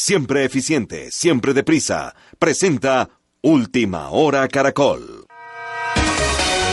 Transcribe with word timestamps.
siempre 0.00 0.44
eficiente, 0.44 1.10
siempre 1.10 1.52
deprisa, 1.52 2.14
presenta 2.38 3.10
Última 3.42 4.08
Hora 4.08 4.48
Caracol. 4.48 5.26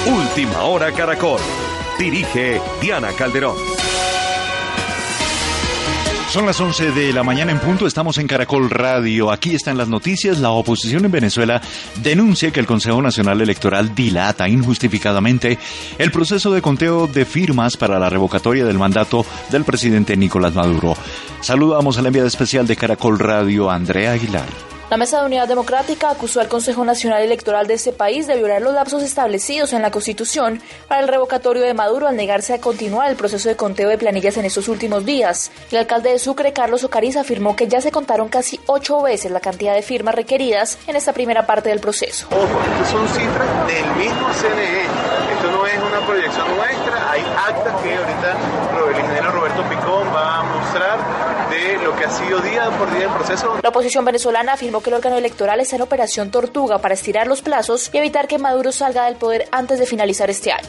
Última 0.08 0.64
Hora 0.64 0.92
Caracol. 0.94 1.42
Dirige 2.00 2.62
Diana 2.82 3.12
Calderón. 3.12 3.77
Son 6.30 6.46
las 6.46 6.60
11 6.60 6.92
de 6.92 7.14
la 7.14 7.24
mañana 7.24 7.54
en 7.54 7.60
punto, 7.60 7.88
estamos 7.88 8.18
en 8.18 8.28
Caracol 8.28 8.70
Radio. 8.70 9.32
Aquí 9.32 9.56
están 9.56 9.78
las 9.78 9.88
noticias. 9.88 10.40
La 10.40 10.52
oposición 10.52 11.06
en 11.06 11.12
Venezuela 11.12 11.62
denuncia 12.04 12.52
que 12.52 12.60
el 12.60 12.66
Consejo 12.66 13.02
Nacional 13.02 13.40
Electoral 13.40 13.96
dilata 13.96 14.48
injustificadamente 14.50 15.58
el 15.98 16.12
proceso 16.12 16.52
de 16.52 16.62
conteo 16.62 17.08
de 17.08 17.24
firmas 17.24 17.78
para 17.78 17.98
la 17.98 18.10
revocatoria 18.10 18.66
del 18.66 18.78
mandato 18.78 19.26
del 19.50 19.64
presidente 19.64 20.18
Nicolás 20.18 20.54
Maduro. 20.54 20.98
Saludamos 21.40 21.98
a 21.98 22.02
la 22.02 22.10
enviada 22.10 22.28
especial 22.28 22.68
de 22.68 22.76
Caracol 22.76 23.18
Radio, 23.20 23.72
Andrea 23.72 24.12
Aguilar. 24.12 24.77
La 24.90 24.96
Mesa 24.96 25.20
de 25.20 25.26
Unidad 25.26 25.50
Democrática 25.50 26.10
acusó 26.10 26.40
al 26.40 26.48
Consejo 26.48 26.86
Nacional 26.86 27.22
Electoral 27.22 27.68
de 27.68 27.74
ese 27.74 27.92
país 27.92 28.26
de 28.26 28.38
violar 28.38 28.62
los 28.62 28.74
lapsos 28.74 29.04
establecidos 29.04 29.74
en 29.74 29.82
la 29.82 29.92
Constitución 29.92 30.62
para 30.88 31.02
el 31.02 31.10
revocatorio 31.10 31.62
de 31.64 31.74
Maduro 31.74 32.08
al 32.08 32.16
negarse 32.16 32.54
a 32.54 32.62
continuar 32.62 33.10
el 33.10 33.18
proceso 33.18 33.50
de 33.50 33.58
conteo 33.58 33.90
de 33.90 33.98
planillas 33.98 34.38
en 34.38 34.46
estos 34.46 34.70
últimos 34.70 35.04
días. 35.04 35.52
El 35.72 35.80
alcalde 35.80 36.12
de 36.12 36.20
Sucre, 36.20 36.54
Carlos 36.54 36.86
Ocariz, 36.86 37.18
afirmó 37.18 37.58
que 37.58 37.68
ya 37.68 37.82
se 37.82 37.92
contaron 37.92 38.30
casi 38.30 38.62
ocho 38.68 39.02
veces 39.02 39.30
la 39.30 39.42
cantidad 39.42 39.76
de 39.76 39.82
firmas 39.82 40.16
requeridas 40.16 40.78
en 40.88 40.96
esta 40.96 41.12
primera 41.12 41.46
parte 41.46 41.68
del 41.68 41.82
proceso. 41.82 42.28
Ojo, 42.32 42.90
son 42.90 43.06
cifras 43.10 43.68
del 43.68 43.86
mismo 43.98 44.30
CNE. 44.40 44.84
Esto 45.34 45.52
no 45.52 45.68
es 45.68 45.78
una 45.84 46.08
proyección 46.08 46.48
nuestra. 46.56 47.12
Hay 47.12 47.22
actas 47.50 47.82
que 47.84 47.94
ahorita 47.94 48.38
el 48.90 49.00
ingeniero 49.02 49.32
Roberto 49.34 49.64
Picón 49.64 50.08
va 50.16 50.40
a 50.40 50.44
mostrar 50.44 51.27
lo 51.84 51.96
que 51.96 52.06
ha 52.06 52.10
sido 52.10 52.40
día 52.40 52.70
por 52.78 52.94
día 52.94 53.06
el 53.06 53.10
proceso. 53.10 53.60
La 53.62 53.70
oposición 53.70 54.06
venezolana 54.06 54.54
afirmó 54.54 54.82
que 54.82 54.90
el 54.90 54.96
órgano 54.96 55.18
electoral 55.18 55.60
está 55.60 55.76
en 55.76 55.82
operación 55.82 56.32
tortuga 56.32 56.80
para 56.80 56.94
estirar 56.94 57.28
los 57.28 57.42
plazos 57.42 57.90
y 57.94 57.98
evitar 57.98 58.28
que 58.28 58.38
Maduro 58.38 58.72
salga 58.72 59.06
del 59.06 59.16
poder 59.16 59.48
antes 59.52 59.80
de 59.80 59.86
finalizar 59.86 60.30
este 60.30 60.52
año. 60.52 60.68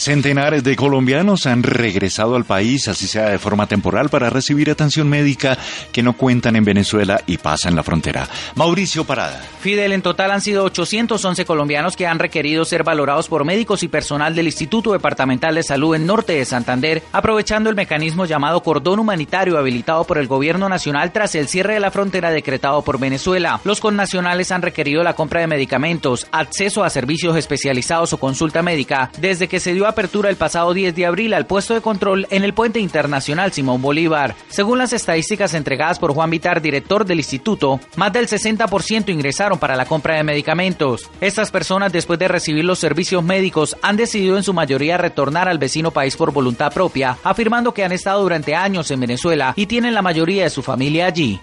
Centenares 0.00 0.64
de 0.64 0.76
colombianos 0.76 1.44
han 1.44 1.62
regresado 1.62 2.34
al 2.34 2.46
país, 2.46 2.88
así 2.88 3.06
sea 3.06 3.28
de 3.28 3.38
forma 3.38 3.66
temporal, 3.66 4.08
para 4.08 4.30
recibir 4.30 4.70
atención 4.70 5.10
médica 5.10 5.58
que 5.92 6.02
no 6.02 6.14
cuentan 6.14 6.56
en 6.56 6.64
Venezuela 6.64 7.20
y 7.26 7.36
pasan 7.36 7.76
la 7.76 7.82
frontera. 7.82 8.26
Mauricio 8.54 9.04
Parada. 9.04 9.42
Fidel, 9.60 9.92
en 9.92 10.00
total 10.00 10.30
han 10.30 10.40
sido 10.40 10.64
811 10.64 11.44
colombianos 11.44 11.98
que 11.98 12.06
han 12.06 12.18
requerido 12.18 12.64
ser 12.64 12.82
valorados 12.82 13.28
por 13.28 13.44
médicos 13.44 13.82
y 13.82 13.88
personal 13.88 14.34
del 14.34 14.46
Instituto 14.46 14.92
Departamental 14.92 15.54
de 15.54 15.62
Salud 15.62 15.94
en 15.94 16.06
Norte 16.06 16.32
de 16.32 16.46
Santander, 16.46 17.02
aprovechando 17.12 17.68
el 17.68 17.76
mecanismo 17.76 18.24
llamado 18.24 18.62
cordón 18.62 19.00
humanitario 19.00 19.58
habilitado 19.58 20.04
por 20.04 20.16
el 20.16 20.28
Gobierno 20.28 20.70
Nacional 20.70 21.12
tras 21.12 21.34
el 21.34 21.46
cierre 21.46 21.74
de 21.74 21.80
la 21.80 21.90
frontera 21.90 22.30
decretado 22.30 22.80
por 22.80 22.98
Venezuela. 22.98 23.60
Los 23.64 23.80
connacionales 23.80 24.50
han 24.50 24.62
requerido 24.62 25.02
la 25.02 25.12
compra 25.12 25.42
de 25.42 25.46
medicamentos, 25.46 26.26
acceso 26.32 26.84
a 26.84 26.88
servicios 26.88 27.36
especializados 27.36 28.14
o 28.14 28.18
consulta 28.18 28.62
médica 28.62 29.10
desde 29.18 29.46
que 29.46 29.60
se 29.60 29.74
dio 29.74 29.89
apertura 29.90 30.30
el 30.30 30.36
pasado 30.36 30.72
10 30.72 30.94
de 30.94 31.06
abril 31.06 31.34
al 31.34 31.46
puesto 31.46 31.74
de 31.74 31.80
control 31.80 32.26
en 32.30 32.42
el 32.42 32.54
puente 32.54 32.80
internacional 32.80 33.52
Simón 33.52 33.82
Bolívar. 33.82 34.34
Según 34.48 34.78
las 34.78 34.92
estadísticas 34.92 35.54
entregadas 35.54 35.98
por 35.98 36.14
Juan 36.14 36.30
Vitar, 36.30 36.62
director 36.62 37.04
del 37.04 37.18
instituto, 37.18 37.80
más 37.96 38.12
del 38.12 38.26
60% 38.26 39.10
ingresaron 39.10 39.58
para 39.58 39.76
la 39.76 39.84
compra 39.84 40.16
de 40.16 40.24
medicamentos. 40.24 41.10
Estas 41.20 41.50
personas, 41.50 41.92
después 41.92 42.18
de 42.18 42.28
recibir 42.28 42.64
los 42.64 42.78
servicios 42.78 43.22
médicos, 43.22 43.76
han 43.82 43.96
decidido 43.96 44.36
en 44.36 44.42
su 44.42 44.54
mayoría 44.54 44.96
retornar 44.96 45.48
al 45.48 45.58
vecino 45.58 45.90
país 45.90 46.16
por 46.16 46.32
voluntad 46.32 46.72
propia, 46.72 47.18
afirmando 47.22 47.74
que 47.74 47.84
han 47.84 47.92
estado 47.92 48.22
durante 48.22 48.54
años 48.54 48.90
en 48.90 49.00
Venezuela 49.00 49.52
y 49.56 49.66
tienen 49.66 49.94
la 49.94 50.02
mayoría 50.02 50.44
de 50.44 50.50
su 50.50 50.62
familia 50.62 51.06
allí. 51.06 51.40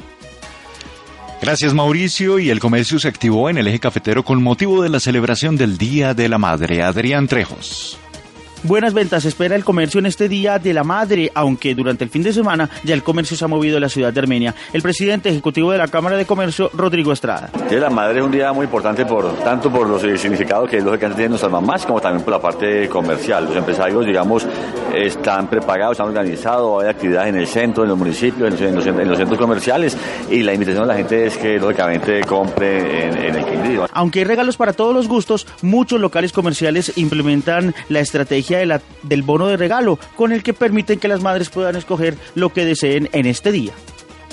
Gracias 1.42 1.74
Mauricio 1.74 2.40
y 2.40 2.50
el 2.50 2.60
comercio 2.60 3.00
se 3.00 3.08
activó 3.08 3.50
en 3.50 3.58
el 3.58 3.68
eje 3.68 3.80
cafetero 3.80 4.24
con 4.24 4.42
motivo 4.42 4.82
de 4.82 4.90
la 4.90 5.00
celebración 5.00 5.56
del 5.56 5.78
Día 5.78 6.14
de 6.14 6.30
la 6.30 6.40
Madre. 6.40 6.82
Adrián 6.82 7.28
Trejos. 7.28 8.00
Buenas 8.64 8.94
ventas 8.94 9.24
espera 9.26 9.56
el 9.56 9.64
comercio 9.64 10.00
en 10.00 10.08
este 10.08 10.28
Día 10.28 10.58
de 10.58 10.74
la 10.74 10.84
Madre, 10.84 11.32
aunque 11.36 11.76
durante 11.76 12.04
el 12.04 12.10
fin 12.10 12.24
de 12.24 12.34
semana 12.34 12.68
ya 12.84 12.96
el 12.96 13.04
comercio 13.04 13.38
se 13.38 13.46
ha 13.46 13.48
movido 13.48 13.78
en 13.78 13.82
la 13.82 13.90
ciudad 13.90 14.12
de 14.12 14.20
Armenia. 14.20 14.56
El 14.74 14.82
presidente 14.82 15.30
ejecutivo 15.30 15.72
de 15.72 15.78
la 15.78 15.88
Cámara 15.88 16.18
de 16.18 16.26
Comercio, 16.26 16.72
Rodrigo 16.74 17.14
Estrada. 17.14 17.52
El 17.54 17.70
Día 17.70 17.78
de 17.78 17.82
la 17.82 17.90
Madre 17.92 18.20
es 18.20 18.26
un 18.26 18.32
día 18.32 18.52
muy 18.54 18.66
importante 18.66 19.06
por 19.06 19.32
tanto 19.44 19.72
por 19.72 19.88
los 19.88 20.02
significados 20.20 20.70
que 20.70 20.82
lógicamente 20.82 21.18
tienen 21.18 21.32
nuestras 21.32 21.52
mamás, 21.52 21.86
como 21.86 22.02
también 22.02 22.24
por 22.24 22.34
la 22.34 22.42
parte 22.42 22.90
comercial. 22.90 23.46
Los 23.46 23.56
empresarios, 23.56 24.06
digamos, 24.06 24.46
están 24.94 25.48
prepagados, 25.48 25.92
están 25.92 26.08
organizados, 26.08 26.84
hay 26.84 26.90
actividades 26.90 27.30
en 27.30 27.36
el 27.36 27.48
centro, 27.48 27.84
en 27.84 27.90
los 27.90 27.98
municipios, 27.98 28.60
en 28.60 28.76
los, 28.76 28.84
centros 29.18 29.40
comerciales 29.40 29.96
y 30.32 30.42
la 30.42 30.54
invitación 30.54 30.84
a 30.84 30.88
la 30.88 30.96
gente 30.96 31.28
es 31.28 31.38
que 31.38 31.60
lógicamente 31.60 32.22
compre 32.22 33.28
en, 33.28 33.36
el 33.36 33.46
Quindío. 33.46 33.88
Aunque 33.94 34.20
hay 34.20 34.26
regalos 34.26 34.58
para 34.58 34.74
todos 34.74 34.96
los 34.96 35.08
gustos, 35.08 35.46
muchos 35.62 36.02
locales 36.02 36.34
comerciales 36.34 36.94
implementan 36.98 37.76
la 37.90 38.00
estrategia 38.00 38.47
del 38.48 39.24
bono 39.24 39.48
de 39.48 39.58
regalo, 39.58 40.00
con 40.16 40.32
el 40.32 40.44
que 40.44 40.54
permiten 40.54 41.00
que 41.00 41.08
las 41.08 41.22
madres 41.22 41.50
puedan 41.50 41.76
escoger 41.76 42.18
lo 42.36 42.54
que 42.54 42.66
deseen 42.66 43.10
en 43.12 43.26
este 43.26 43.52
día. 43.52 43.74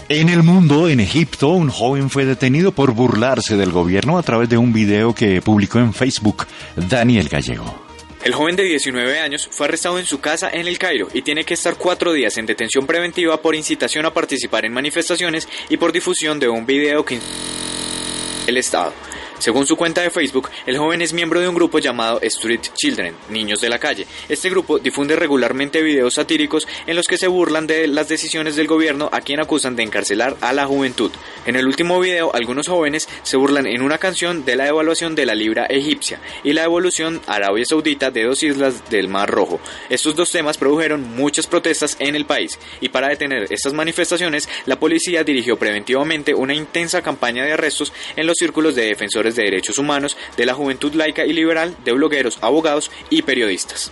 En 0.08 0.28
el 0.28 0.42
mundo, 0.42 0.90
en 0.90 1.00
Egipto, 1.00 1.48
un 1.48 1.70
joven 1.70 2.10
fue 2.10 2.26
detenido 2.26 2.72
por 2.72 2.92
burlarse 2.92 3.56
del 3.56 3.72
gobierno 3.72 4.18
a 4.18 4.22
través 4.22 4.50
de 4.50 4.58
un 4.58 4.72
video 4.72 5.14
que 5.14 5.40
publicó 5.40 5.78
en 5.78 5.94
Facebook 5.94 6.46
Daniel 6.76 7.28
Gallego. 7.30 7.84
El 8.22 8.34
joven 8.34 8.56
de 8.56 8.64
19 8.64 9.18
años 9.18 9.48
fue 9.50 9.66
arrestado 9.66 9.98
en 9.98 10.06
su 10.06 10.20
casa 10.20 10.50
en 10.50 10.66
el 10.66 10.78
Cairo 10.78 11.08
y 11.12 11.22
tiene 11.22 11.44
que 11.44 11.54
estar 11.54 11.76
cuatro 11.76 12.12
días 12.12 12.36
en 12.38 12.46
detención 12.46 12.86
preventiva 12.86 13.40
por 13.40 13.54
incitación 13.54 14.06
a 14.06 14.14
participar 14.14 14.64
en 14.64 14.72
manifestaciones 14.72 15.48
y 15.68 15.76
por 15.76 15.92
difusión 15.92 16.38
de 16.38 16.48
un 16.48 16.64
video 16.64 17.04
que 17.04 17.18
el 18.46 18.56
Estado. 18.56 18.92
Según 19.38 19.66
su 19.66 19.76
cuenta 19.76 20.00
de 20.00 20.10
Facebook, 20.10 20.48
el 20.64 20.78
joven 20.78 21.02
es 21.02 21.12
miembro 21.12 21.40
de 21.40 21.48
un 21.48 21.54
grupo 21.54 21.78
llamado 21.78 22.20
Street 22.22 22.60
Children, 22.74 23.14
Niños 23.28 23.60
de 23.60 23.68
la 23.68 23.78
Calle. 23.78 24.06
Este 24.28 24.48
grupo 24.48 24.78
difunde 24.78 25.16
regularmente 25.16 25.82
videos 25.82 26.14
satíricos 26.14 26.66
en 26.86 26.96
los 26.96 27.06
que 27.06 27.18
se 27.18 27.26
burlan 27.26 27.66
de 27.66 27.86
las 27.88 28.08
decisiones 28.08 28.56
del 28.56 28.68
gobierno 28.68 29.10
a 29.12 29.20
quien 29.20 29.40
acusan 29.40 29.76
de 29.76 29.82
encarcelar 29.82 30.36
a 30.40 30.52
la 30.52 30.66
juventud. 30.66 31.10
En 31.46 31.56
el 31.56 31.66
último 31.66 32.00
video, 32.00 32.34
algunos 32.34 32.68
jóvenes 32.68 33.08
se 33.22 33.36
burlan 33.36 33.66
en 33.66 33.82
una 33.82 33.98
canción 33.98 34.44
de 34.44 34.56
la 34.56 34.64
devaluación 34.64 35.14
de 35.14 35.26
la 35.26 35.34
libra 35.34 35.66
egipcia 35.66 36.20
y 36.42 36.52
la 36.52 36.64
evolución 36.64 37.20
Arabia 37.26 37.64
Saudita 37.66 38.10
de 38.10 38.24
dos 38.24 38.42
islas 38.42 38.88
del 38.88 39.08
Mar 39.08 39.28
Rojo. 39.28 39.60
Estos 39.90 40.14
dos 40.14 40.30
temas 40.30 40.58
produjeron 40.58 41.02
muchas 41.16 41.46
protestas 41.46 41.96
en 41.98 42.14
el 42.14 42.24
país 42.24 42.58
y 42.80 42.88
para 42.88 43.08
detener 43.08 43.52
estas 43.52 43.72
manifestaciones, 43.72 44.48
la 44.64 44.78
policía 44.78 45.24
dirigió 45.24 45.58
preventivamente 45.58 46.34
una 46.34 46.54
intensa 46.54 47.02
campaña 47.02 47.44
de 47.44 47.52
arrestos 47.52 47.92
en 48.16 48.26
los 48.26 48.36
círculos 48.38 48.74
de 48.74 48.86
defensores 48.86 49.23
de 49.32 49.44
derechos 49.44 49.78
humanos, 49.78 50.16
de 50.36 50.46
la 50.46 50.54
juventud 50.54 50.92
laica 50.94 51.24
y 51.24 51.32
liberal, 51.32 51.76
de 51.84 51.92
blogueros, 51.92 52.38
abogados 52.42 52.90
y 53.10 53.22
periodistas. 53.22 53.90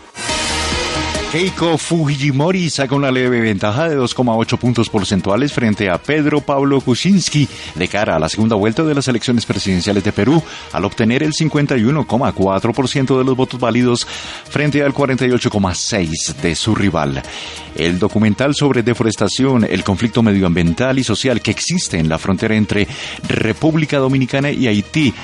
Keiko 1.33 1.79
Fujimori 1.79 2.69
saca 2.69 2.95
una 2.95 3.11
leve 3.11 3.41
ventaja 3.41 3.89
de 3.89 3.97
2,8 3.97 4.59
puntos 4.59 4.91
porcentuales 4.91 5.51
frente 5.51 5.89
a 5.89 5.97
Pedro 5.97 6.43
Pablo 6.43 6.79
Kuczynski 6.83 7.49
de 7.75 7.89
cara 7.89 8.17
a 8.17 8.19
la 8.19 8.29
segunda 8.29 8.55
vuelta 8.55 8.83
de 8.83 8.95
las 8.95 9.09
elecciones 9.09 9.47
presidenciales 9.47 10.05
de 10.05 10.13
Perú, 10.13 10.43
al 10.73 10.85
obtener 10.85 11.23
el 11.23 11.33
51,4% 11.33 13.17
de 13.17 13.25
los 13.25 13.35
votos 13.35 13.59
válidos 13.59 14.07
frente 14.07 14.83
al 14.83 14.93
48,6% 14.93 16.35
de 16.43 16.55
su 16.55 16.75
rival. 16.75 17.23
El 17.77 17.99
documental 17.99 18.55
sobre 18.55 18.83
deforestación, 18.83 19.65
el 19.65 19.85
conflicto 19.85 20.23
medioambiental 20.23 20.99
y 20.99 21.05
social 21.05 21.41
que 21.41 21.53
existe 21.53 21.99
en 21.99 22.11
la 22.11 22.19
frontera 22.19 22.57
entre 22.57 22.87
República 23.27 23.97
Dominicana 23.97 24.51
y 24.51 24.67
Haití 24.67 25.15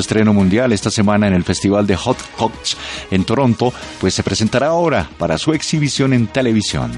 estreno 0.00 0.32
mundial 0.32 0.72
esta 0.72 0.90
semana 0.90 1.26
en 1.26 1.34
el 1.34 1.44
Festival 1.44 1.86
de 1.86 1.96
Hot 1.96 2.18
Cots 2.36 2.76
en 3.10 3.24
Toronto, 3.24 3.72
pues 4.00 4.14
se 4.14 4.22
presentará 4.22 4.68
ahora 4.68 5.08
para 5.18 5.38
su 5.38 5.52
exhibición 5.52 6.12
en 6.12 6.26
televisión. 6.26 6.92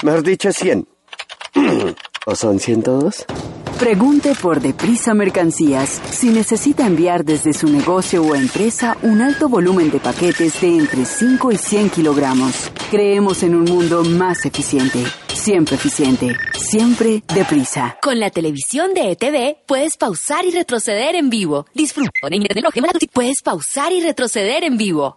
Mejor 0.05 0.23
dicho, 0.23 0.53
100. 0.53 0.89
¿O 2.27 2.37
son 2.37 2.61
102? 2.61 3.27
Pregunte 3.83 4.37
por 4.41 4.61
Deprisa 4.61 5.13
Mercancías 5.13 6.01
si 6.09 6.29
necesita 6.29 6.87
enviar 6.87 7.25
desde 7.25 7.53
su 7.53 7.67
negocio 7.67 8.23
o 8.23 8.37
empresa 8.37 8.97
un 9.03 9.21
alto 9.21 9.49
volumen 9.49 9.91
de 9.91 9.99
paquetes 9.99 10.61
de 10.61 10.77
entre 10.79 11.05
5 11.05 11.51
y 11.51 11.57
100 11.57 11.91
kilogramos. 11.91 12.71
Creemos 12.93 13.43
en 13.43 13.57
un 13.57 13.65
mundo 13.65 14.05
más 14.05 14.47
eficiente. 14.47 15.03
Siempre 15.43 15.75
eficiente. 15.75 16.37
Siempre 16.55 17.25
deprisa. 17.35 17.99
Con 18.01 18.21
la 18.21 18.31
televisión 18.31 18.95
de 18.95 19.11
ETV 19.11 19.57
puedes 19.67 19.97
pausar 19.97 20.45
y 20.45 20.53
retroceder 20.53 21.17
en 21.17 21.31
vivo. 21.31 21.67
Disfruta. 21.75 22.13
Puedes 23.13 23.43
pausar 23.43 23.93
y 23.93 24.03
retroceder 24.03 24.63
en 24.63 24.77
vivo. 24.77 25.17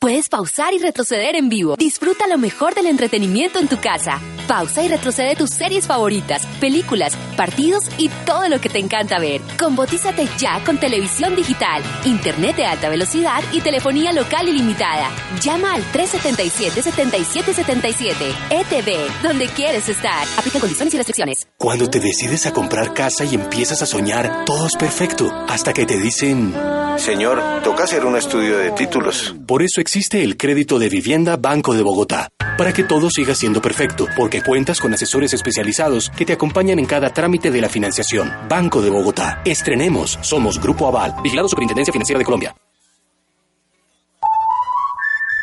Puedes 0.00 0.28
pausar 0.28 0.74
y 0.74 0.78
retroceder 0.78 1.36
en 1.36 1.48
vivo. 1.48 1.76
Disfruta 1.76 2.26
lo 2.26 2.36
mejor 2.36 2.74
del 2.74 2.86
entretenimiento 2.86 3.60
en 3.60 3.68
tu 3.68 3.80
casa. 3.80 4.20
Pausa 4.48 4.82
y 4.82 4.88
retrocede 4.88 5.36
tus 5.36 5.50
series 5.50 5.86
favoritas, 5.86 6.44
películas, 6.60 7.16
partidos 7.36 7.84
y 7.98 8.08
todo 8.26 8.48
lo 8.48 8.60
que 8.60 8.68
te 8.68 8.80
encanta 8.80 9.20
ver. 9.20 9.40
Convotízate 9.56 10.26
ya 10.36 10.64
con 10.64 10.78
televisión 10.78 11.36
digital, 11.36 11.80
internet 12.04 12.56
de 12.56 12.66
alta 12.66 12.88
velocidad 12.88 13.40
y 13.52 13.60
telefonía 13.60 14.12
local 14.12 14.48
ilimitada. 14.48 15.10
Llama 15.40 15.74
al 15.74 15.84
377-7777. 15.92 18.34
ETV, 18.50 19.11
donde 19.22 19.46
quieres 19.48 19.88
estar. 19.88 20.26
Aplica 20.36 20.60
condiciones 20.60 20.94
y 20.94 20.96
restricciones. 20.96 21.46
Cuando 21.58 21.88
te 21.88 22.00
decides 22.00 22.46
a 22.46 22.52
comprar 22.52 22.94
casa 22.94 23.24
y 23.24 23.34
empiezas 23.34 23.82
a 23.82 23.86
soñar, 23.86 24.44
todo 24.44 24.66
es 24.66 24.76
perfecto, 24.76 25.32
hasta 25.48 25.72
que 25.72 25.86
te 25.86 25.98
dicen... 25.98 26.54
Señor, 26.96 27.42
toca 27.64 27.84
hacer 27.84 28.04
un 28.04 28.16
estudio 28.16 28.58
de 28.58 28.70
títulos. 28.72 29.34
Por 29.46 29.62
eso 29.62 29.80
existe 29.80 30.22
el 30.22 30.36
crédito 30.36 30.78
de 30.78 30.88
vivienda 30.88 31.36
Banco 31.36 31.74
de 31.74 31.82
Bogotá, 31.82 32.28
para 32.58 32.72
que 32.72 32.84
todo 32.84 33.10
siga 33.10 33.34
siendo 33.34 33.62
perfecto, 33.62 34.06
porque 34.16 34.42
cuentas 34.42 34.78
con 34.78 34.92
asesores 34.92 35.32
especializados 35.32 36.10
que 36.10 36.26
te 36.26 36.34
acompañan 36.34 36.78
en 36.78 36.86
cada 36.86 37.12
trámite 37.12 37.50
de 37.50 37.60
la 37.60 37.68
financiación. 37.68 38.30
Banco 38.48 38.82
de 38.82 38.90
Bogotá. 38.90 39.40
Estrenemos. 39.44 40.18
Somos 40.20 40.60
Grupo 40.60 40.86
Aval, 40.86 41.14
vigilado 41.22 41.48
Superintendencia 41.48 41.92
Financiera 41.92 42.18
de 42.18 42.24
Colombia. 42.24 42.54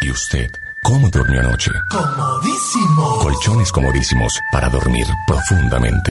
¿Y 0.01 0.11
usted? 0.11 0.47
¿Cómo 0.83 1.09
durmió 1.09 1.41
anoche? 1.41 1.71
Comodísimo. 1.91 3.19
Colchones 3.19 3.71
comodísimos 3.71 4.39
para 4.51 4.69
dormir 4.69 5.05
profundamente. 5.27 6.09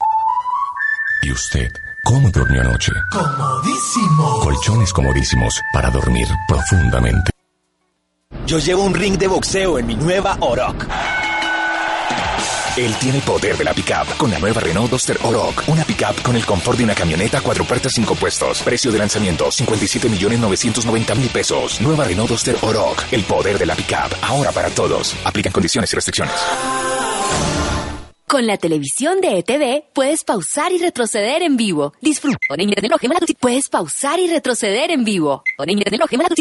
¿Y 1.22 1.32
usted? 1.32 1.72
¿Cómo 2.04 2.30
durmió 2.30 2.60
anoche? 2.60 2.92
Comodísimo. 3.10 4.40
Colchones 4.40 4.92
comodísimos 4.92 5.60
para 5.72 5.90
dormir 5.90 6.28
profundamente. 6.46 7.30
Yo 8.46 8.58
llevo 8.58 8.84
un 8.84 8.94
ring 8.94 9.18
de 9.18 9.26
boxeo 9.26 9.78
en 9.78 9.86
mi 9.86 9.96
nueva 9.96 10.36
Oroc. 10.40 10.86
Él 12.78 12.94
tiene 13.00 13.18
el 13.18 13.24
poder 13.24 13.56
de 13.56 13.64
la 13.64 13.74
pickup 13.74 14.16
con 14.16 14.30
la 14.30 14.38
nueva 14.38 14.60
Renault 14.60 14.88
Duster 14.88 15.18
Oroch. 15.24 15.64
Una 15.66 15.82
pickup 15.84 16.22
con 16.22 16.36
el 16.36 16.46
confort 16.46 16.78
de 16.78 16.84
una 16.84 16.94
camioneta 16.94 17.40
cuatro 17.40 17.64
puertas 17.64 17.90
cinco 17.92 18.14
puestos. 18.14 18.62
Precio 18.62 18.92
de 18.92 19.00
lanzamiento 19.00 19.50
57 19.50 20.08
millones 20.08 20.38
990 20.38 21.14
mil 21.16 21.28
pesos. 21.28 21.80
Nueva 21.80 22.04
Renault 22.04 22.30
Duster 22.30 22.56
Oroch. 22.62 23.02
El 23.10 23.24
poder 23.24 23.58
de 23.58 23.66
la 23.66 23.74
pickup. 23.74 24.14
Ahora 24.22 24.52
para 24.52 24.70
todos. 24.70 25.16
Aplican 25.24 25.52
condiciones 25.52 25.92
y 25.92 25.96
restricciones. 25.96 26.36
Con 28.28 28.46
la 28.46 28.58
televisión 28.58 29.20
de 29.22 29.38
ETV 29.38 29.84
puedes 29.94 30.22
pausar 30.22 30.70
y 30.72 30.78
retroceder 30.78 31.42
en 31.42 31.56
vivo. 31.56 31.94
Disfruta. 32.02 32.36
Puedes 33.40 33.70
pausar 33.70 34.20
y 34.20 34.28
retroceder 34.28 34.90
en 34.90 35.02
vivo. 35.02 35.42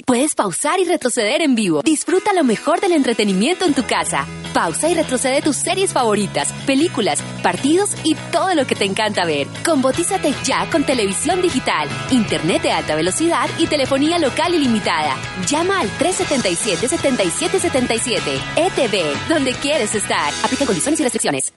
Puedes 0.05 0.35
pausar 0.35 0.81
y 0.81 0.83
retroceder 0.83 1.41
en 1.41 1.55
vivo. 1.55 1.81
Disfruta 1.83 2.33
lo 2.33 2.43
mejor 2.43 2.81
del 2.81 2.91
entretenimiento 2.91 3.63
en 3.63 3.73
tu 3.73 3.85
casa. 3.85 4.27
Pausa 4.53 4.89
y 4.89 4.95
retrocede 4.95 5.41
tus 5.41 5.55
series 5.55 5.93
favoritas, 5.93 6.51
películas, 6.65 7.21
partidos 7.41 7.95
y 8.03 8.15
todo 8.33 8.53
lo 8.53 8.67
que 8.67 8.75
te 8.75 8.83
encanta 8.83 9.25
ver. 9.25 9.47
Convotízate 9.63 10.33
ya 10.43 10.69
con 10.69 10.83
televisión 10.83 11.41
digital, 11.41 11.87
internet 12.11 12.63
de 12.63 12.73
alta 12.73 12.95
velocidad 12.95 13.49
y 13.59 13.67
telefonía 13.67 14.19
local 14.19 14.53
ilimitada. 14.53 15.15
Llama 15.47 15.79
al 15.79 15.89
377-7777. 15.99 18.41
ETV, 18.57 19.29
donde 19.29 19.53
quieres 19.53 19.95
estar. 19.95 20.33
Aplica 20.43 20.65
condiciones 20.65 20.99
y 20.99 21.03
restricciones. 21.03 21.53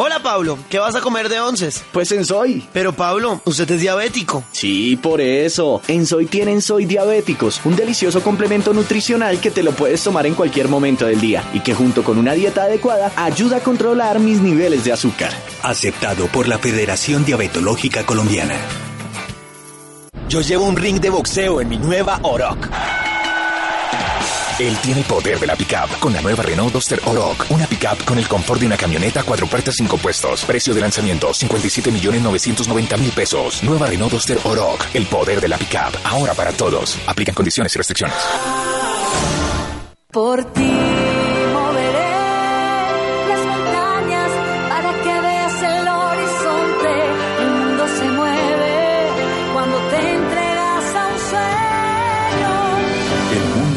Hola 0.00 0.22
Pablo, 0.22 0.56
¿qué 0.70 0.78
vas 0.78 0.94
a 0.94 1.00
comer 1.00 1.28
de 1.28 1.40
onces? 1.40 1.82
Pues 1.90 2.12
en 2.12 2.24
Soy. 2.24 2.64
Pero 2.72 2.92
Pablo, 2.92 3.42
usted 3.44 3.68
es 3.68 3.80
diabético. 3.80 4.44
Sí, 4.52 4.94
por 4.94 5.20
eso. 5.20 5.82
En 5.88 6.06
Soy 6.06 6.26
tienen 6.26 6.62
Soy 6.62 6.84
Diabéticos, 6.84 7.60
un 7.64 7.74
delicioso 7.74 8.22
complemento 8.22 8.72
nutricional 8.72 9.40
que 9.40 9.50
te 9.50 9.64
lo 9.64 9.72
puedes 9.72 10.00
tomar 10.00 10.24
en 10.26 10.34
cualquier 10.34 10.68
momento 10.68 11.04
del 11.06 11.20
día 11.20 11.42
y 11.52 11.58
que 11.58 11.74
junto 11.74 12.04
con 12.04 12.16
una 12.16 12.34
dieta 12.34 12.62
adecuada 12.62 13.10
ayuda 13.16 13.56
a 13.56 13.60
controlar 13.60 14.20
mis 14.20 14.40
niveles 14.40 14.84
de 14.84 14.92
azúcar. 14.92 15.32
Aceptado 15.64 16.28
por 16.28 16.46
la 16.46 16.58
Federación 16.58 17.24
Diabetológica 17.24 18.06
Colombiana. 18.06 18.54
Yo 20.28 20.42
llevo 20.42 20.66
un 20.66 20.76
ring 20.76 21.00
de 21.00 21.10
boxeo 21.10 21.60
en 21.60 21.70
mi 21.70 21.76
nueva 21.76 22.20
Oroc. 22.22 22.68
Él 24.58 24.76
tiene 24.80 25.04
poder 25.04 25.38
de 25.38 25.46
la 25.46 25.54
pickup 25.54 26.00
con 26.00 26.12
la 26.12 26.20
nueva 26.20 26.42
Renault 26.42 26.72
Duster 26.72 27.00
Oroch. 27.04 27.48
Una 27.50 27.64
pickup 27.68 28.04
con 28.04 28.18
el 28.18 28.26
confort 28.26 28.58
de 28.58 28.66
una 28.66 28.76
camioneta 28.76 29.22
cuatro 29.22 29.46
puertas 29.46 29.76
cinco 29.76 29.98
puestos. 29.98 30.44
Precio 30.44 30.74
de 30.74 30.80
lanzamiento 30.80 31.32
57 31.32 31.92
millones 31.92 32.22
990 32.22 32.96
mil 32.96 33.12
pesos. 33.12 33.62
Nueva 33.62 33.86
Renault 33.86 34.10
Duster 34.10 34.38
Oroch. 34.42 34.84
El 34.94 35.06
poder 35.06 35.40
de 35.40 35.46
la 35.46 35.58
pickup. 35.58 35.96
Ahora 36.02 36.34
para 36.34 36.52
todos. 36.52 36.98
Aplican 37.06 37.36
condiciones 37.36 37.72
y 37.76 37.78
restricciones. 37.78 38.16
Por 40.10 40.44
ti 40.52 40.72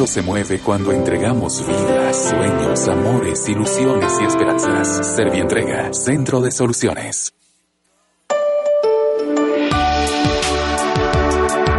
mundo 0.02 0.14
se 0.14 0.22
mueve 0.24 0.60
cuando 0.60 0.92
entregamos 0.92 1.64
vidas, 1.68 2.30
sueños, 2.30 2.88
amores, 2.88 3.48
ilusiones 3.48 4.12
y 4.20 4.24
esperanzas. 4.26 5.16
Servientrega, 5.16 5.94
Centro 5.94 6.42
de 6.42 6.50
Soluciones. 6.52 7.36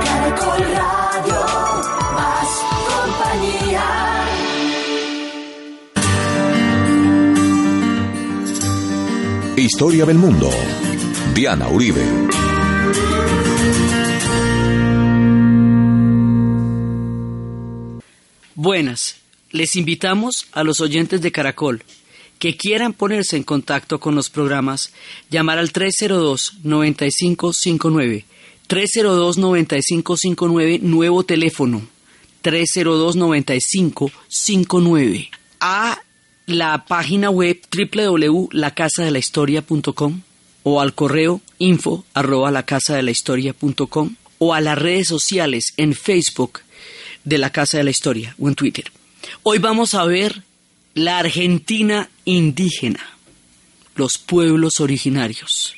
Caracol 0.05 0.61
Radio, 0.61 1.41
más 2.14 2.62
compañía. 2.87 3.85
Historia 9.57 10.05
del 10.07 10.19
mundo. 10.19 10.49
Diana 11.35 11.69
Uribe. 11.69 12.05
Buenas, 18.62 19.16
les 19.50 19.75
invitamos 19.75 20.47
a 20.52 20.62
los 20.62 20.81
oyentes 20.81 21.21
de 21.21 21.33
Caracol 21.33 21.83
que 22.38 22.57
quieran 22.57 22.92
ponerse 22.92 23.37
en 23.37 23.42
contacto 23.42 23.99
con 23.99 24.14
los 24.14 24.31
programas, 24.31 24.92
llamar 25.31 25.59
al 25.59 25.73
302-9559. 25.73 28.23
302-9559, 28.69 30.81
nuevo 30.81 31.25
teléfono. 31.25 31.83
302-9559. 32.45 35.31
A 35.59 36.00
la 36.47 36.85
página 36.85 37.31
web 37.31 37.61
www.lacasadelahistoria.com 37.69 40.21
o 40.62 40.81
al 40.81 40.95
correo 40.95 41.40
info 41.59 42.04
arroba 42.14 42.52
lacasadelahistoria.com 42.52 44.14
o 44.38 44.54
a 44.54 44.61
las 44.61 44.78
redes 44.78 45.09
sociales 45.09 45.75
en 45.76 45.95
Facebook 45.95 46.61
de 47.25 47.38
la 47.38 47.50
Casa 47.50 47.79
de 47.79 47.85
la 47.85 47.91
Historia 47.91 48.35
o 48.38 48.49
en 48.49 48.55
Twitter. 48.55 48.85
Hoy 49.43 49.59
vamos 49.59 49.95
a 49.95 50.05
ver 50.05 50.43
la 50.95 51.19
Argentina 51.19 52.09
indígena, 52.25 53.00
los 53.95 54.19
pueblos 54.19 54.81
originarios. 54.81 55.75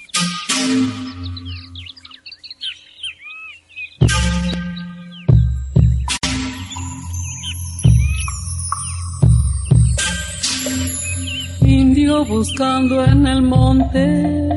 Indio 11.66 12.24
buscando 12.24 13.04
en 13.04 13.26
el 13.26 13.42
monte 13.42 14.54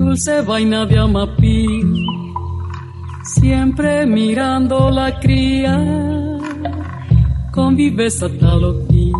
dulce 0.00 0.40
vaina 0.42 0.86
de 0.86 0.98
amapí, 0.98 1.82
siempre 3.34 4.06
mirando 4.06 4.90
la 4.90 5.18
cría, 5.20 5.78
con 7.52 7.76
viveza 7.76 8.26
taloquí. 8.38 9.12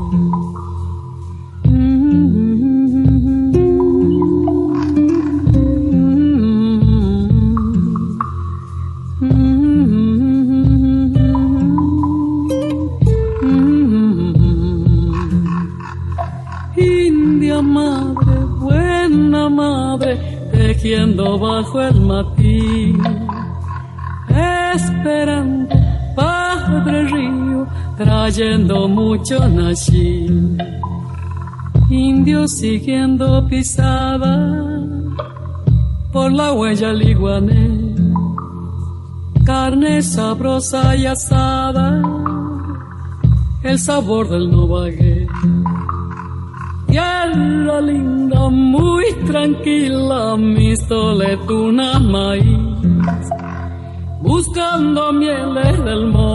India 16.77 17.63
madre, 17.63 18.45
buena 18.59 19.49
madre, 19.49 20.19
tejiendo 20.53 21.39
bajo 21.39 21.81
el 21.81 22.01
matiz, 22.01 22.97
esperando 24.75 25.75
padre 26.15 27.05
río, 27.05 27.67
trayendo 27.97 28.89
mucho 28.89 29.49
nací. 29.49 30.27
Indio 31.89 32.47
siguiendo 32.47 33.47
pisada 33.49 34.71
por 36.13 36.33
la 36.33 36.53
huella 36.53 36.93
liguané, 36.93 37.95
carne 39.45 40.03
sabrosa 40.03 40.97
y 40.97 41.07
asada, 41.07 42.01
el 43.63 43.79
sabor 43.79 44.29
del 44.29 44.51
novagué. 44.51 45.27
Tierra 46.87 47.81
linda, 47.81 48.49
muy 48.51 49.05
tranquila, 49.27 50.37
mis 50.37 50.79
toletunas 50.89 52.03
maíz, 52.03 53.20
buscando 54.21 55.13
mieles 55.13 55.85
del 55.85 56.07
monte 56.07 56.30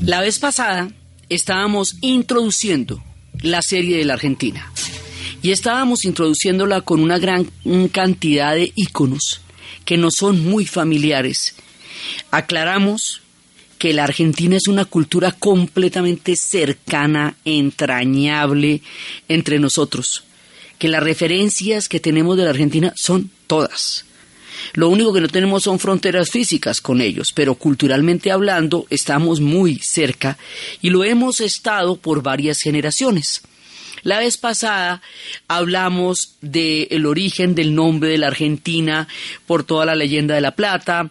La 0.00 0.20
vez 0.20 0.40
pasada 0.40 0.90
estábamos 1.28 1.96
introduciendo 2.00 3.00
la 3.42 3.62
serie 3.62 3.98
de 3.98 4.04
la 4.04 4.14
Argentina 4.14 4.72
y 5.40 5.52
estábamos 5.52 6.04
introduciéndola 6.04 6.80
con 6.80 7.00
una 7.00 7.18
gran 7.18 7.46
cantidad 7.92 8.54
de 8.54 8.72
íconos 8.74 9.40
que 9.84 9.96
nos 9.96 10.14
son 10.14 10.44
muy 10.44 10.66
familiares. 10.66 11.54
Aclaramos 12.30 13.22
que 13.78 13.92
la 13.92 14.04
Argentina 14.04 14.56
es 14.56 14.68
una 14.68 14.84
cultura 14.84 15.32
completamente 15.32 16.36
cercana, 16.36 17.34
entrañable 17.44 18.80
entre 19.28 19.58
nosotros, 19.58 20.24
que 20.78 20.88
las 20.88 21.02
referencias 21.02 21.88
que 21.88 21.98
tenemos 21.98 22.36
de 22.36 22.44
la 22.44 22.50
Argentina 22.50 22.92
son 22.96 23.30
todas. 23.48 24.04
Lo 24.74 24.88
único 24.88 25.12
que 25.12 25.20
no 25.20 25.28
tenemos 25.28 25.64
son 25.64 25.78
fronteras 25.78 26.30
físicas 26.30 26.80
con 26.80 27.00
ellos, 27.00 27.32
pero 27.32 27.56
culturalmente 27.56 28.30
hablando 28.30 28.86
estamos 28.88 29.40
muy 29.40 29.78
cerca 29.78 30.38
y 30.80 30.90
lo 30.90 31.04
hemos 31.04 31.40
estado 31.40 31.96
por 31.96 32.22
varias 32.22 32.58
generaciones. 32.60 33.42
La 34.02 34.18
vez 34.18 34.36
pasada 34.36 35.00
hablamos 35.46 36.34
del 36.40 37.06
origen 37.06 37.54
del 37.54 37.74
nombre 37.74 38.10
de 38.10 38.18
la 38.18 38.26
Argentina 38.28 39.06
por 39.46 39.62
toda 39.62 39.86
la 39.86 39.94
leyenda 39.94 40.34
de 40.34 40.40
la 40.40 40.56
plata, 40.56 41.10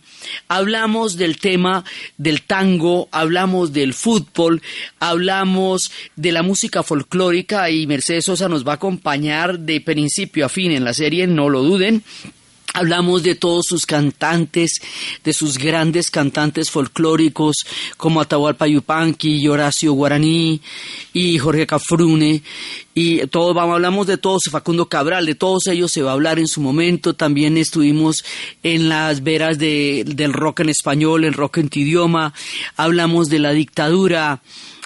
hablamos 0.50 1.15
del 1.15 1.38
tema 1.38 1.86
del 2.17 2.41
tango, 2.41 3.07
hablamos 3.12 3.71
del 3.71 3.93
fútbol, 3.93 4.62
hablamos 5.00 5.91
de 6.17 6.33
la 6.33 6.43
música 6.43 6.83
folclórica 6.83 7.69
y 7.69 7.88
Mercedes 7.88 8.25
Sosa 8.25 8.50
nos 8.50 8.67
va 8.67 8.74
a 8.74 8.75
acompañar 8.75 9.60
de 9.60 9.79
principio 9.79 10.45
a 10.45 10.50
fin 10.50 10.71
en 10.71 10.83
la 10.83 10.93
serie, 10.93 11.27
no 11.27 11.50
lo 11.50 11.63
duden. 11.63 12.03
Hablamos 12.73 13.23
de 13.23 13.35
todos 13.35 13.65
sus 13.67 13.85
cantantes, 13.85 14.81
de 15.23 15.33
sus 15.33 15.57
grandes 15.57 16.09
cantantes 16.09 16.69
folclóricos 16.69 17.57
como 17.97 18.21
Atahualpa 18.21 18.67
Yupanqui 18.67 19.47
Horacio 19.47 19.93
Guaraní 19.93 20.61
y 21.13 21.37
Jorge 21.37 21.67
Cafrune 21.67 22.41
y 22.93 23.25
todo, 23.27 23.53
vamos, 23.53 23.75
hablamos 23.75 24.07
de 24.07 24.17
todos, 24.17 24.43
Facundo 24.49 24.89
Cabral, 24.89 25.25
de 25.25 25.35
todos 25.35 25.67
ellos 25.67 25.91
se 25.91 26.01
va 26.01 26.11
a 26.11 26.13
hablar 26.13 26.39
en 26.39 26.47
su 26.47 26.59
momento. 26.59 27.13
También 27.13 27.57
estuvimos 27.57 28.25
en 28.63 28.89
las 28.89 29.23
veras 29.23 29.57
de, 29.57 30.03
del 30.05 30.33
rock 30.33 30.61
en 30.61 30.69
español, 30.69 31.23
el 31.23 31.33
rock 31.33 31.59
en 31.59 31.69
tu 31.69 31.79
idioma. 31.79 32.33
Hablamos 32.75 33.29
de 33.29 33.39
la 33.39 33.51
dictadura 33.51 34.41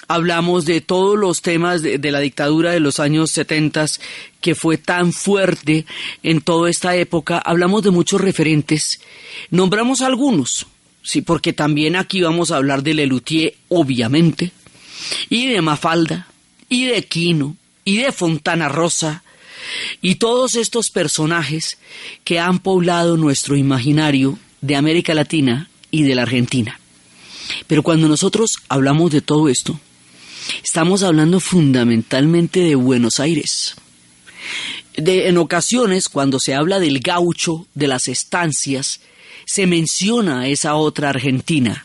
hablamos 0.08 0.64
de 0.64 0.80
todos 0.80 1.18
los 1.18 1.42
temas 1.42 1.82
de, 1.82 1.98
la 1.98 2.20
dictadura 2.20 2.70
de 2.70 2.80
los 2.80 3.00
años 3.00 3.30
70 3.32 3.86
que 4.40 4.54
fue 4.54 4.78
tan 4.78 5.12
fuerte 5.12 5.86
en 6.22 6.40
toda 6.40 6.70
esta 6.70 6.96
época, 6.96 7.38
hablamos 7.38 7.82
de 7.82 7.90
muchos 7.90 8.20
referentes, 8.20 9.00
nombramos 9.50 10.02
algunos, 10.02 10.66
sí, 11.02 11.22
porque 11.22 11.52
también 11.52 11.96
aquí 11.96 12.20
vamos 12.20 12.50
a 12.50 12.56
hablar 12.56 12.82
de 12.82 12.94
Lelutier, 12.94 13.54
obviamente, 13.68 14.52
y 15.28 15.46
de 15.48 15.60
Mafalda, 15.62 16.28
y 16.68 16.86
de 16.86 17.04
Quino, 17.04 17.56
y 17.84 17.98
de 17.98 18.12
Fontana 18.12 18.68
Rosa, 18.68 19.24
y 20.00 20.16
todos 20.16 20.54
estos 20.54 20.90
personajes 20.90 21.78
que 22.24 22.38
han 22.38 22.60
poblado 22.60 23.16
nuestro 23.16 23.56
imaginario 23.56 24.38
de 24.60 24.76
América 24.76 25.14
Latina 25.14 25.68
y 25.90 26.02
de 26.02 26.14
la 26.14 26.22
Argentina. 26.22 26.78
Pero 27.66 27.82
cuando 27.82 28.08
nosotros 28.08 28.52
hablamos 28.68 29.10
de 29.10 29.20
todo 29.20 29.48
esto, 29.48 29.80
Estamos 30.62 31.02
hablando 31.02 31.40
fundamentalmente 31.40 32.60
de 32.60 32.74
Buenos 32.74 33.20
Aires. 33.20 33.74
De, 34.96 35.28
en 35.28 35.38
ocasiones, 35.38 36.08
cuando 36.08 36.38
se 36.40 36.54
habla 36.54 36.78
del 36.78 37.00
gaucho, 37.00 37.66
de 37.74 37.88
las 37.88 38.08
estancias, 38.08 39.00
se 39.44 39.66
menciona 39.66 40.48
esa 40.48 40.74
otra 40.74 41.10
Argentina, 41.10 41.84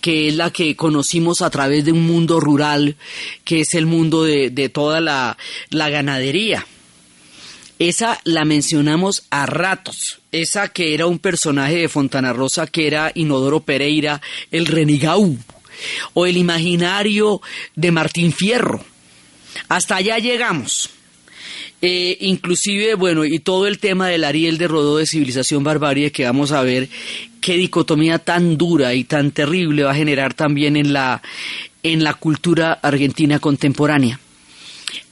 que 0.00 0.28
es 0.28 0.34
la 0.34 0.50
que 0.50 0.76
conocimos 0.76 1.42
a 1.42 1.50
través 1.50 1.84
de 1.84 1.92
un 1.92 2.06
mundo 2.06 2.40
rural, 2.40 2.96
que 3.44 3.60
es 3.60 3.74
el 3.74 3.86
mundo 3.86 4.24
de, 4.24 4.50
de 4.50 4.68
toda 4.68 5.00
la, 5.00 5.36
la 5.70 5.88
ganadería. 5.88 6.66
Esa 7.78 8.20
la 8.24 8.44
mencionamos 8.44 9.24
a 9.30 9.46
ratos. 9.46 10.20
Esa 10.30 10.68
que 10.68 10.94
era 10.94 11.06
un 11.06 11.18
personaje 11.18 11.76
de 11.76 11.88
Fontana 11.88 12.32
Rosa, 12.32 12.66
que 12.66 12.86
era 12.86 13.10
Inodoro 13.14 13.60
Pereira, 13.60 14.20
el 14.50 14.66
renegau 14.66 15.36
o 16.12 16.26
el 16.26 16.36
imaginario 16.36 17.40
de 17.74 17.90
Martín 17.90 18.32
Fierro. 18.32 18.84
Hasta 19.68 19.96
allá 19.96 20.18
llegamos. 20.18 20.90
Eh, 21.82 22.16
inclusive, 22.20 22.94
bueno, 22.94 23.24
y 23.24 23.38
todo 23.40 23.66
el 23.66 23.78
tema 23.78 24.08
del 24.08 24.24
Ariel 24.24 24.56
de 24.56 24.68
Rodó 24.68 24.96
de 24.96 25.06
Civilización 25.06 25.64
Barbarie, 25.64 26.12
que 26.12 26.24
vamos 26.24 26.52
a 26.52 26.62
ver 26.62 26.88
qué 27.40 27.56
dicotomía 27.56 28.18
tan 28.18 28.56
dura 28.56 28.94
y 28.94 29.04
tan 29.04 29.32
terrible 29.32 29.84
va 29.84 29.90
a 29.90 29.96
generar 29.96 30.32
también 30.32 30.76
en 30.76 30.94
la, 30.94 31.20
en 31.82 32.02
la 32.02 32.14
cultura 32.14 32.72
argentina 32.72 33.38
contemporánea. 33.38 34.18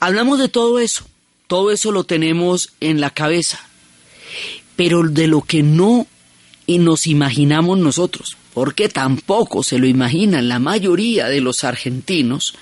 Hablamos 0.00 0.38
de 0.38 0.48
todo 0.48 0.78
eso, 0.78 1.06
todo 1.46 1.70
eso 1.70 1.92
lo 1.92 2.04
tenemos 2.04 2.72
en 2.80 3.00
la 3.00 3.10
cabeza, 3.10 3.60
pero 4.74 5.02
de 5.02 5.26
lo 5.26 5.42
que 5.42 5.62
no 5.62 6.06
nos 6.78 7.06
imaginamos 7.06 7.78
nosotros, 7.78 8.36
porque 8.54 8.88
tampoco 8.88 9.62
se 9.62 9.78
lo 9.78 9.86
imaginan 9.86 10.48
la 10.48 10.58
mayoría 10.58 11.28
de 11.28 11.40
los 11.40 11.64
argentinos, 11.64 12.54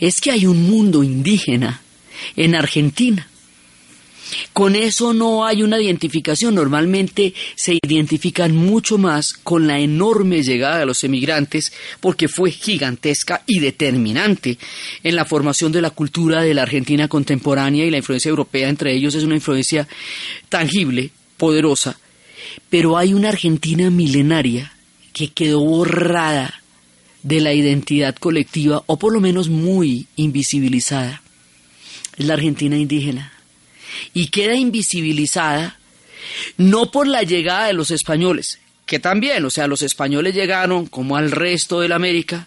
es 0.00 0.20
que 0.20 0.30
hay 0.30 0.46
un 0.46 0.68
mundo 0.68 1.02
indígena 1.02 1.82
en 2.36 2.54
Argentina. 2.54 3.28
Con 4.52 4.74
eso 4.74 5.12
no 5.12 5.44
hay 5.44 5.62
una 5.62 5.80
identificación. 5.80 6.54
Normalmente 6.54 7.34
se 7.54 7.78
identifican 7.82 8.54
mucho 8.54 8.98
más 8.98 9.34
con 9.34 9.66
la 9.66 9.78
enorme 9.78 10.42
llegada 10.42 10.78
de 10.78 10.86
los 10.86 11.04
emigrantes 11.04 11.72
porque 12.00 12.28
fue 12.28 12.50
gigantesca 12.50 13.42
y 13.46 13.60
determinante 13.60 14.58
en 15.02 15.16
la 15.16 15.24
formación 15.24 15.72
de 15.72 15.82
la 15.82 15.90
cultura 15.90 16.42
de 16.42 16.54
la 16.54 16.62
Argentina 16.62 17.08
contemporánea 17.08 17.84
y 17.84 17.90
la 17.90 17.98
influencia 17.98 18.30
europea 18.30 18.68
entre 18.68 18.94
ellos 18.94 19.14
es 19.14 19.24
una 19.24 19.34
influencia 19.34 19.86
tangible, 20.48 21.10
poderosa. 21.36 21.98
Pero 22.70 22.96
hay 22.96 23.12
una 23.14 23.28
Argentina 23.30 23.90
milenaria 23.90 24.73
que 25.14 25.28
quedó 25.28 25.60
borrada 25.60 26.60
de 27.22 27.40
la 27.40 27.54
identidad 27.54 28.14
colectiva 28.16 28.82
o 28.86 28.98
por 28.98 29.14
lo 29.14 29.20
menos 29.20 29.48
muy 29.48 30.06
invisibilizada. 30.16 31.22
Es 32.18 32.26
la 32.26 32.34
Argentina 32.34 32.76
indígena 32.76 33.32
y 34.12 34.28
queda 34.28 34.54
invisibilizada 34.54 35.78
no 36.56 36.90
por 36.90 37.06
la 37.06 37.22
llegada 37.22 37.66
de 37.66 37.72
los 37.72 37.90
españoles, 37.90 38.58
que 38.86 38.98
también, 38.98 39.44
o 39.44 39.50
sea, 39.50 39.66
los 39.66 39.82
españoles 39.82 40.34
llegaron 40.34 40.86
como 40.86 41.16
al 41.16 41.30
resto 41.30 41.80
de 41.80 41.88
la 41.88 41.96
América, 41.96 42.46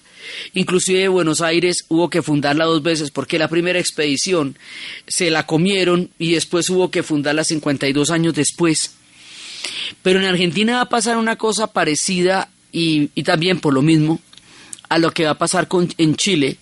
inclusive 0.53 1.07
Buenos 1.07 1.41
Aires 1.41 1.85
hubo 1.87 2.09
que 2.09 2.21
fundarla 2.21 2.65
dos 2.65 2.83
veces 2.83 3.11
porque 3.11 3.39
la 3.39 3.47
primera 3.47 3.79
expedición 3.79 4.57
se 5.07 5.31
la 5.31 5.45
comieron 5.45 6.11
y 6.19 6.33
después 6.33 6.69
hubo 6.69 6.91
que 6.91 7.03
fundarla 7.03 7.43
52 7.43 8.11
años 8.11 8.33
después. 8.33 8.91
Pero 10.03 10.19
en 10.19 10.25
Argentina 10.25 10.75
va 10.75 10.81
a 10.81 10.89
pasar 10.89 11.17
una 11.17 11.37
cosa 11.37 11.73
parecida 11.73 12.49
y, 12.71 13.07
también 13.23 13.59
por 13.59 13.73
lo 13.73 13.81
mismo 13.81 14.19
a 14.89 14.97
lo 14.97 15.11
que 15.11 15.25
va 15.25 15.31
a 15.31 15.37
pasar 15.37 15.67
con, 15.67 15.93
en 15.97 16.15
Chile. 16.15 16.57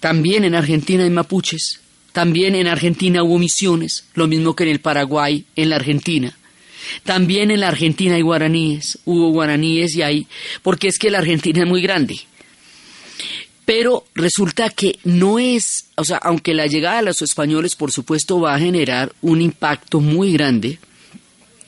También 0.00 0.44
en 0.44 0.54
Argentina 0.54 1.04
hay 1.04 1.10
mapuches. 1.10 1.80
También 2.12 2.54
en 2.54 2.66
Argentina 2.66 3.22
hubo 3.22 3.38
misiones, 3.38 4.04
lo 4.14 4.26
mismo 4.26 4.54
que 4.54 4.64
en 4.64 4.70
el 4.70 4.80
Paraguay, 4.80 5.46
en 5.56 5.70
la 5.70 5.76
Argentina. 5.76 6.36
También 7.04 7.50
en 7.50 7.60
la 7.60 7.68
Argentina 7.68 8.16
hay 8.16 8.22
guaraníes, 8.22 8.98
hubo 9.04 9.30
guaraníes 9.30 9.96
y 9.96 10.02
hay, 10.02 10.26
porque 10.62 10.88
es 10.88 10.98
que 10.98 11.10
la 11.10 11.18
Argentina 11.18 11.62
es 11.62 11.68
muy 11.68 11.80
grande. 11.80 12.20
Pero 13.64 14.04
resulta 14.14 14.70
que 14.70 14.98
no 15.04 15.38
es, 15.38 15.86
o 15.94 16.04
sea, 16.04 16.18
aunque 16.18 16.52
la 16.52 16.66
llegada 16.66 16.96
de 16.96 17.04
los 17.04 17.22
españoles, 17.22 17.76
por 17.76 17.92
supuesto, 17.92 18.40
va 18.40 18.54
a 18.54 18.58
generar 18.58 19.12
un 19.22 19.40
impacto 19.40 20.00
muy 20.00 20.32
grande, 20.32 20.78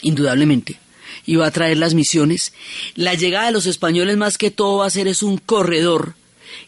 indudablemente, 0.03 0.79
y 1.26 1.37
va 1.37 1.47
a 1.47 1.50
traer 1.50 1.78
las 1.78 1.95
misiones, 1.95 2.52
la 2.95 3.14
llegada 3.14 3.47
de 3.47 3.52
los 3.52 3.66
españoles 3.66 4.16
más 4.16 4.38
que 4.38 4.50
todo 4.50 4.78
va 4.78 4.87
a 4.87 4.90
ser 4.90 5.09
es 5.09 5.23
un 5.23 5.38
corredor, 5.38 6.14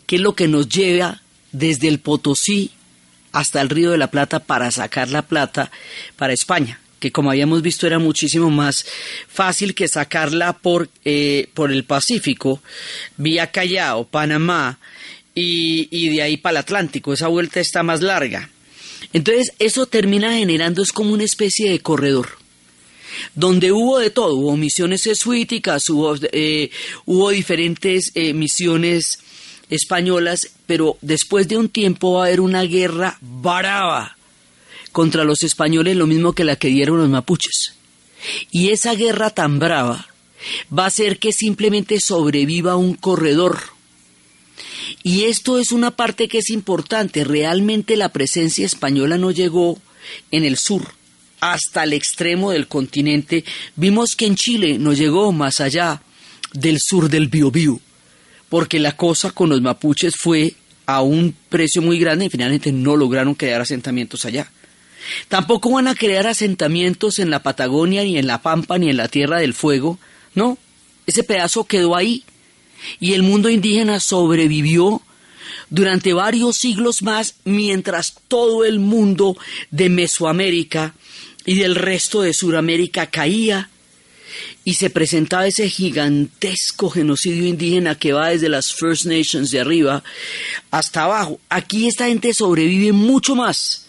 que 0.07 0.17
es 0.17 0.23
lo 0.23 0.35
que 0.35 0.49
nos 0.49 0.69
lleva 0.69 1.23
desde 1.53 1.89
el 1.89 1.99
Potosí 1.99 2.71
hasta 3.33 3.61
el 3.61 3.69
Río 3.69 3.91
de 3.91 3.99
la 3.99 4.11
Plata 4.11 4.41
para 4.41 4.71
sacar 4.71 5.11
la 5.11 5.23
plata 5.23 5.71
para 6.17 6.33
España 6.33 6.81
que 6.99 7.13
como 7.13 7.31
habíamos 7.31 7.63
visto 7.63 7.87
era 7.87 7.99
muchísimo 7.99 8.51
más 8.51 8.87
fácil 9.29 9.75
que 9.75 9.87
sacarla 9.87 10.55
por, 10.55 10.89
eh, 11.05 11.49
por 11.53 11.71
el 11.71 11.85
Pacífico, 11.85 12.63
vía 13.19 13.51
Callao, 13.51 14.05
Panamá 14.05 14.79
y, 15.35 15.89
y 15.91 16.09
de 16.09 16.23
ahí 16.23 16.37
para 16.39 16.53
el 16.53 16.57
Atlántico. 16.59 17.13
Esa 17.13 17.29
vuelta 17.29 17.61
está 17.61 17.83
más 17.83 18.01
larga. 18.01 18.49
Entonces 19.13 19.53
eso 19.59 19.87
termina 19.87 20.33
generando, 20.33 20.83
es 20.83 20.91
como 20.91 21.13
una 21.13 21.25
especie 21.25 21.71
de 21.71 21.81
corredor 21.81 22.46
donde 23.35 23.73
hubo 23.73 23.99
de 23.99 24.11
todo, 24.11 24.35
hubo 24.35 24.57
misiones 24.57 25.05
jesuíticas, 25.05 25.89
hubo, 25.89 26.15
eh, 26.33 26.71
diferentes 27.33 28.13
eh, 28.15 28.33
misiones 28.33 29.19
españolas, 29.69 30.51
pero 30.67 30.97
después 31.01 31.49
de 31.49 31.57
un 31.57 31.69
tiempo 31.69 32.15
va 32.15 32.25
a 32.25 32.27
haber 32.27 32.41
una 32.41 32.63
guerra 32.63 33.19
brava 33.21 34.17
contra 34.93 35.25
los 35.25 35.43
españoles, 35.43 35.97
lo 35.97 36.07
mismo 36.07 36.33
que 36.33 36.45
la 36.45 36.57
que 36.57 36.69
dieron 36.69 36.99
los 36.99 37.09
mapuches. 37.09 37.75
Y 38.51 38.71
esa 38.71 38.95
guerra 38.95 39.31
tan 39.31 39.59
brava 39.59 40.07
va 40.77 40.85
a 40.85 40.89
hacer 40.89 41.19
que 41.19 41.33
simplemente 41.33 42.01
sobreviva 42.01 42.77
un 42.77 42.95
corredor. 42.95 43.59
Y 45.03 45.25
esto 45.25 45.59
es 45.59 45.73
una 45.73 45.91
parte 45.91 46.29
que 46.29 46.39
es 46.39 46.51
importante. 46.51 47.25
Realmente 47.25 47.97
la 47.97 48.11
presencia 48.11 48.65
española 48.65 49.19
no 49.19 49.31
llegó 49.31 49.79
en 50.31 50.45
el 50.45 50.57
sur 50.57 50.96
hasta 51.41 51.85
el 51.85 51.93
extremo 51.93 52.51
del 52.51 52.69
continente. 52.69 53.45
Vimos 53.75 54.15
que 54.17 54.27
en 54.27 54.37
Chile 54.37 54.79
no 54.79 54.93
llegó 54.93 55.33
más 55.33 55.61
allá 55.61 56.03
del 56.53 56.79
sur 56.81 57.09
del 57.09 57.29
Biobío 57.29 57.81
porque 58.49 58.79
la 58.79 58.97
cosa 58.97 59.31
con 59.31 59.49
los 59.49 59.61
mapuches 59.61 60.15
fue 60.17 60.55
a 60.87 61.03
un 61.03 61.35
precio 61.49 61.83
muy 61.83 61.99
grande 61.99 62.27
y 62.27 62.31
finalmente 62.31 62.71
no 62.73 62.97
lograron 62.97 63.35
crear 63.35 63.61
asentamientos 63.61 64.25
allá. 64.25 64.51
Tampoco 65.29 65.71
van 65.73 65.89
a 65.89 65.95
crear 65.95 66.27
asentamientos 66.27 67.19
en 67.19 67.31
la 67.31 67.43
Patagonia, 67.43 68.03
ni 68.03 68.19
en 68.19 68.27
la 68.27 68.43
Pampa, 68.43 68.79
ni 68.79 68.91
en 68.91 68.97
la 68.97 69.09
Tierra 69.09 69.39
del 69.39 69.55
Fuego. 69.55 69.99
No, 70.35 70.59
ese 71.07 71.23
pedazo 71.23 71.65
quedó 71.65 71.97
ahí. 71.97 72.25
Y 73.01 73.15
el 73.15 73.23
mundo 73.23 73.49
indígena 73.49 74.01
sobrevivió 74.01 75.03
durante 75.71 76.13
varios 76.13 76.57
siglos 76.57 77.03
más 77.03 77.37
mientras 77.45 78.15
todo 78.29 78.65
el 78.65 78.79
mundo 78.79 79.37
de 79.71 79.89
Mesoamérica 79.89 80.95
y 81.47 81.55
del 81.55 81.77
resto 81.77 82.23
de 82.23 82.35
Sudamérica 82.35 83.07
caía 83.07 83.71
y 84.65 84.75
se 84.75 84.91
presentaba 84.91 85.47
ese 85.47 85.71
gigantesco 85.71 86.91
genocidio 86.91 87.47
indígena 87.47 87.97
que 87.97 88.13
va 88.13 88.31
desde 88.31 88.49
las 88.49 88.75
First 88.75 89.07
Nations 89.07 89.53
de 89.53 89.61
arriba 89.61 90.03
hasta 90.73 91.05
abajo. 91.05 91.41
Aquí 91.49 91.87
esta 91.87 92.09
gente 92.09 92.35
sobrevive 92.35 92.93
mucho 92.93 93.37
más 93.37 93.87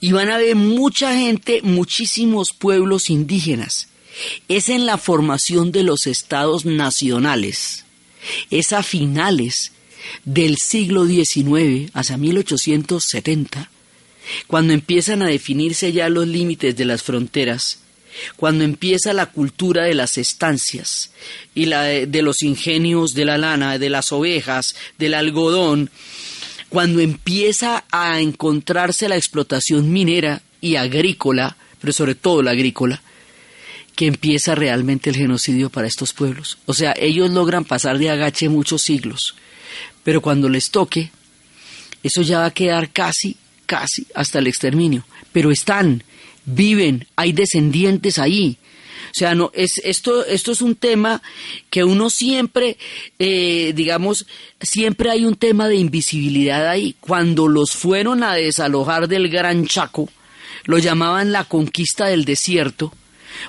y 0.00 0.12
van 0.12 0.30
a 0.30 0.38
ver 0.38 0.54
mucha 0.54 1.14
gente, 1.16 1.62
muchísimos 1.62 2.52
pueblos 2.52 3.10
indígenas. 3.10 3.88
Es 4.48 4.68
en 4.68 4.86
la 4.86 4.98
formación 4.98 5.72
de 5.72 5.82
los 5.82 6.06
estados 6.06 6.64
nacionales, 6.64 7.84
es 8.50 8.72
a 8.72 8.82
finales 8.82 9.72
del 10.24 10.56
siglo 10.56 11.06
XIX, 11.06 11.90
hacia 11.94 12.16
1870, 12.16 13.70
cuando 14.46 14.72
empiezan 14.72 15.22
a 15.22 15.28
definirse 15.28 15.92
ya 15.92 16.08
los 16.08 16.26
límites 16.26 16.76
de 16.76 16.84
las 16.84 17.02
fronteras 17.02 17.80
cuando 18.36 18.64
empieza 18.64 19.12
la 19.12 19.26
cultura 19.26 19.84
de 19.84 19.94
las 19.94 20.18
estancias 20.18 21.10
y 21.54 21.66
la 21.66 21.82
de, 21.82 22.22
los 22.22 22.42
ingenios 22.42 23.14
de 23.14 23.24
la 23.24 23.38
lana, 23.38 23.78
de 23.78 23.90
las 23.90 24.12
ovejas, 24.12 24.76
del 24.98 25.14
algodón, 25.14 25.90
cuando 26.68 27.00
empieza 27.00 27.84
a 27.90 28.20
encontrarse 28.20 29.08
la 29.08 29.16
explotación 29.16 29.92
minera 29.92 30.42
y 30.60 30.76
agrícola, 30.76 31.56
pero 31.80 31.92
sobre 31.92 32.14
todo 32.14 32.42
la 32.42 32.52
agrícola, 32.52 33.02
que 33.94 34.06
empieza 34.06 34.54
realmente 34.54 35.10
el 35.10 35.16
genocidio 35.16 35.70
para 35.70 35.86
estos 35.86 36.12
pueblos. 36.12 36.58
O 36.66 36.74
sea, 36.74 36.92
ellos 36.98 37.30
logran 37.30 37.64
pasar 37.64 37.98
de 37.98 38.10
agache 38.10 38.48
muchos 38.48 38.82
siglos, 38.82 39.34
pero 40.02 40.20
cuando 40.20 40.48
les 40.48 40.70
toque, 40.70 41.10
eso 42.02 42.22
ya 42.22 42.40
va 42.40 42.46
a 42.46 42.54
quedar 42.54 42.90
casi, 42.90 43.36
casi 43.66 44.06
hasta 44.14 44.38
el 44.38 44.46
exterminio. 44.46 45.04
Pero 45.32 45.50
están, 45.50 46.02
viven, 46.44 47.06
hay 47.16 47.32
descendientes 47.32 48.18
ahí. 48.18 48.58
O 49.06 49.18
sea, 49.18 49.34
no, 49.34 49.50
es, 49.54 49.78
esto, 49.84 50.26
esto 50.26 50.52
es 50.52 50.60
un 50.60 50.74
tema 50.74 51.22
que 51.70 51.84
uno 51.84 52.10
siempre, 52.10 52.76
eh, 53.18 53.72
digamos, 53.74 54.26
siempre 54.60 55.10
hay 55.10 55.24
un 55.24 55.36
tema 55.36 55.68
de 55.68 55.76
invisibilidad 55.76 56.68
ahí. 56.68 56.96
Cuando 57.00 57.48
los 57.48 57.72
fueron 57.72 58.22
a 58.22 58.34
desalojar 58.34 59.08
del 59.08 59.28
Gran 59.28 59.66
Chaco, 59.66 60.08
lo 60.64 60.78
llamaban 60.78 61.32
la 61.32 61.44
conquista 61.44 62.06
del 62.06 62.24
desierto, 62.24 62.92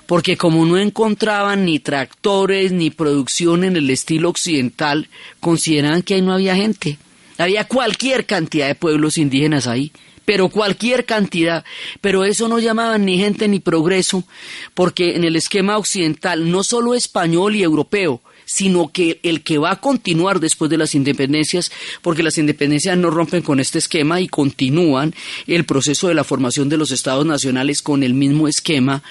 porque 0.06 0.38
como 0.38 0.66
no 0.66 0.78
encontraban 0.78 1.66
ni 1.66 1.80
tractores 1.80 2.72
ni 2.72 2.90
producción 2.90 3.64
en 3.64 3.76
el 3.76 3.90
estilo 3.90 4.30
occidental, 4.30 5.10
consideraban 5.40 6.02
que 6.02 6.16
ahí 6.16 6.22
no 6.22 6.34
había 6.34 6.56
gente. 6.56 6.98
Había 7.38 7.68
cualquier 7.68 8.26
cantidad 8.26 8.68
de 8.68 8.76
pueblos 8.76 9.18
indígenas 9.18 9.68
ahí 9.68 9.92
pero 10.28 10.50
cualquier 10.50 11.06
cantidad. 11.06 11.64
Pero 12.02 12.26
eso 12.26 12.50
no 12.50 12.60
llamaban 12.60 13.06
ni 13.06 13.18
gente 13.18 13.48
ni 13.48 13.62
progreso, 13.62 14.26
porque 14.74 15.16
en 15.16 15.24
el 15.24 15.38
esquema 15.38 15.78
occidental, 15.78 16.52
no 16.52 16.66
solo 16.66 16.96
español 16.96 17.56
y 17.56 17.64
europeo, 17.64 18.22
sino 18.48 18.92
que 18.92 19.20
el 19.24 19.44
que 19.44 19.58
va 19.58 19.72
a 19.72 19.82
continuar 19.82 20.40
después 20.40 20.72
de 20.72 20.78
las 20.78 20.96
independencias, 20.96 21.70
porque 22.02 22.24
las 22.24 22.38
independencias 22.38 22.98
no 22.98 23.12
rompen 23.12 23.44
con 23.44 23.60
este 23.60 23.78
esquema 23.78 24.22
y 24.22 24.30
continúan 24.30 25.14
el 25.46 25.66
proceso 25.66 26.08
de 26.08 26.16
la 26.16 26.24
formación 26.24 26.70
de 26.70 26.78
los 26.78 26.92
estados 26.92 27.26
nacionales 27.26 27.82
con 27.82 28.04
el 28.04 28.14
mismo 28.14 28.48
esquema 28.48 29.04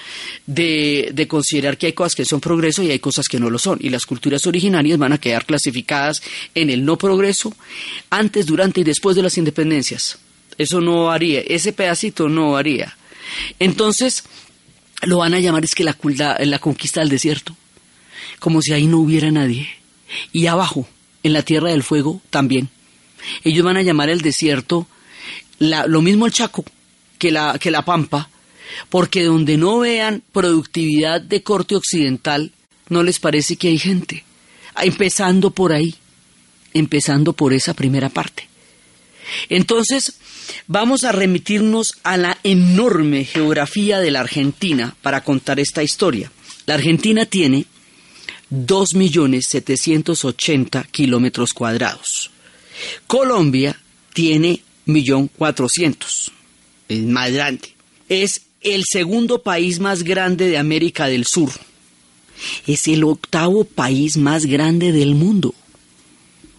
de, 0.47 1.11
de 1.13 1.27
considerar 1.27 1.77
que 1.77 1.85
hay 1.85 1.93
cosas 1.93 2.15
que 2.15 2.25
son 2.25 2.41
progreso 2.41 2.81
y 2.81 2.89
hay 2.89 2.99
cosas 2.99 3.27
que 3.27 3.39
no 3.39 3.51
lo 3.51 3.59
son. 3.59 3.77
Y 3.79 3.89
las 3.89 4.07
culturas 4.07 4.45
originarias 4.47 4.97
van 4.97 5.13
a 5.13 5.19
quedar 5.19 5.45
clasificadas 5.45 6.23
en 6.55 6.71
el 6.71 6.83
no 6.83 6.97
progreso 6.97 7.53
antes, 8.09 8.47
durante 8.47 8.81
y 8.81 8.83
después 8.83 9.15
de 9.15 9.21
las 9.21 9.37
independencias. 9.37 10.17
Eso 10.57 10.81
no 10.81 11.11
haría, 11.11 11.41
ese 11.41 11.73
pedacito 11.73 12.27
no 12.27 12.57
haría. 12.57 12.97
Entonces, 13.59 14.23
lo 15.03 15.19
van 15.19 15.35
a 15.35 15.39
llamar 15.39 15.63
es 15.63 15.75
que 15.75 15.83
la, 15.83 15.95
la 16.39 16.59
conquista 16.59 17.01
del 17.01 17.09
desierto, 17.09 17.55
como 18.39 18.61
si 18.61 18.73
ahí 18.73 18.87
no 18.87 18.99
hubiera 18.99 19.31
nadie. 19.31 19.67
Y 20.31 20.47
abajo, 20.47 20.87
en 21.23 21.33
la 21.33 21.43
Tierra 21.43 21.69
del 21.69 21.83
Fuego, 21.83 22.21
también. 22.29 22.69
Ellos 23.43 23.63
van 23.63 23.77
a 23.77 23.81
llamar 23.81 24.09
el 24.09 24.21
desierto 24.21 24.87
lo 25.59 26.01
mismo 26.01 26.25
el 26.25 26.31
Chaco 26.31 26.63
que 27.17 27.31
la, 27.31 27.57
que 27.59 27.71
la 27.71 27.83
Pampa, 27.83 28.29
porque 28.89 29.23
donde 29.23 29.57
no 29.57 29.79
vean 29.79 30.23
productividad 30.31 31.19
de 31.21 31.41
corte 31.41 31.75
occidental, 31.75 32.51
no 32.89 33.03
les 33.03 33.19
parece 33.19 33.55
que 33.55 33.69
hay 33.69 33.79
gente. 33.79 34.23
Empezando 34.79 35.51
por 35.51 35.73
ahí, 35.73 35.95
empezando 36.73 37.33
por 37.33 37.53
esa 37.53 37.73
primera 37.73 38.09
parte. 38.09 38.47
Entonces, 39.49 40.19
vamos 40.67 41.03
a 41.03 41.11
remitirnos 41.11 41.95
a 42.03 42.17
la 42.17 42.37
enorme 42.43 43.25
geografía 43.25 43.99
de 43.99 44.11
la 44.11 44.21
Argentina 44.21 44.95
para 45.01 45.23
contar 45.23 45.59
esta 45.59 45.83
historia. 45.83 46.31
La 46.65 46.75
Argentina 46.75 47.25
tiene 47.25 47.65
2.780.000 48.51 50.87
kilómetros 50.89 51.53
cuadrados. 51.53 52.31
Colombia 53.07 53.79
tiene 54.13 54.61
1.400.000. 54.85 56.31
Es 56.89 57.03
más 57.03 57.31
grande. 57.31 57.73
Es 58.07 58.43
el 58.61 58.83
segundo 58.89 59.43
país 59.43 59.79
más 59.79 60.03
grande 60.03 60.49
de 60.49 60.57
América 60.57 61.07
del 61.07 61.25
Sur. 61.25 61.51
Es 62.65 62.87
el 62.87 63.03
octavo 63.03 63.65
país 63.65 64.17
más 64.17 64.45
grande 64.45 64.91
del 64.91 65.15
mundo. 65.15 65.53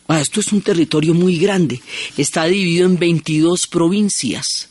Ah, 0.09 0.21
esto 0.21 0.41
es 0.41 0.53
un 0.53 0.63
territorio 0.63 1.15
muy 1.15 1.39
grande. 1.39 1.81
Está 2.17 2.47
dividido 2.47 2.87
en 2.87 2.99
22 2.99 3.67
provincias 3.67 4.69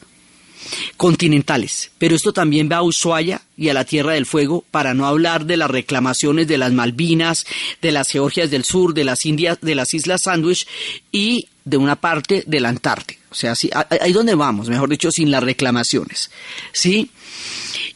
continentales. 0.97 1.91
Pero 1.97 2.15
esto 2.15 2.33
también 2.33 2.69
va 2.71 2.77
a 2.77 2.83
Ushuaia 2.83 3.41
y 3.55 3.69
a 3.69 3.73
la 3.73 3.85
Tierra 3.85 4.13
del 4.13 4.25
Fuego, 4.25 4.63
para 4.71 4.93
no 4.93 5.05
hablar 5.05 5.45
de 5.45 5.57
las 5.57 5.69
reclamaciones 5.69 6.47
de 6.47 6.57
las 6.57 6.71
Malvinas, 6.71 7.45
de 7.81 7.91
las 7.91 8.09
Georgias 8.09 8.51
del 8.51 8.63
Sur, 8.63 8.93
de 8.93 9.03
las 9.03 9.25
Indias, 9.25 9.57
de 9.61 9.75
las 9.75 9.93
Islas 9.93 10.21
Sandwich 10.23 10.67
y 11.11 11.47
de 11.65 11.77
una 11.77 11.95
parte 11.95 12.43
del 12.47 12.65
Antártida. 12.65 13.19
O 13.29 13.35
sea, 13.35 13.55
sí, 13.55 13.69
ahí 14.01 14.13
donde 14.13 14.35
vamos, 14.35 14.69
mejor 14.69 14.89
dicho, 14.89 15.11
sin 15.11 15.31
las 15.31 15.43
reclamaciones. 15.43 16.31
¿Sí? 16.71 17.11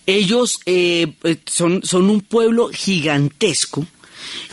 Ellos 0.05 0.59
eh, 0.65 1.13
eh, 1.23 1.37
son, 1.45 1.81
son 1.83 2.09
un 2.09 2.21
pueblo 2.21 2.69
gigantesco. 2.69 3.85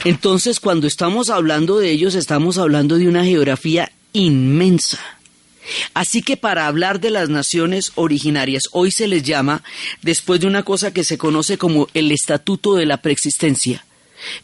Entonces, 0.05 0.61
cuando 0.61 0.87
estamos 0.87 1.31
hablando 1.31 1.79
de 1.79 1.91
ellos, 1.91 2.15
estamos 2.15 2.59
hablando 2.59 2.97
de 2.97 3.09
una 3.09 3.25
geografía 3.25 3.91
inmensa. 4.13 5.01
Así 5.95 6.23
que 6.23 6.37
para 6.37 6.67
hablar 6.67 7.01
de 7.01 7.11
las 7.11 7.29
naciones 7.29 7.93
originarias, 7.95 8.65
hoy 8.73 8.91
se 8.91 9.09
les 9.09 9.23
llama, 9.23 9.63
después 10.03 10.41
de 10.41 10.47
una 10.47 10.63
cosa 10.63 10.93
que 10.93 11.05
se 11.05 11.19
conoce 11.19 11.59
como 11.59 11.89
el 11.95 12.11
Estatuto 12.13 12.75
de 12.75 12.87
la 12.87 13.03
Preexistencia, 13.03 13.85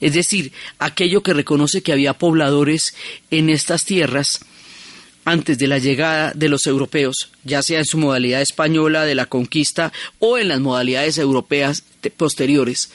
es 0.00 0.14
decir, 0.14 0.52
aquello 0.78 1.22
que 1.22 1.34
reconoce 1.34 1.82
que 1.82 1.92
había 1.92 2.14
pobladores 2.14 2.94
en 3.30 3.50
estas 3.50 3.84
tierras 3.84 4.40
antes 5.24 5.58
de 5.58 5.66
la 5.66 5.78
llegada 5.78 6.32
de 6.34 6.48
los 6.48 6.66
europeos, 6.66 7.30
ya 7.44 7.62
sea 7.62 7.78
en 7.78 7.86
su 7.86 7.98
modalidad 7.98 8.42
española 8.42 9.04
de 9.04 9.14
la 9.14 9.26
conquista 9.26 9.92
o 10.18 10.38
en 10.38 10.48
las 10.48 10.60
modalidades 10.60 11.18
europeas 11.18 11.82
posteriores. 12.16 12.90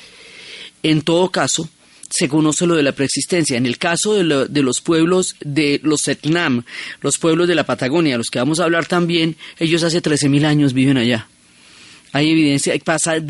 En 0.84 1.02
todo 1.02 1.32
caso, 1.32 1.68
se 2.10 2.28
conoce 2.28 2.66
lo 2.66 2.76
de 2.76 2.84
la 2.84 2.92
preexistencia. 2.92 3.58
En 3.58 3.66
el 3.66 3.78
caso 3.78 4.14
de, 4.14 4.48
de, 4.48 4.64
los 4.64 4.82
pueblos 4.82 5.36
de 5.42 5.80
los 5.84 6.08
Etnam, 6.08 6.64
los 7.02 7.18
pueblos 7.18 7.48
de 7.48 7.56
la 7.56 7.66
Patagonia, 7.66 8.18
los 8.18 8.30
que 8.30 8.40
vamos 8.40 8.60
a 8.60 8.64
hablar 8.64 8.86
también, 8.86 9.36
ellos 9.60 9.84
hace 9.84 10.02
13.000 10.02 10.46
años 10.46 10.74
viven 10.74 10.98
allá. 10.98 11.28
Hay 12.12 12.32
evidencia, 12.32 12.74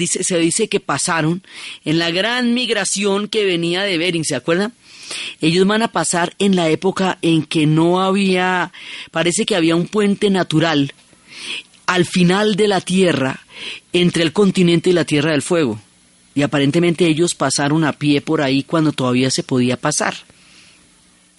se 0.08 0.40
dice 0.40 0.70
que 0.70 0.80
pasaron 0.80 1.44
en 1.84 2.00
la 2.00 2.12
gran 2.12 2.54
migración 2.54 3.28
que 3.28 3.44
venía 3.44 3.84
de 3.84 3.98
Bering, 3.98 4.24
¿se 4.24 4.36
acuerdan? 4.36 4.74
Ellos 5.42 5.68
van 5.68 5.82
a 5.82 5.92
pasar 5.92 6.34
en 6.40 6.56
la 6.56 6.70
época 6.70 7.18
en 7.22 7.44
que 7.44 7.66
no 7.66 8.02
había, 8.02 8.72
parece 9.12 9.46
que 9.46 9.56
había 9.56 9.76
un 9.76 9.88
puente 9.88 10.30
natural 10.30 10.94
al 11.88 12.06
final 12.06 12.56
de 12.56 12.68
la 12.68 12.80
Tierra 12.80 13.42
entre 13.92 14.24
el 14.24 14.32
continente 14.32 14.92
y 14.92 14.94
la 14.94 15.06
Tierra 15.06 15.32
del 15.32 15.42
Fuego 15.42 15.82
y 16.36 16.42
aparentemente 16.42 17.08
ellos 17.08 17.36
pasaron 17.36 17.84
a 17.84 17.94
pie 17.94 18.22
por 18.22 18.42
ahí 18.42 18.64
cuando 18.64 18.92
todavía 18.92 19.32
se 19.32 19.44
podía 19.44 19.78
pasar. 19.78 20.16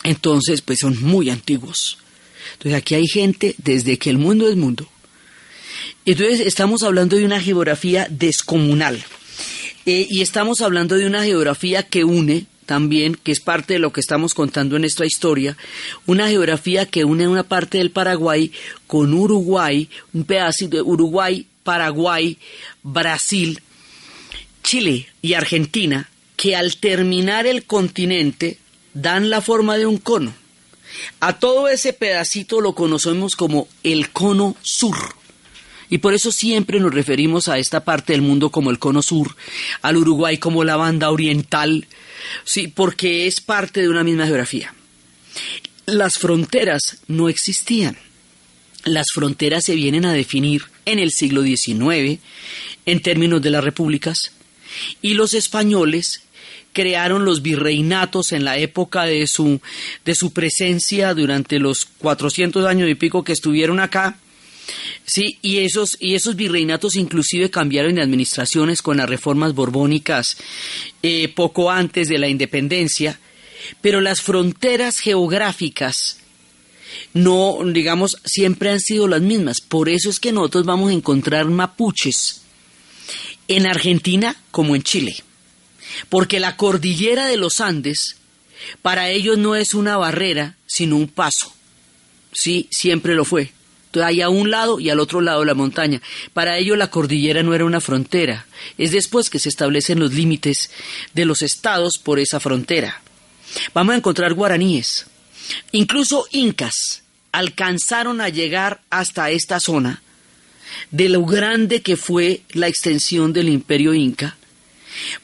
Entonces, 0.03 0.63
pues 0.63 0.79
son 0.81 1.01
muy 1.01 1.31
antiguos. 1.31 1.99
Entonces 2.55 2.79
aquí 2.79 2.95
hay 2.95 3.07
gente 3.07 3.55
desde 3.59 3.99
que 3.99 4.11
el 4.11 4.19
mundo 4.19 4.49
es 4.49 4.57
mundo. 4.57 4.89
Entonces 6.05 6.41
estamos 6.41 6.83
hablando 6.83 7.17
de 7.17 7.25
una 7.25 7.41
geografía 7.41 8.07
descomunal. 8.11 9.03
Eh, 9.87 10.07
y 10.11 10.21
estamos 10.21 10.61
hablando 10.61 10.97
de 10.97 11.07
una 11.07 11.25
geografía 11.25 11.83
que 11.83 12.05
une 12.05 12.47
también, 12.67 13.17
que 13.23 13.33
es 13.33 13.41
parte 13.41 13.75
de 13.75 13.79
lo 13.81 13.93
que 13.93 14.01
estamos 14.01 14.35
contando 14.35 14.77
en 14.77 14.85
esta 14.85 15.05
historia, 15.05 15.57
una 16.07 16.29
geografía 16.29 16.87
que 16.87 17.05
une 17.05 17.27
una 17.27 17.43
parte 17.43 17.79
del 17.79 17.91
Paraguay 17.91 18.53
con 18.87 19.13
Uruguay, 19.13 19.89
un 20.13 20.25
pedacito 20.25 20.77
de 20.77 20.83
Uruguay, 20.83 21.47
Paraguay, 21.65 22.39
Brasil, 22.83 23.61
Chile 24.63 25.09
y 25.23 25.35
Argentina, 25.35 26.09
que 26.37 26.57
al 26.57 26.77
terminar 26.77 27.47
el 27.47 27.65
continente 27.65 28.59
dan 28.95 29.31
la 29.31 29.41
forma 29.41 29.77
de 29.77 29.87
un 29.87 29.99
cono. 29.99 30.33
A 31.21 31.39
todo 31.39 31.69
ese 31.69 31.93
pedacito 31.93 32.61
lo 32.61 32.75
conocemos 32.75 33.37
como 33.37 33.69
el 33.83 34.11
cono 34.11 34.57
sur. 34.63 34.97
Y 35.89 35.99
por 35.99 36.15
eso 36.15 36.31
siempre 36.31 36.79
nos 36.79 36.95
referimos 36.95 37.49
a 37.49 37.59
esta 37.59 37.85
parte 37.85 38.13
del 38.13 38.23
mundo 38.23 38.51
como 38.51 38.71
el 38.71 38.79
cono 38.79 39.03
sur, 39.03 39.37
al 39.83 39.97
Uruguay 39.97 40.39
como 40.39 40.63
la 40.63 40.77
banda 40.77 41.11
oriental, 41.11 41.87
sí, 42.45 42.69
porque 42.69 43.27
es 43.27 43.41
parte 43.41 43.81
de 43.81 43.89
una 43.89 44.05
misma 44.05 44.27
geografía. 44.27 44.73
Las 45.87 46.15
fronteras 46.15 46.99
no 47.09 47.29
existían. 47.29 47.97
Las 48.85 49.09
fronteras 49.13 49.65
se 49.65 49.75
vienen 49.75 50.05
a 50.05 50.13
definir 50.13 50.63
en 50.87 51.01
el 51.01 51.11
siglo 51.11 51.43
XIX 51.43 52.21
en 52.87 53.03
términos 53.03 53.43
de 53.43 53.51
las 53.51 53.65
repúblicas 53.65 54.33
y 55.03 55.15
los 55.15 55.35
españoles 55.35 56.23
crearon 56.73 57.25
los 57.25 57.43
virreinatos 57.43 58.33
en 58.33 58.45
la 58.45 58.59
época 58.59 59.05
de 59.05 59.27
su, 59.27 59.61
de 60.05 60.15
su 60.15 60.33
presencia 60.33 61.15
durante 61.15 61.59
los 61.59 61.85
400 61.85 62.65
años 62.65 62.89
y 62.89 62.95
pico 62.95 63.25
que 63.25 63.33
estuvieron 63.33 63.81
acá. 63.81 64.19
Sí, 65.05 65.39
y 65.43 65.59
esos, 65.59 65.97
y 65.99 66.15
esos 66.15 66.37
virreinatos 66.37 66.95
inclusive 66.95 67.51
cambiaron 67.51 67.97
de 67.97 68.03
administraciones 68.03 68.83
con 68.83 68.99
las 68.99 69.09
reformas 69.09 69.55
borbónicas 69.55 70.37
eh, 71.03 71.29
poco 71.35 71.71
antes 71.71 72.09
de 72.09 72.19
la 72.19 72.29
independencia, 72.29 73.19
pero 73.81 74.01
las 74.01 74.21
fronteras 74.21 74.99
geográficas 74.99 76.19
no, 77.15 77.59
digamos, 77.65 78.17
siempre 78.25 78.71
han 78.71 78.81
sido 78.81 79.09
las 79.09 79.21
mismas. 79.21 79.61
Por 79.61 79.89
eso 79.89 80.11
es 80.11 80.21
que 80.21 80.33
nosotros 80.33 80.65
vamos 80.67 80.91
a 80.91 80.95
encontrar 80.95 81.47
mapuches 81.47 82.40
en 83.51 83.67
Argentina 83.67 84.37
como 84.53 84.77
en 84.77 84.83
Chile. 84.83 85.17
Porque 86.09 86.39
la 86.39 86.57
cordillera 86.57 87.27
de 87.27 87.37
los 87.37 87.61
Andes 87.61 88.17
para 88.81 89.11
ellos 89.11 89.39
no 89.39 89.57
es 89.57 89.75
una 89.75 89.97
barrera, 89.97 90.57
sino 90.67 90.97
un 90.97 91.09
paso. 91.09 91.53
Sí, 92.33 92.69
siempre 92.71 93.15
lo 93.15 93.25
fue. 93.25 93.53
Hay 94.01 94.21
a 94.21 94.29
un 94.29 94.53
lado 94.53 94.79
y 94.79 94.89
al 94.89 95.01
otro 95.01 95.21
lado 95.21 95.45
la 95.45 95.55
montaña. 95.55 96.01
Para 96.33 96.59
ellos 96.59 96.79
la 96.79 96.91
cordillera 96.91 97.43
no 97.43 97.53
era 97.53 97.65
una 97.65 97.81
frontera. 97.81 98.47
Es 98.79 98.93
después 98.93 99.31
que 99.31 99.41
se 99.41 99.49
establecen 99.49 99.99
los 99.99 100.13
límites 100.13 100.71
de 101.13 101.25
los 101.25 101.43
estados 101.43 101.99
por 101.99 102.21
esa 102.21 102.39
frontera. 102.39 103.03
Vamos 103.75 103.95
a 103.95 103.99
encontrar 103.99 104.35
guaraníes. 104.35 105.07
Incluso 105.73 106.27
incas 106.31 107.03
alcanzaron 107.33 108.21
a 108.21 108.29
llegar 108.29 108.81
hasta 108.91 109.31
esta 109.31 109.59
zona 109.59 110.03
de 110.91 111.09
lo 111.09 111.25
grande 111.25 111.83
que 111.83 111.97
fue 111.97 112.43
la 112.53 112.69
extensión 112.69 113.33
del 113.33 113.49
imperio 113.49 113.95
inca, 113.95 114.37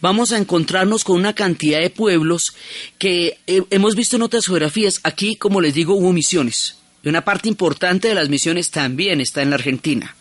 vamos 0.01 0.33
a 0.33 0.39
encontrarnos 0.39 1.05
con 1.05 1.17
una 1.17 1.35
cantidad 1.35 1.81
de 1.81 1.91
pueblos 1.91 2.55
que 2.99 3.39
eh, 3.47 3.63
hemos 3.71 3.95
visto 3.95 4.17
en 4.17 4.23
otras 4.23 4.47
geografías. 4.47 5.01
Aquí, 5.03 5.37
como 5.37 5.61
les 5.61 5.75
digo, 5.75 5.95
hubo 5.95 6.13
misiones. 6.13 6.77
Y 7.03 7.09
una 7.09 7.25
parte 7.25 7.49
importante 7.49 8.09
de 8.09 8.15
las 8.15 8.29
misiones 8.29 8.71
también 8.71 9.21
está 9.21 9.43
en 9.43 9.51
la 9.51 9.57
Argentina. 9.57 10.17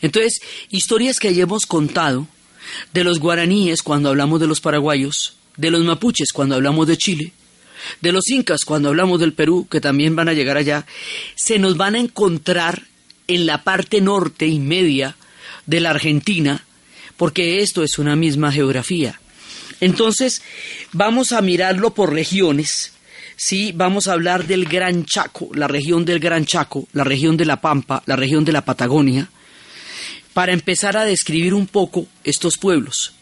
Entonces, 0.00 0.40
historias 0.70 1.18
que 1.18 1.28
hayamos 1.28 1.66
contado 1.66 2.26
de 2.92 3.04
los 3.04 3.18
guaraníes 3.18 3.82
cuando 3.82 4.08
hablamos 4.08 4.40
de 4.40 4.46
los 4.46 4.60
paraguayos, 4.60 5.36
de 5.56 5.70
los 5.70 5.84
mapuches 5.84 6.32
cuando 6.32 6.54
hablamos 6.54 6.86
de 6.86 6.96
Chile, 6.96 7.32
de 8.00 8.12
los 8.12 8.28
incas 8.28 8.64
cuando 8.64 8.88
hablamos 8.88 9.20
del 9.20 9.32
Perú, 9.32 9.66
que 9.70 9.80
también 9.80 10.16
van 10.16 10.28
a 10.28 10.32
llegar 10.32 10.56
allá, 10.56 10.86
se 11.34 11.58
nos 11.58 11.76
van 11.76 11.94
a 11.94 12.00
encontrar 12.00 12.84
en 13.28 13.46
la 13.46 13.64
parte 13.64 14.00
norte 14.00 14.46
y 14.46 14.58
media 14.58 15.16
de 15.66 15.80
la 15.80 15.90
Argentina, 15.90 16.64
porque 17.16 17.60
esto 17.60 17.82
es 17.82 17.98
una 17.98 18.16
misma 18.16 18.52
geografía. 18.52 19.20
Entonces, 19.80 20.42
vamos 20.92 21.32
a 21.32 21.42
mirarlo 21.42 21.94
por 21.94 22.12
regiones. 22.12 22.92
Sí, 23.36 23.72
vamos 23.74 24.06
a 24.06 24.12
hablar 24.12 24.46
del 24.46 24.66
Gran 24.66 25.04
Chaco, 25.04 25.50
la 25.54 25.66
región 25.66 26.04
del 26.04 26.20
Gran 26.20 26.44
Chaco, 26.46 26.86
la 26.92 27.04
región 27.04 27.36
de 27.36 27.44
la 27.44 27.60
Pampa, 27.60 28.02
la 28.06 28.16
región 28.16 28.44
de 28.44 28.52
la 28.52 28.64
Patagonia, 28.64 29.28
para 30.32 30.52
empezar 30.52 30.96
a 30.96 31.04
describir 31.04 31.52
un 31.52 31.66
poco 31.66 32.06
estos 32.22 32.58
pueblos. 32.58 33.14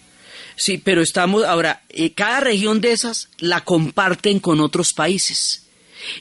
Sí, 0.57 0.77
pero 0.77 1.01
estamos 1.01 1.45
ahora, 1.45 1.83
eh, 1.89 2.13
cada 2.13 2.41
región 2.41 2.83
de 2.83 2.93
esas 2.93 3.31
la 3.39 3.65
comparten 3.65 4.41
con 4.41 4.61
otros 4.61 4.93
países. 4.93 5.65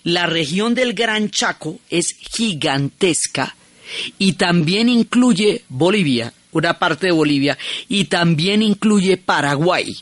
La 0.04 0.26
región 0.28 0.76
del 0.76 0.94
Gran 0.94 1.30
Chaco 1.30 1.80
es 1.89 2.15
gigantesca 2.18 3.56
y 4.17 4.34
también 4.34 4.89
incluye 4.89 5.63
Bolivia, 5.69 6.34
una 6.52 6.80
parte 6.80 7.08
de 7.08 7.12
Bolivia, 7.12 7.58
y 7.88 8.06
también 8.06 8.62
incluye 8.62 9.17
Paraguay. 9.17 9.95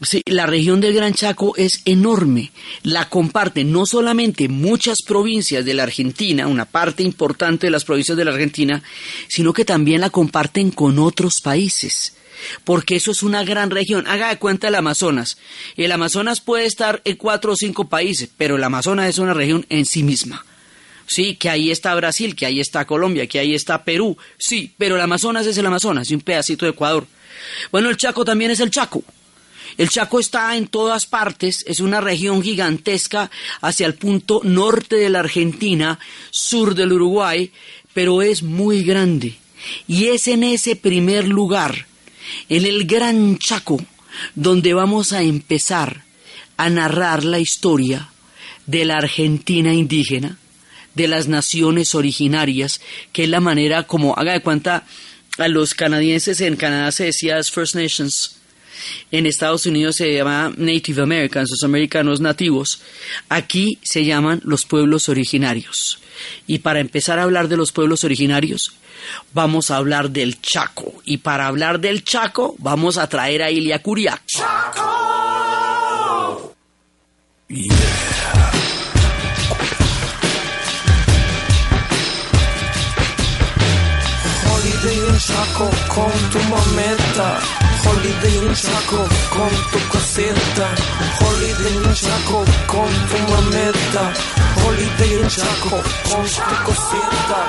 Sí, 0.00 0.22
la 0.26 0.46
región 0.46 0.80
del 0.80 0.94
Gran 0.94 1.12
Chaco 1.12 1.56
es 1.56 1.82
enorme. 1.84 2.52
La 2.84 3.08
comparten 3.08 3.72
no 3.72 3.84
solamente 3.84 4.48
muchas 4.48 5.02
provincias 5.02 5.64
de 5.64 5.74
la 5.74 5.82
Argentina, 5.82 6.46
una 6.46 6.66
parte 6.66 7.02
importante 7.02 7.66
de 7.66 7.72
las 7.72 7.84
provincias 7.84 8.16
de 8.16 8.24
la 8.24 8.30
Argentina, 8.30 8.82
sino 9.28 9.52
que 9.52 9.64
también 9.64 10.00
la 10.00 10.10
comparten 10.10 10.70
con 10.70 11.00
otros 11.00 11.40
países. 11.40 12.14
Porque 12.62 12.94
eso 12.94 13.10
es 13.10 13.24
una 13.24 13.42
gran 13.42 13.70
región. 13.70 14.06
Haga 14.06 14.28
de 14.28 14.38
cuenta 14.38 14.68
el 14.68 14.76
Amazonas. 14.76 15.36
El 15.76 15.90
Amazonas 15.90 16.40
puede 16.40 16.66
estar 16.66 17.02
en 17.04 17.16
cuatro 17.16 17.54
o 17.54 17.56
cinco 17.56 17.88
países, 17.88 18.28
pero 18.36 18.54
el 18.54 18.62
Amazonas 18.62 19.08
es 19.08 19.18
una 19.18 19.34
región 19.34 19.66
en 19.68 19.84
sí 19.84 20.04
misma. 20.04 20.46
Sí, 21.08 21.36
que 21.36 21.48
ahí 21.48 21.70
está 21.70 21.94
Brasil, 21.94 22.36
que 22.36 22.44
ahí 22.44 22.60
está 22.60 22.86
Colombia, 22.86 23.26
que 23.26 23.38
ahí 23.38 23.54
está 23.54 23.82
Perú. 23.82 24.18
Sí, 24.36 24.72
pero 24.76 24.96
el 24.96 25.00
Amazonas 25.00 25.46
es 25.46 25.56
el 25.56 25.64
Amazonas 25.64 26.10
y 26.10 26.14
un 26.14 26.20
pedacito 26.20 26.66
de 26.66 26.72
Ecuador. 26.72 27.06
Bueno, 27.72 27.88
el 27.88 27.96
Chaco 27.96 28.26
también 28.26 28.50
es 28.50 28.60
el 28.60 28.70
Chaco. 28.70 29.02
El 29.78 29.88
Chaco 29.88 30.20
está 30.20 30.54
en 30.54 30.66
todas 30.66 31.06
partes, 31.06 31.64
es 31.66 31.80
una 31.80 32.02
región 32.02 32.42
gigantesca 32.42 33.30
hacia 33.62 33.86
el 33.86 33.94
punto 33.94 34.42
norte 34.44 34.96
de 34.96 35.08
la 35.08 35.20
Argentina, 35.20 35.98
sur 36.30 36.74
del 36.74 36.92
Uruguay, 36.92 37.50
pero 37.94 38.20
es 38.20 38.42
muy 38.42 38.82
grande. 38.82 39.38
Y 39.86 40.08
es 40.08 40.28
en 40.28 40.42
ese 40.42 40.76
primer 40.76 41.26
lugar, 41.26 41.86
en 42.50 42.66
el 42.66 42.86
Gran 42.86 43.38
Chaco, 43.38 43.78
donde 44.34 44.74
vamos 44.74 45.14
a 45.14 45.22
empezar 45.22 46.04
a 46.58 46.68
narrar 46.68 47.24
la 47.24 47.38
historia 47.38 48.10
de 48.66 48.84
la 48.84 48.98
Argentina 48.98 49.72
indígena, 49.72 50.38
de 50.98 51.08
las 51.08 51.28
naciones 51.28 51.94
originarias, 51.94 52.80
que 53.12 53.24
es 53.24 53.30
la 53.30 53.40
manera 53.40 53.84
como, 53.84 54.18
haga 54.18 54.32
de 54.32 54.42
cuenta, 54.42 54.84
a 55.38 55.46
los 55.46 55.72
canadienses 55.72 56.40
en 56.40 56.56
Canadá 56.56 56.90
se 56.90 57.04
decía 57.04 57.40
First 57.42 57.76
Nations, 57.76 58.36
en 59.12 59.26
Estados 59.26 59.64
Unidos 59.66 59.96
se 59.96 60.12
llama 60.12 60.52
Native 60.56 61.02
Americans, 61.02 61.50
los 61.50 61.62
americanos 61.62 62.20
nativos. 62.20 62.80
Aquí 63.28 63.78
se 63.82 64.04
llaman 64.04 64.40
los 64.44 64.66
pueblos 64.66 65.08
originarios. 65.08 66.00
Y 66.48 66.58
para 66.58 66.80
empezar 66.80 67.18
a 67.18 67.22
hablar 67.22 67.46
de 67.46 67.56
los 67.56 67.70
pueblos 67.70 68.02
originarios, 68.02 68.72
vamos 69.32 69.70
a 69.70 69.76
hablar 69.76 70.10
del 70.10 70.40
Chaco. 70.40 70.94
Y 71.04 71.18
para 71.18 71.46
hablar 71.46 71.78
del 71.78 72.02
Chaco, 72.02 72.56
vamos 72.58 72.98
a 72.98 73.08
traer 73.08 73.42
a 73.42 73.50
Ilia 73.50 73.80
Curiac. 73.80 74.22
Holiday 74.36 75.27
Chaco 88.60 89.06
con 89.30 89.50
tu 89.70 89.88
caseta. 89.92 90.74
Holiday 91.20 91.76
en 91.76 91.94
Chaco 91.94 92.44
con 92.66 92.90
tu 93.08 93.18
mameta. 93.32 94.12
Holiday 94.64 95.14
en 95.14 95.28
Chaco 95.28 95.76
con 96.10 96.24
tu 96.24 96.64
cosita. 96.64 97.40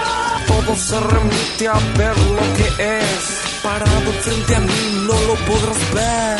Todo 0.48 0.76
se 0.76 1.00
remite 1.00 1.68
a 1.68 1.80
ver 1.98 2.18
lo 2.18 2.46
que 2.56 3.00
es. 3.00 3.42
Parado 3.64 4.12
frente 4.22 4.56
a 4.56 4.60
mí 4.60 5.08
no 5.08 5.14
lo 5.14 5.36
podrás 5.48 5.94
ver. 5.94 6.40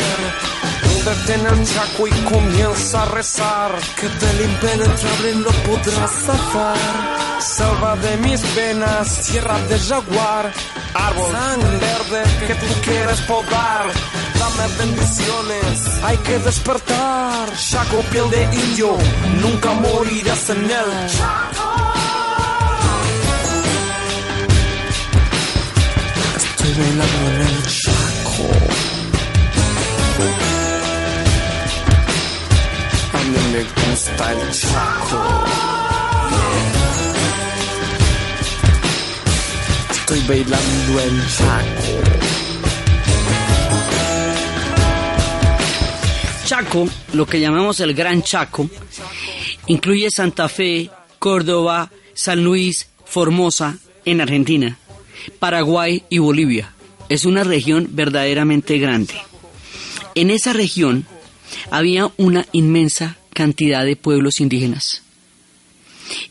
Húndete 0.86 1.34
en 1.34 1.46
el 1.46 1.66
Chaco 1.66 2.06
y 2.06 2.10
comienza 2.32 3.02
a 3.02 3.06
rezar. 3.06 3.76
Que 3.96 4.08
del 4.08 4.50
impenetrable 4.50 5.34
no 5.34 5.50
podrás 5.66 6.10
zafar. 6.12 7.19
Selva 7.40 7.96
de 7.96 8.18
mis 8.18 8.54
venas, 8.54 9.26
tierra 9.26 9.58
de 9.60 9.78
jaguar, 9.78 10.52
árbol 10.92 11.32
sangre 11.32 11.78
verde 11.78 12.46
que 12.46 12.54
tú 12.54 12.66
quieres 12.82 13.20
podar. 13.22 13.86
Dame 14.38 14.74
bendiciones, 14.78 16.04
hay 16.04 16.18
que 16.18 16.38
despertar. 16.38 17.48
Chaco, 17.56 18.02
piel 18.10 18.28
de 18.28 18.44
indio, 18.44 18.94
nunca 19.40 19.72
morirás 19.72 20.50
en 20.50 20.64
él. 20.64 20.90
Estoy 26.36 26.72
bailando 26.74 27.30
en 27.30 27.40
el 27.40 27.62
Chaco. 27.80 28.48
A 33.14 33.18
mí 33.24 33.38
me 33.52 33.92
gusta 33.92 34.32
el 34.32 34.50
Chaco. 34.50 35.79
Chaco, 46.44 46.88
lo 47.12 47.26
que 47.26 47.38
llamamos 47.38 47.78
el 47.78 47.94
Gran 47.94 48.24
Chaco, 48.24 48.68
incluye 49.68 50.10
Santa 50.10 50.48
Fe, 50.48 50.90
Córdoba, 51.20 51.92
San 52.12 52.42
Luis, 52.42 52.88
Formosa, 53.04 53.78
en 54.04 54.20
Argentina, 54.20 54.76
Paraguay 55.38 56.02
y 56.10 56.18
Bolivia. 56.18 56.72
Es 57.08 57.24
una 57.24 57.44
región 57.44 57.90
verdaderamente 57.92 58.78
grande. 58.78 59.14
En 60.16 60.30
esa 60.30 60.52
región 60.52 61.06
había 61.70 62.10
una 62.16 62.46
inmensa 62.50 63.16
cantidad 63.32 63.84
de 63.84 63.94
pueblos 63.94 64.40
indígenas. 64.40 65.02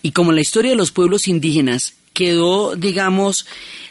Y 0.01 0.11
como 0.11 0.33
la 0.33 0.41
historia 0.41 0.71
de 0.71 0.77
los 0.77 0.91
pueblos 0.91 1.29
indígenas 1.29 1.93
quedó, 2.19 2.75
digamos, 2.75 3.45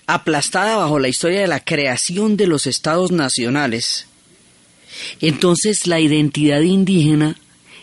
aplastada 0.07 0.77
bajo 0.77 0.99
la 0.99 1.09
historia 1.09 1.41
de 1.41 1.47
la 1.47 1.65
creación 1.65 2.37
de 2.37 2.47
los 2.47 2.67
estados 2.67 3.11
nacionales, 3.11 4.07
entonces 5.23 5.87
la 5.87 5.99
identidad 5.99 6.61
indígena 6.61 7.39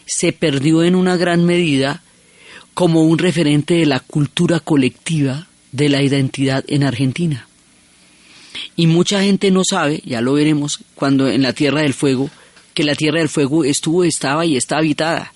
se 0.06 0.34
perdió 0.34 0.84
en 0.84 0.94
una 0.94 1.18
gran 1.18 1.46
medida 1.46 2.04
como 2.76 3.02
un 3.06 3.18
referente 3.18 3.74
de 3.74 3.88
la 3.88 4.02
cultura 4.02 4.60
colectiva 4.60 5.48
de 5.72 5.90
la 5.90 6.04
identidad 6.04 6.64
en 6.68 6.84
Argentina. 6.84 7.48
Y 8.76 8.86
mucha 8.86 9.24
gente 9.24 9.50
no 9.50 9.64
sabe, 9.68 10.04
ya 10.06 10.22
lo 10.22 10.34
veremos 10.34 10.80
cuando 10.94 11.28
en 11.28 11.42
la 11.42 11.54
Tierra 11.54 11.82
del 11.82 11.96
Fuego, 11.96 12.30
que 12.76 12.84
la 12.84 12.94
Tierra 12.94 13.18
del 13.18 13.30
Fuego 13.30 13.64
estuvo, 13.64 14.04
estaba 14.04 14.46
y 14.46 14.58
está 14.58 14.78
habitada 14.78 15.34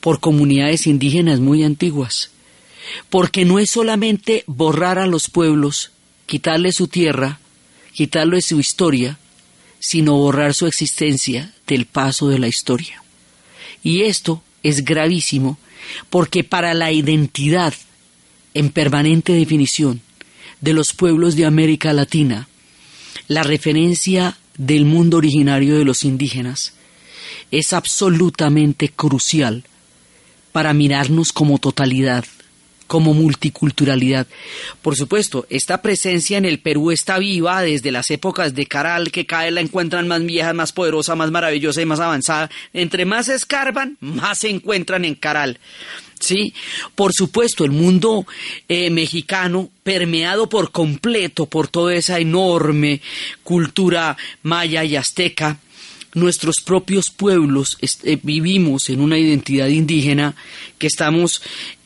por 0.00 0.18
comunidades 0.18 0.88
indígenas 0.88 1.38
muy 1.38 1.62
antiguas. 1.62 2.32
Porque 3.10 3.44
no 3.44 3.58
es 3.58 3.70
solamente 3.70 4.44
borrar 4.46 4.98
a 4.98 5.06
los 5.06 5.28
pueblos, 5.30 5.92
quitarle 6.26 6.72
su 6.72 6.88
tierra, 6.88 7.40
quitarle 7.92 8.42
su 8.42 8.60
historia, 8.60 9.18
sino 9.78 10.16
borrar 10.16 10.54
su 10.54 10.66
existencia 10.66 11.52
del 11.66 11.86
paso 11.86 12.28
de 12.28 12.38
la 12.38 12.48
historia. 12.48 13.02
Y 13.82 14.02
esto 14.02 14.42
es 14.62 14.84
gravísimo 14.84 15.58
porque 16.10 16.44
para 16.44 16.74
la 16.74 16.92
identidad 16.92 17.74
en 18.54 18.70
permanente 18.70 19.32
definición 19.32 20.00
de 20.60 20.72
los 20.72 20.92
pueblos 20.92 21.36
de 21.36 21.46
América 21.46 21.92
Latina, 21.92 22.48
la 23.28 23.42
referencia 23.42 24.36
del 24.56 24.84
mundo 24.84 25.18
originario 25.18 25.78
de 25.78 25.84
los 25.84 26.04
indígenas 26.04 26.74
es 27.50 27.72
absolutamente 27.72 28.88
crucial 28.88 29.64
para 30.52 30.74
mirarnos 30.74 31.32
como 31.32 31.58
totalidad, 31.58 32.24
como 32.88 33.14
multiculturalidad. 33.14 34.26
Por 34.82 34.96
supuesto, 34.96 35.46
esta 35.50 35.80
presencia 35.82 36.38
en 36.38 36.44
el 36.44 36.58
Perú 36.58 36.90
está 36.90 37.18
viva 37.18 37.62
desde 37.62 37.92
las 37.92 38.10
épocas 38.10 38.54
de 38.54 38.66
Caral, 38.66 39.12
que 39.12 39.26
cada 39.26 39.44
vez 39.44 39.52
la 39.52 39.60
encuentran 39.60 40.08
más 40.08 40.24
vieja, 40.24 40.52
más 40.54 40.72
poderosa, 40.72 41.14
más 41.14 41.30
maravillosa 41.30 41.80
y 41.80 41.86
más 41.86 42.00
avanzada. 42.00 42.50
Entre 42.72 43.04
más 43.04 43.28
escarban, 43.28 43.96
más 44.00 44.38
se 44.38 44.48
encuentran 44.48 45.04
en 45.04 45.14
Caral. 45.14 45.60
Sí, 46.18 46.52
por 46.96 47.12
supuesto, 47.12 47.64
el 47.64 47.70
mundo 47.70 48.26
eh, 48.68 48.90
mexicano, 48.90 49.70
permeado 49.84 50.48
por 50.48 50.72
completo 50.72 51.46
por 51.46 51.68
toda 51.68 51.94
esa 51.94 52.18
enorme 52.18 53.00
cultura 53.44 54.16
maya 54.42 54.82
y 54.82 54.96
azteca, 54.96 55.58
nuestros 56.14 56.56
propios 56.64 57.10
pueblos 57.10 57.78
eh, 57.80 58.18
vivimos 58.22 58.88
en 58.88 59.00
una 59.00 59.18
identidad 59.18 59.68
indígena 59.68 60.34
que 60.78 60.86
estamos 60.86 61.42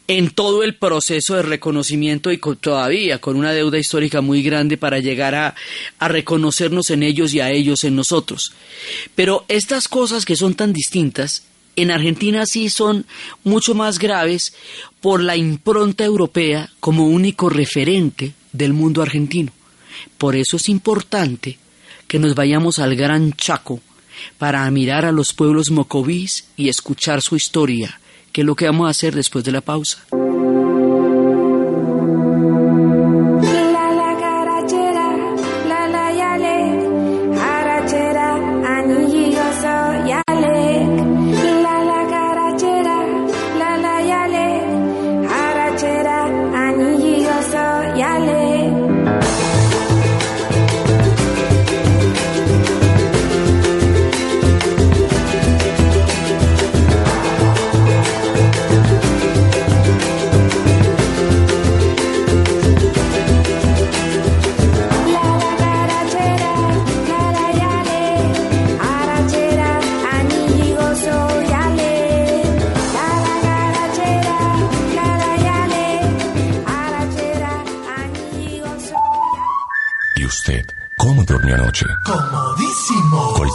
en 0.08 0.30
todo 0.30 0.62
el 0.62 0.74
proceso 0.74 1.36
de 1.36 1.42
reconocimiento 1.42 2.32
y 2.32 2.38
todavía 2.38 3.20
con 3.20 3.36
una 3.36 3.52
deuda 3.52 3.78
histórica 3.78 4.20
muy 4.20 4.42
grande 4.42 4.76
para 4.76 4.98
llegar 4.98 5.34
a, 5.34 5.54
a 5.98 6.08
reconocernos 6.08 6.90
en 6.90 7.02
ellos 7.02 7.32
y 7.34 7.40
a 7.40 7.50
ellos 7.50 7.84
en 7.84 7.96
nosotros. 7.96 8.52
Pero 9.14 9.44
estas 9.48 9.88
cosas 9.88 10.24
que 10.24 10.36
son 10.36 10.54
tan 10.54 10.72
distintas, 10.72 11.44
en 11.76 11.90
Argentina 11.90 12.44
sí 12.46 12.68
son 12.68 13.06
mucho 13.44 13.74
más 13.74 13.98
graves 13.98 14.54
por 15.00 15.22
la 15.22 15.36
impronta 15.36 16.04
europea 16.04 16.70
como 16.80 17.06
único 17.06 17.48
referente 17.48 18.34
del 18.52 18.72
mundo 18.72 19.02
argentino. 19.02 19.52
Por 20.18 20.36
eso 20.36 20.56
es 20.56 20.68
importante 20.68 21.58
que 22.06 22.18
nos 22.18 22.34
vayamos 22.34 22.78
al 22.78 22.94
Gran 22.96 23.32
Chaco 23.32 23.80
para 24.36 24.70
mirar 24.70 25.04
a 25.04 25.12
los 25.12 25.32
pueblos 25.32 25.70
mocovís 25.70 26.46
y 26.56 26.68
escuchar 26.68 27.22
su 27.22 27.36
historia 27.36 27.98
que 28.32 28.40
es 28.40 28.46
lo 28.46 28.56
que 28.56 28.66
vamos 28.66 28.86
a 28.86 28.90
hacer 28.90 29.14
después 29.14 29.44
de 29.44 29.52
la 29.52 29.60
pausa. 29.60 29.98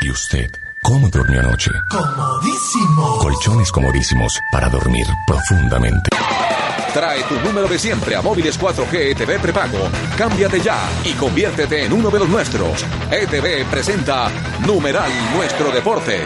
¿Y 0.00 0.10
usted? 0.10 0.50
¿Cómo 0.82 1.08
durmió 1.08 1.40
anoche? 1.40 1.70
Comodísimo. 1.90 3.18
Colchones 3.18 3.72
comodísimos 3.72 4.38
para 4.52 4.68
dormir 4.68 5.06
profundamente. 5.26 6.10
Trae 6.94 7.22
tu 7.24 7.34
número 7.40 7.66
de 7.66 7.78
siempre 7.78 8.14
a 8.14 8.22
móviles 8.22 8.58
4G 8.58 9.10
ETV 9.12 9.40
prepago. 9.40 9.78
Cámbiate 10.16 10.60
ya 10.60 10.78
y 11.04 11.12
conviértete 11.14 11.84
en 11.84 11.92
uno 11.92 12.10
de 12.10 12.20
los 12.20 12.28
nuestros. 12.28 12.84
ETV 13.10 13.66
presenta 13.68 14.30
Numeral 14.66 15.10
Nuestro 15.36 15.70
Deporte. 15.72 16.20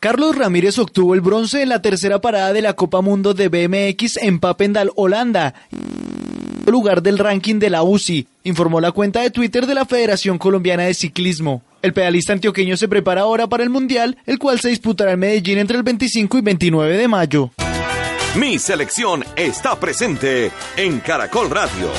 Carlos 0.00 0.36
Ramírez 0.36 0.78
obtuvo 0.78 1.14
el 1.14 1.20
bronce 1.22 1.62
en 1.62 1.70
la 1.70 1.82
tercera 1.82 2.20
parada 2.20 2.52
de 2.52 2.62
la 2.62 2.74
Copa 2.74 3.00
Mundo 3.00 3.34
de 3.34 3.48
BMX 3.48 4.18
en 4.18 4.38
Papendal, 4.38 4.92
Holanda. 4.94 5.54
Lugar 6.70 7.02
del 7.02 7.18
ranking 7.18 7.58
de 7.58 7.70
la 7.70 7.82
UCI, 7.82 8.26
informó 8.44 8.80
la 8.80 8.92
cuenta 8.92 9.20
de 9.20 9.30
Twitter 9.30 9.66
de 9.66 9.74
la 9.74 9.86
Federación 9.86 10.38
Colombiana 10.38 10.84
de 10.84 10.94
Ciclismo. 10.94 11.62
El 11.82 11.92
pedalista 11.92 12.32
antioqueño 12.32 12.76
se 12.76 12.88
prepara 12.88 13.22
ahora 13.22 13.46
para 13.46 13.62
el 13.62 13.70
Mundial, 13.70 14.18
el 14.26 14.38
cual 14.38 14.60
se 14.60 14.68
disputará 14.68 15.12
en 15.12 15.20
Medellín 15.20 15.58
entre 15.58 15.76
el 15.76 15.82
25 15.82 16.38
y 16.38 16.40
29 16.40 16.96
de 16.96 17.08
mayo. 17.08 17.50
Mi 18.34 18.58
selección 18.58 19.24
está 19.36 19.80
presente 19.80 20.50
en 20.76 21.00
Caracol 21.00 21.50
Radio. 21.50 21.90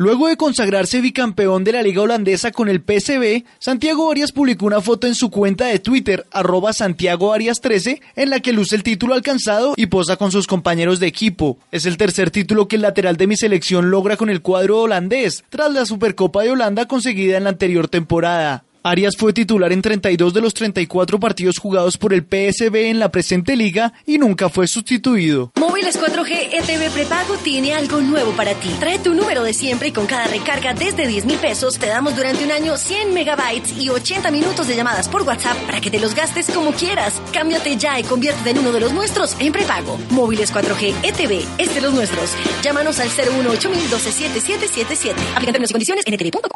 Luego 0.00 0.28
de 0.28 0.38
consagrarse 0.38 1.02
bicampeón 1.02 1.62
de 1.62 1.72
la 1.72 1.82
liga 1.82 2.00
holandesa 2.00 2.52
con 2.52 2.70
el 2.70 2.80
PSV, 2.80 3.44
Santiago 3.58 4.10
Arias 4.10 4.32
publicó 4.32 4.64
una 4.64 4.80
foto 4.80 5.06
en 5.06 5.14
su 5.14 5.30
cuenta 5.30 5.66
de 5.66 5.78
Twitter, 5.78 6.24
arroba 6.30 6.72
Santiago 6.72 7.34
Arias 7.34 7.60
13, 7.60 8.00
en 8.16 8.30
la 8.30 8.40
que 8.40 8.54
luce 8.54 8.76
el 8.76 8.82
título 8.82 9.12
alcanzado 9.12 9.74
y 9.76 9.88
posa 9.88 10.16
con 10.16 10.32
sus 10.32 10.46
compañeros 10.46 11.00
de 11.00 11.06
equipo. 11.06 11.58
Es 11.70 11.84
el 11.84 11.98
tercer 11.98 12.30
título 12.30 12.66
que 12.66 12.76
el 12.76 12.82
lateral 12.82 13.18
de 13.18 13.26
mi 13.26 13.36
selección 13.36 13.90
logra 13.90 14.16
con 14.16 14.30
el 14.30 14.40
cuadro 14.40 14.80
holandés, 14.80 15.44
tras 15.50 15.70
la 15.70 15.84
Supercopa 15.84 16.44
de 16.44 16.52
Holanda 16.52 16.88
conseguida 16.88 17.36
en 17.36 17.44
la 17.44 17.50
anterior 17.50 17.86
temporada. 17.86 18.64
Arias 18.82 19.14
fue 19.16 19.34
titular 19.34 19.72
en 19.72 19.82
32 19.82 20.32
de 20.32 20.40
los 20.40 20.54
34 20.54 21.20
partidos 21.20 21.58
jugados 21.58 21.98
por 21.98 22.14
el 22.14 22.22
PSV 22.22 22.74
en 22.88 22.98
la 22.98 23.10
presente 23.10 23.54
liga 23.54 23.92
y 24.06 24.16
nunca 24.16 24.48
fue 24.48 24.66
sustituido. 24.66 25.52
Móviles 25.58 26.00
4G 26.00 26.48
ETV 26.52 26.90
Prepago 26.90 27.36
tiene 27.36 27.74
algo 27.74 28.00
nuevo 28.00 28.32
para 28.32 28.54
ti. 28.54 28.70
Trae 28.80 28.98
tu 28.98 29.12
número 29.12 29.42
de 29.42 29.52
siempre 29.52 29.88
y 29.88 29.92
con 29.92 30.06
cada 30.06 30.26
recarga 30.28 30.72
desde 30.72 31.06
10 31.06 31.26
mil 31.26 31.36
pesos 31.38 31.78
te 31.78 31.86
damos 31.86 32.16
durante 32.16 32.42
un 32.42 32.52
año 32.52 32.78
100 32.78 33.12
megabytes 33.12 33.78
y 33.78 33.90
80 33.90 34.30
minutos 34.30 34.66
de 34.66 34.76
llamadas 34.76 35.08
por 35.08 35.22
WhatsApp 35.22 35.58
para 35.66 35.80
que 35.80 35.90
te 35.90 36.00
los 36.00 36.14
gastes 36.14 36.50
como 36.50 36.72
quieras. 36.72 37.20
Cámbiate 37.34 37.76
ya 37.76 38.00
y 38.00 38.04
conviértete 38.04 38.50
en 38.50 38.60
uno 38.60 38.72
de 38.72 38.80
los 38.80 38.94
nuestros 38.94 39.36
en 39.40 39.52
prepago. 39.52 39.98
Móviles 40.10 40.54
4G 40.54 40.94
ETV 41.02 41.44
es 41.58 41.74
de 41.74 41.80
los 41.82 41.92
nuestros. 41.92 42.30
Llámanos 42.62 42.98
al 42.98 43.08
018 43.08 43.68
127777. 43.68 45.20
Aplican 45.34 45.52
términos 45.52 45.70
y 45.70 45.74
condiciones 45.74 46.04
en 46.06 46.14
etv.com. 46.14 46.50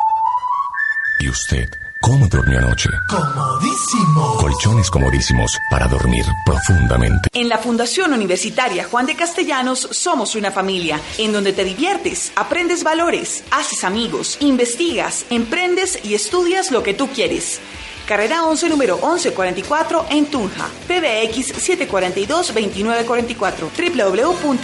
¿Y 1.20 1.28
usted? 1.28 1.83
¿Cómo 2.04 2.28
durmió 2.28 2.58
anoche? 2.58 2.90
Comodísimo. 3.08 4.36
Colchones 4.36 4.90
comodísimos 4.90 5.50
para 5.70 5.88
dormir 5.88 6.22
profundamente. 6.44 7.30
En 7.32 7.48
la 7.48 7.56
Fundación 7.56 8.12
Universitaria 8.12 8.84
Juan 8.84 9.06
de 9.06 9.16
Castellanos 9.16 9.88
somos 9.90 10.34
una 10.34 10.50
familia 10.50 11.00
en 11.16 11.32
donde 11.32 11.54
te 11.54 11.64
diviertes, 11.64 12.30
aprendes 12.36 12.84
valores, 12.84 13.42
haces 13.50 13.84
amigos, 13.84 14.36
investigas, 14.40 15.24
emprendes 15.30 15.98
y 16.04 16.12
estudias 16.12 16.70
lo 16.70 16.82
que 16.82 16.92
tú 16.92 17.08
quieres. 17.08 17.58
Carrera 18.06 18.44
11, 18.44 18.68
número 18.68 18.96
1144 18.96 20.06
en 20.10 20.26
Tunja. 20.26 20.68
PBX 20.86 21.54
742-2944. 21.88 23.70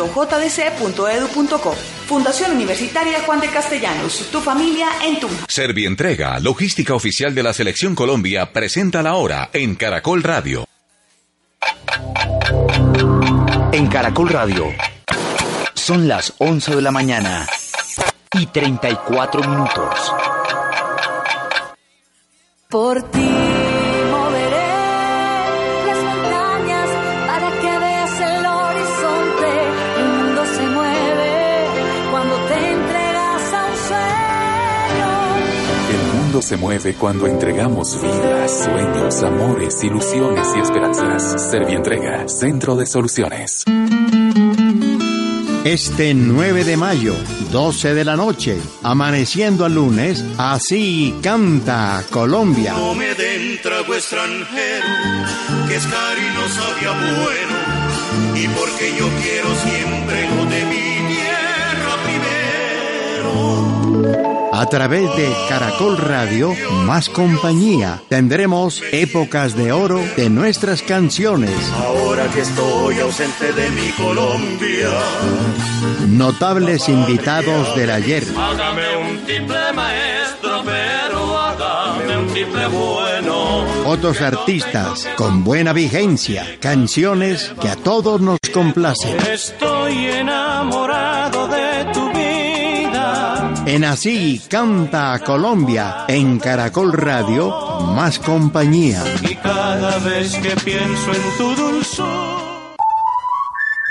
www.jdc.edu.co. 0.00 1.74
Fundación 2.06 2.52
Universitaria 2.52 3.20
Juan 3.22 3.40
de 3.40 3.48
Castellanos. 3.48 4.28
Tu 4.30 4.40
familia 4.40 4.88
en 5.04 5.20
Tunja. 5.20 5.46
Servientrega, 5.48 6.38
logística 6.40 6.94
oficial 6.94 7.34
de 7.34 7.42
la 7.42 7.52
Selección 7.52 7.94
Colombia, 7.94 8.52
presenta 8.52 9.02
la 9.02 9.14
hora 9.14 9.50
en 9.52 9.74
Caracol 9.76 10.22
Radio. 10.22 10.66
En 13.72 13.86
Caracol 13.86 14.28
Radio. 14.28 14.66
Son 15.74 16.08
las 16.08 16.34
11 16.38 16.76
de 16.76 16.82
la 16.82 16.90
mañana 16.90 17.46
y 18.32 18.46
34 18.46 19.42
minutos. 19.42 20.12
Por 22.70 23.02
ti 23.02 23.18
moveré 23.18 24.68
las 25.86 26.04
montañas 26.04 26.88
para 27.26 27.50
que 27.60 27.78
veas 27.80 28.20
el 28.20 28.46
horizonte. 28.46 29.50
El 29.98 30.08
mundo 30.22 30.44
se 30.46 30.66
mueve 30.68 31.66
cuando 32.12 32.36
te 32.46 32.70
entregas 32.70 33.52
a 33.54 33.66
un 33.66 33.76
sueño. 33.88 35.08
El 35.90 36.16
mundo 36.16 36.42
se 36.42 36.56
mueve 36.58 36.94
cuando 36.94 37.26
entregamos 37.26 38.00
vidas, 38.00 38.64
sueños, 38.64 39.22
amores, 39.24 39.82
ilusiones 39.82 40.46
y 40.54 40.60
esperanzas. 40.60 41.50
Servientrega, 41.50 42.28
Centro 42.28 42.76
de 42.76 42.86
Soluciones. 42.86 43.64
Este 45.64 46.14
9 46.14 46.64
de 46.64 46.76
mayo, 46.78 47.14
12 47.52 47.92
de 47.92 48.02
la 48.02 48.16
noche, 48.16 48.58
amaneciendo 48.82 49.66
al 49.66 49.74
lunes, 49.74 50.24
así 50.38 51.14
canta 51.22 52.02
Colombia. 52.08 52.72
No 52.72 52.94
me 52.94 53.14
den 53.14 53.60
trago 53.62 53.94
extranjero, 53.94 54.86
que 55.68 55.76
es 55.76 55.86
caro 55.86 56.18
y 56.18 56.30
no 56.34 56.48
sabía 56.48 56.92
bueno, 57.20 57.58
y 58.36 58.48
porque 58.58 58.94
yo 58.98 59.06
quiero 59.22 59.54
siempre 59.56 60.30
lo 60.30 60.46
de 60.46 60.64
mi 60.64 60.80
tierra 61.12 61.92
primero. 62.04 62.40
A 64.60 64.66
través 64.66 65.16
de 65.16 65.34
Caracol 65.48 65.96
Radio, 65.96 66.54
más 66.84 67.08
compañía, 67.08 68.02
tendremos 68.10 68.82
épocas 68.92 69.56
de 69.56 69.72
oro 69.72 69.98
de 70.18 70.28
nuestras 70.28 70.82
canciones. 70.82 71.56
Ahora 71.82 72.26
que 72.28 72.42
estoy 72.42 72.98
ausente 72.98 73.54
de 73.54 73.70
mi 73.70 73.88
Colombia, 73.92 74.90
Notables 76.08 76.90
invitados 76.90 77.74
del 77.74 77.88
ayer. 77.88 78.22
hágame 78.36 78.96
un 78.98 79.24
triple 79.24 79.72
maestro, 79.72 80.62
pero 80.62 81.38
hágame 81.38 82.18
un 82.18 82.26
triple 82.26 82.66
bueno. 82.66 83.64
Otros 83.86 84.20
artistas 84.20 85.08
con 85.16 85.42
buena 85.42 85.72
vigencia, 85.72 86.44
canciones 86.60 87.50
que 87.62 87.70
a 87.70 87.76
todos 87.76 88.20
nos 88.20 88.38
complacen. 88.52 89.16
Estoy 89.26 90.08
enamorado. 90.08 91.09
En 93.72 93.84
Así 93.84 94.42
Canta 94.50 95.16
Colombia, 95.24 96.04
en 96.08 96.40
Caracol 96.40 96.92
Radio, 96.92 97.78
más 97.94 98.18
compañía. 98.18 99.00
Y 99.22 99.36
cada 99.36 99.96
vez 100.00 100.34
que 100.38 100.56
pienso 100.56 101.12
en 101.12 101.38
tu 101.38 101.54
dulzura. 101.54 102.74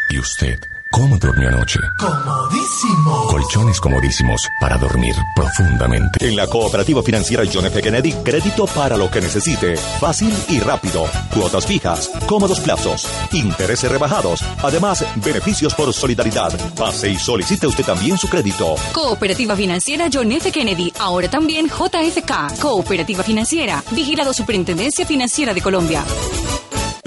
¿Y 0.09 0.19
usted? 0.19 0.59
¿Cómo 0.91 1.17
durmió 1.19 1.49
anoche? 1.49 1.79
Comodísimo. 1.99 3.27
Colchones 3.27 3.79
comodísimos 3.79 4.41
para 4.59 4.75
dormir 4.77 5.13
profundamente. 5.35 6.27
En 6.27 6.35
la 6.35 6.47
Cooperativa 6.47 7.03
Financiera 7.03 7.43
John 7.51 7.65
F. 7.67 7.79
Kennedy, 7.79 8.11
crédito 8.23 8.65
para 8.65 8.97
lo 8.97 9.09
que 9.11 9.21
necesite. 9.21 9.77
Fácil 9.77 10.33
y 10.49 10.59
rápido. 10.59 11.05
Cuotas 11.31 11.67
fijas, 11.67 12.09
cómodos 12.25 12.59
plazos, 12.59 13.07
intereses 13.33 13.89
rebajados. 13.91 14.43
Además, 14.63 15.05
beneficios 15.17 15.75
por 15.75 15.93
solidaridad. 15.93 16.51
Pase 16.75 17.09
y 17.11 17.17
solicite 17.17 17.67
usted 17.67 17.85
también 17.85 18.17
su 18.17 18.27
crédito. 18.27 18.75
Cooperativa 18.91 19.55
Financiera 19.55 20.07
John 20.11 20.31
F. 20.31 20.51
Kennedy. 20.51 20.91
Ahora 20.99 21.29
también 21.29 21.67
JFK. 21.67 22.59
Cooperativa 22.59 23.23
Financiera. 23.23 23.83
Vigilado 23.91 24.33
Superintendencia 24.33 25.05
Financiera 25.05 25.53
de 25.53 25.61
Colombia. 25.61 26.03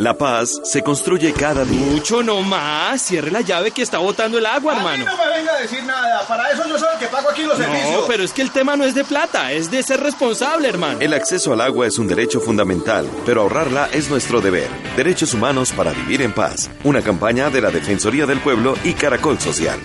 La 0.02 0.14
paz 0.14 0.50
se 0.64 0.82
construye 0.82 1.32
cada 1.32 1.64
día. 1.64 1.78
Mucho 1.78 2.24
no 2.24 2.42
más. 2.42 3.00
Cierre 3.00 3.30
la 3.30 3.40
llave 3.40 3.70
que 3.70 3.82
está 3.82 3.98
botando 3.98 4.36
el 4.36 4.46
agua, 4.46 4.74
hermano. 4.74 5.04
Mí 5.04 5.04
no 5.04 5.16
me 5.16 5.36
venga 5.38 5.54
a 5.54 5.60
decir 5.60 5.80
nada. 5.84 6.26
Para 6.26 6.50
eso 6.50 6.64
yo 6.68 6.76
soy 6.76 6.88
el 6.94 6.98
que 6.98 7.06
pago 7.06 7.30
aquí 7.30 7.44
los 7.44 7.56
servicios. 7.56 8.00
No, 8.00 8.06
pero 8.08 8.24
es 8.24 8.32
que 8.32 8.42
el 8.42 8.50
tema 8.50 8.74
no 8.74 8.82
es 8.82 8.96
de 8.96 9.04
plata, 9.04 9.52
es 9.52 9.70
de 9.70 9.80
ser 9.84 10.00
responsable, 10.00 10.68
hermano. 10.68 10.98
El 10.98 11.14
acceso 11.14 11.52
al 11.52 11.60
agua 11.60 11.86
es 11.86 12.00
un 12.00 12.08
derecho 12.08 12.40
fundamental, 12.40 13.08
pero 13.24 13.42
ahorrarla 13.42 13.90
es 13.92 14.10
nuestro 14.10 14.40
deber. 14.40 14.68
Derechos 14.96 15.34
humanos 15.34 15.70
para 15.70 15.92
vivir 15.92 16.20
en 16.22 16.32
paz. 16.32 16.68
Una 16.82 17.00
campaña 17.00 17.48
de 17.48 17.60
la 17.60 17.70
Defensoría 17.70 18.26
del 18.26 18.40
Pueblo 18.40 18.74
y 18.82 18.94
Caracol 18.94 19.38
Social. 19.38 19.78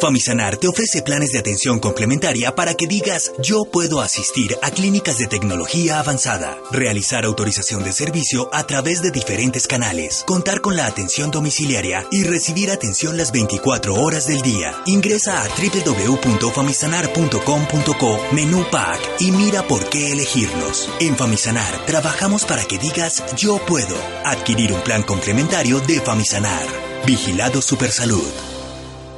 Famisanar 0.00 0.56
te 0.58 0.68
ofrece 0.68 1.00
planes 1.00 1.32
de 1.32 1.38
atención 1.38 1.78
complementaria 1.78 2.54
para 2.54 2.74
que 2.74 2.86
digas 2.86 3.32
yo 3.42 3.64
puedo 3.64 4.02
asistir 4.02 4.54
a 4.62 4.70
clínicas 4.70 5.16
de 5.18 5.26
tecnología 5.26 5.98
avanzada, 5.98 6.58
realizar 6.70 7.24
autorización 7.24 7.82
de 7.82 7.92
servicio 7.92 8.50
a 8.52 8.66
través 8.66 9.00
de 9.00 9.10
diferentes 9.10 9.66
canales, 9.66 10.22
contar 10.26 10.60
con 10.60 10.76
la 10.76 10.84
atención 10.86 11.30
domiciliaria 11.30 12.06
y 12.10 12.24
recibir 12.24 12.70
atención 12.70 13.16
las 13.16 13.32
24 13.32 13.94
horas 13.94 14.26
del 14.26 14.42
día. 14.42 14.74
Ingresa 14.84 15.42
a 15.42 15.48
www.famisanar.com.co, 15.48 18.20
menú 18.32 18.66
PAC 18.70 19.00
y 19.20 19.30
mira 19.30 19.66
por 19.66 19.88
qué 19.88 20.12
elegirnos. 20.12 20.90
En 21.00 21.16
Famisanar 21.16 21.86
trabajamos 21.86 22.44
para 22.44 22.66
que 22.66 22.76
digas 22.78 23.24
yo 23.36 23.64
puedo. 23.64 23.96
Adquirir 24.24 24.74
un 24.74 24.82
plan 24.82 25.02
complementario 25.02 25.80
de 25.80 26.02
Famisanar. 26.02 26.66
Vigilado 27.06 27.62
Supersalud. 27.62 28.55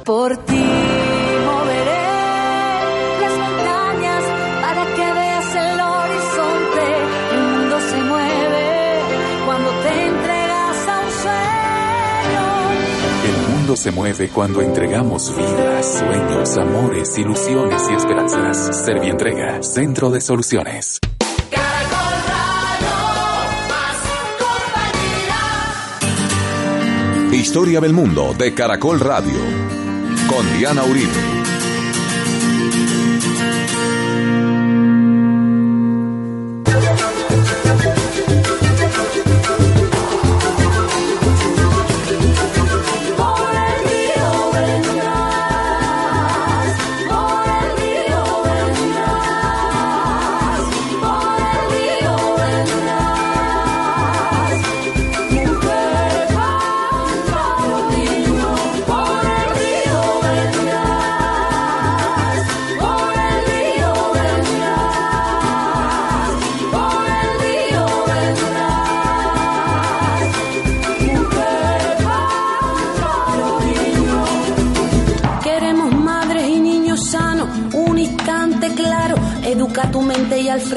Por 0.09 0.35
ti 0.37 0.55
moveré 1.45 2.01
las 3.21 3.37
montañas 3.37 4.23
para 4.59 4.83
que 4.95 5.13
veas 5.13 5.55
el 5.55 5.79
horizonte. 5.81 6.83
El 7.31 7.43
mundo 7.43 7.79
se 7.79 7.97
mueve 7.97 9.01
cuando 9.45 9.69
te 9.69 10.07
entregas 10.07 10.87
a 10.87 10.99
un 10.99 11.11
sueño. 11.21 12.43
El 13.23 13.53
mundo 13.53 13.75
se 13.75 13.91
mueve 13.91 14.29
cuando 14.29 14.61
entregamos 14.63 15.35
vidas, 15.37 15.99
sueños, 15.99 16.57
amores, 16.57 17.15
ilusiones 17.19 17.83
y 17.91 17.93
esperanzas. 17.93 18.83
Servientrega, 18.83 19.61
Centro 19.61 20.09
de 20.09 20.21
Soluciones. 20.21 20.99
Historia 27.31 27.79
del 27.79 27.93
mundo 27.93 28.33
de 28.35 28.55
Caracol 28.55 28.99
Radio. 28.99 29.78
Con 30.29 30.45
Diana 30.53 30.83
Uribe. 30.83 31.38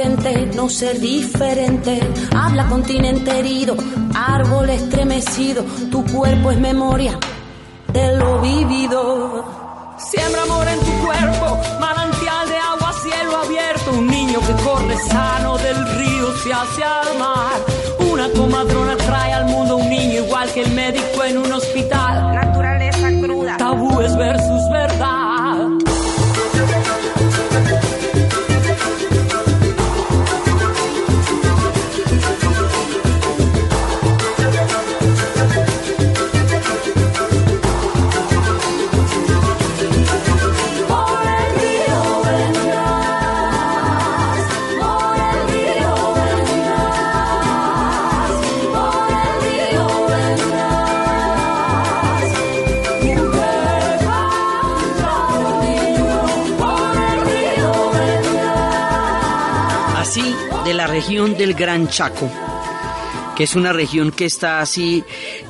No 0.09 0.68
ser 0.68 0.98
diferente. 1.00 2.00
Habla 2.34 2.66
continente 2.66 3.38
herido, 3.38 3.76
árbol 4.14 4.70
estremecido. 4.70 5.64
Tu 5.90 6.05
cuerpo 6.07 6.50
es 6.50 6.59
memoria 6.59 7.18
de 7.92 8.16
lo 8.16 8.40
vivido. 8.40 9.44
Siembra 9.98 10.42
amor 10.42 10.66
en 10.66 10.80
tu 10.80 11.07
cuerpo, 11.07 11.59
manantial 11.80 12.48
de 12.48 12.57
agua, 12.57 12.92
cielo 13.03 13.36
abierto. 13.36 13.90
Un 13.92 14.07
niño 14.09 14.40
que 14.40 14.62
corre 14.64 14.96
sano 14.96 15.57
del 15.59 15.98
río 15.98 16.36
se 16.42 16.53
hace 16.53 16.82
al 16.82 17.18
mar. 17.18 17.61
Una 18.12 18.28
comadrona 18.30 18.96
trae 18.96 19.32
al 19.32 19.44
mundo 19.46 19.76
un 19.76 19.88
niño 19.88 20.24
igual 20.24 20.50
que 20.53 20.62
el 20.62 20.72
médico 20.72 21.22
en 21.24 21.38
un 21.38 21.53
hospital. 21.53 22.01
Región 61.03 61.36
del 61.36 61.55
Gran 61.55 61.88
Chaco, 61.88 62.30
que 63.34 63.42
es 63.42 63.57
una 63.57 63.72
región 63.72 64.12
que 64.12 64.24
está 64.24 64.61
así 64.61 65.03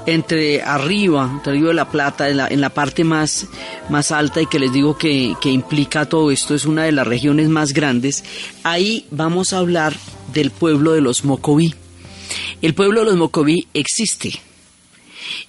entre 0.07 0.63
arriba, 0.63 1.29
entre 1.31 1.53
Río 1.53 1.69
de 1.69 1.75
la 1.75 1.91
Plata, 1.91 2.31
en 2.31 2.39
la, 2.39 2.49
en 2.49 2.63
la 2.63 2.71
parte 2.71 3.05
más, 3.05 3.49
más 3.91 4.13
alta 4.13 4.41
y 4.41 4.47
que 4.47 4.59
les 4.59 4.73
digo 4.73 4.97
que, 4.97 5.35
que 5.43 5.51
implica 5.51 6.09
todo 6.09 6.31
esto, 6.31 6.55
es 6.55 6.65
una 6.65 6.85
de 6.85 6.93
las 6.93 7.07
regiones 7.07 7.51
más 7.51 7.75
grandes, 7.75 8.25
ahí 8.63 9.05
vamos 9.11 9.53
a 9.53 9.59
hablar 9.59 9.95
del 10.33 10.53
pueblo 10.53 10.93
de 10.93 11.03
los 11.03 11.23
Mocoví. 11.27 11.75
El 12.63 12.73
pueblo 12.73 13.01
de 13.01 13.07
los 13.11 13.17
Mocoví 13.17 13.69
existe 13.75 14.41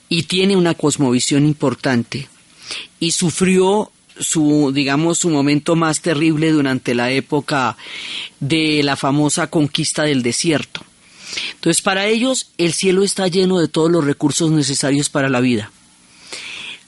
y 0.09 0.23
tiene 0.23 0.57
una 0.57 0.73
cosmovisión 0.73 1.45
importante 1.45 2.27
y 2.99 3.11
sufrió 3.11 3.89
su 4.19 4.71
digamos 4.73 5.19
su 5.19 5.29
momento 5.29 5.75
más 5.75 6.01
terrible 6.01 6.51
durante 6.51 6.93
la 6.93 7.11
época 7.11 7.77
de 8.47 8.83
la 8.83 8.97
famosa 8.97 9.47
conquista 9.47 10.03
del 10.03 10.21
desierto. 10.21 10.81
Entonces, 11.55 11.81
para 11.81 12.07
ellos 12.07 12.51
el 12.57 12.73
cielo 12.73 13.03
está 13.03 13.27
lleno 13.27 13.59
de 13.59 13.69
todos 13.69 13.89
los 13.89 14.03
recursos 14.03 14.51
necesarios 14.51 15.09
para 15.09 15.29
la 15.29 15.39
vida. 15.39 15.71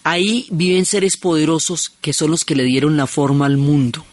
Ahí 0.04 0.48
viven 0.52 0.86
seres 0.86 1.18
poderosos 1.18 1.94
que 2.02 2.14
son 2.14 2.32
los 2.32 2.46
que 2.46 2.56
le 2.56 2.64
dieron 2.64 2.98
la 2.98 3.08
forma 3.08 3.46
al 3.46 3.58
mundo. 3.58 4.06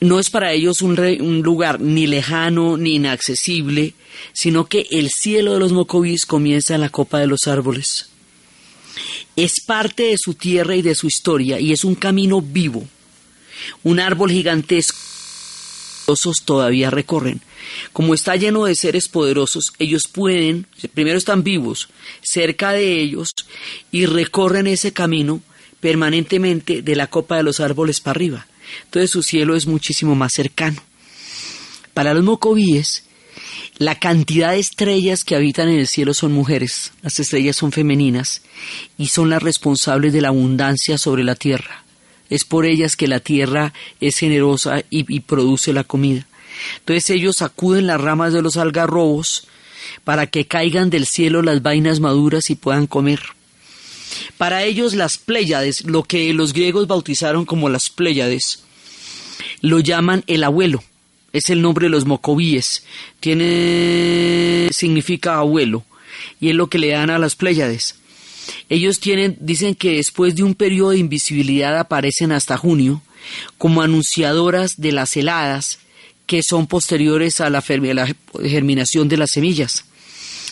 No 0.00 0.20
es 0.20 0.28
para 0.28 0.52
ellos 0.52 0.82
un, 0.82 0.96
lugar 1.42 1.80
ni 1.80 2.06
lejano 2.06 2.76
ni 2.76 2.96
inaccesible, 2.96 3.94
sino 4.34 4.66
que 4.66 4.86
el 4.90 5.10
cielo 5.10 5.54
de 5.54 5.60
los 5.60 5.72
Mocovis 5.72 6.26
comienza 6.26 6.74
en 6.74 6.82
la 6.82 6.90
copa 6.90 7.18
de 7.18 7.26
los 7.26 7.48
árboles. 7.48 8.10
Es 9.34 9.54
parte 9.66 10.04
de 10.04 10.18
su 10.18 10.34
tierra 10.34 10.76
y 10.76 10.82
de 10.82 10.94
su 10.94 11.06
historia 11.06 11.58
y 11.58 11.72
es 11.72 11.84
un 11.84 11.94
camino 11.94 12.42
vivo. 12.42 12.86
Un 13.82 13.98
árbol 13.98 14.30
gigantesco 14.30 15.13
todavía 16.44 16.90
recorren. 16.90 17.40
Como 17.92 18.14
está 18.14 18.36
lleno 18.36 18.64
de 18.64 18.74
seres 18.74 19.08
poderosos, 19.08 19.72
ellos 19.78 20.06
pueden, 20.06 20.66
primero 20.94 21.18
están 21.18 21.42
vivos, 21.42 21.88
cerca 22.22 22.72
de 22.72 23.00
ellos, 23.00 23.34
y 23.90 24.06
recorren 24.06 24.66
ese 24.66 24.92
camino 24.92 25.40
permanentemente 25.80 26.82
de 26.82 26.96
la 26.96 27.08
copa 27.08 27.36
de 27.36 27.42
los 27.42 27.60
árboles 27.60 28.00
para 28.00 28.16
arriba. 28.16 28.46
Entonces 28.84 29.10
su 29.10 29.22
cielo 29.22 29.56
es 29.56 29.66
muchísimo 29.66 30.14
más 30.14 30.32
cercano. 30.32 30.82
Para 31.92 32.14
los 32.14 32.24
mocovíes, 32.24 33.04
La 33.78 33.98
cantidad 33.98 34.52
de 34.52 34.60
estrellas 34.60 35.24
que 35.24 35.34
habitan 35.34 35.68
en 35.68 35.80
el 35.80 35.88
cielo 35.88 36.14
son 36.14 36.32
mujeres, 36.32 36.92
las 37.02 37.18
estrellas 37.18 37.56
son 37.56 37.72
femeninas 37.72 38.42
y 38.96 39.08
son 39.08 39.30
las 39.30 39.42
responsables 39.42 40.12
de 40.12 40.20
la 40.20 40.28
abundancia 40.28 40.96
sobre 40.96 41.24
la 41.24 41.34
tierra. 41.34 41.83
Es 42.30 42.44
por 42.44 42.66
ellas 42.66 42.96
que 42.96 43.08
la 43.08 43.20
tierra 43.20 43.72
es 44.00 44.18
generosa 44.18 44.82
y, 44.90 45.20
produce 45.20 45.72
la 45.72 45.84
comida. 45.84 46.26
Entonces 46.78 47.10
ellos 47.10 47.36
sacuden 47.36 47.86
las 47.86 48.00
ramas 48.00 48.32
de 48.32 48.42
los 48.42 48.56
algarrobos 48.56 49.46
para 50.04 50.26
que 50.26 50.46
caigan 50.46 50.90
del 50.90 51.06
cielo 51.06 51.42
las 51.42 51.62
vainas 51.62 52.00
maduras 52.00 52.50
y 52.50 52.54
puedan 52.54 52.86
comer. 52.86 53.20
Para 54.38 54.62
ellos 54.64 54.94
las 54.94 55.18
Pléyades, 55.18 55.84
lo 55.84 56.04
que 56.04 56.32
los 56.32 56.52
griegos 56.52 56.86
bautizaron 56.86 57.44
como 57.44 57.68
las 57.68 57.90
Pléyades, 57.90 58.64
lo 59.60 59.80
llaman 59.80 60.24
el 60.26 60.44
abuelo. 60.44 60.82
Es 61.32 61.50
el 61.50 61.62
nombre 61.62 61.86
de 61.86 61.90
los 61.90 62.04
mocovíes. 62.04 62.84
Tiene 63.20 64.68
significa 64.72 65.38
abuelo 65.38 65.84
y 66.40 66.50
es 66.50 66.54
lo 66.54 66.68
que 66.68 66.78
le 66.78 66.88
dan 66.88 67.10
a 67.10 67.18
las 67.18 67.34
Pléyades. 67.34 67.96
Ellos 68.68 69.00
tienen 69.00 69.36
dicen 69.40 69.74
que 69.74 69.96
después 69.96 70.34
de 70.34 70.42
un 70.42 70.54
periodo 70.54 70.90
de 70.90 70.98
invisibilidad 70.98 71.78
aparecen 71.78 72.32
hasta 72.32 72.56
junio 72.56 73.02
como 73.58 73.82
anunciadoras 73.82 74.80
de 74.80 74.92
las 74.92 75.16
heladas 75.16 75.78
que 76.26 76.42
son 76.42 76.66
posteriores 76.66 77.40
a 77.40 77.50
la 77.50 77.62
germinación 77.62 79.08
de 79.08 79.16
las 79.16 79.30
semillas. 79.32 79.84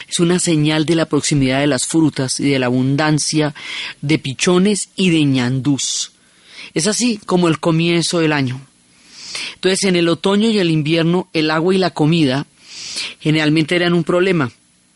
Es 0.09 0.20
una 0.20 0.38
señal 0.38 0.84
de 0.84 0.95
la 0.95 1.07
proximidad 1.07 1.61
de 1.61 1.66
las 1.66 1.86
frutas 1.86 2.38
y 2.40 2.51
de 2.51 2.59
la 2.59 2.66
abundancia 2.66 3.55
de 4.03 4.18
pichones 4.18 4.90
y 4.97 5.11
de 5.11 5.24
ñandús. 5.24 6.12
Es 6.74 6.86
así 6.86 7.18
como 7.24 7.49
el 7.49 7.61
comienzo 7.61 8.18
del 8.18 8.32
año. 8.32 8.61
Entonces, 9.55 9.84
en 9.84 9.97
el 9.97 10.09
otoño 10.09 10.51
y 10.51 10.59
el 10.59 10.70
invierno, 10.70 11.28
el 11.32 11.51
agua 11.51 11.74
y 11.74 11.78
la 11.78 11.90
comida 11.90 12.47
generalmente 13.20 13.74
eran 13.76 13.95
un 13.95 14.05
problema, 14.05 14.53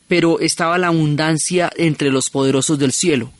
pero 0.09 0.41
estaba 0.41 0.79
la 0.79 0.89
abundancia 0.89 1.71
entre 1.77 2.11
los 2.11 2.31
poderosos 2.31 2.79
del 2.79 2.93
cielo. 2.93 3.33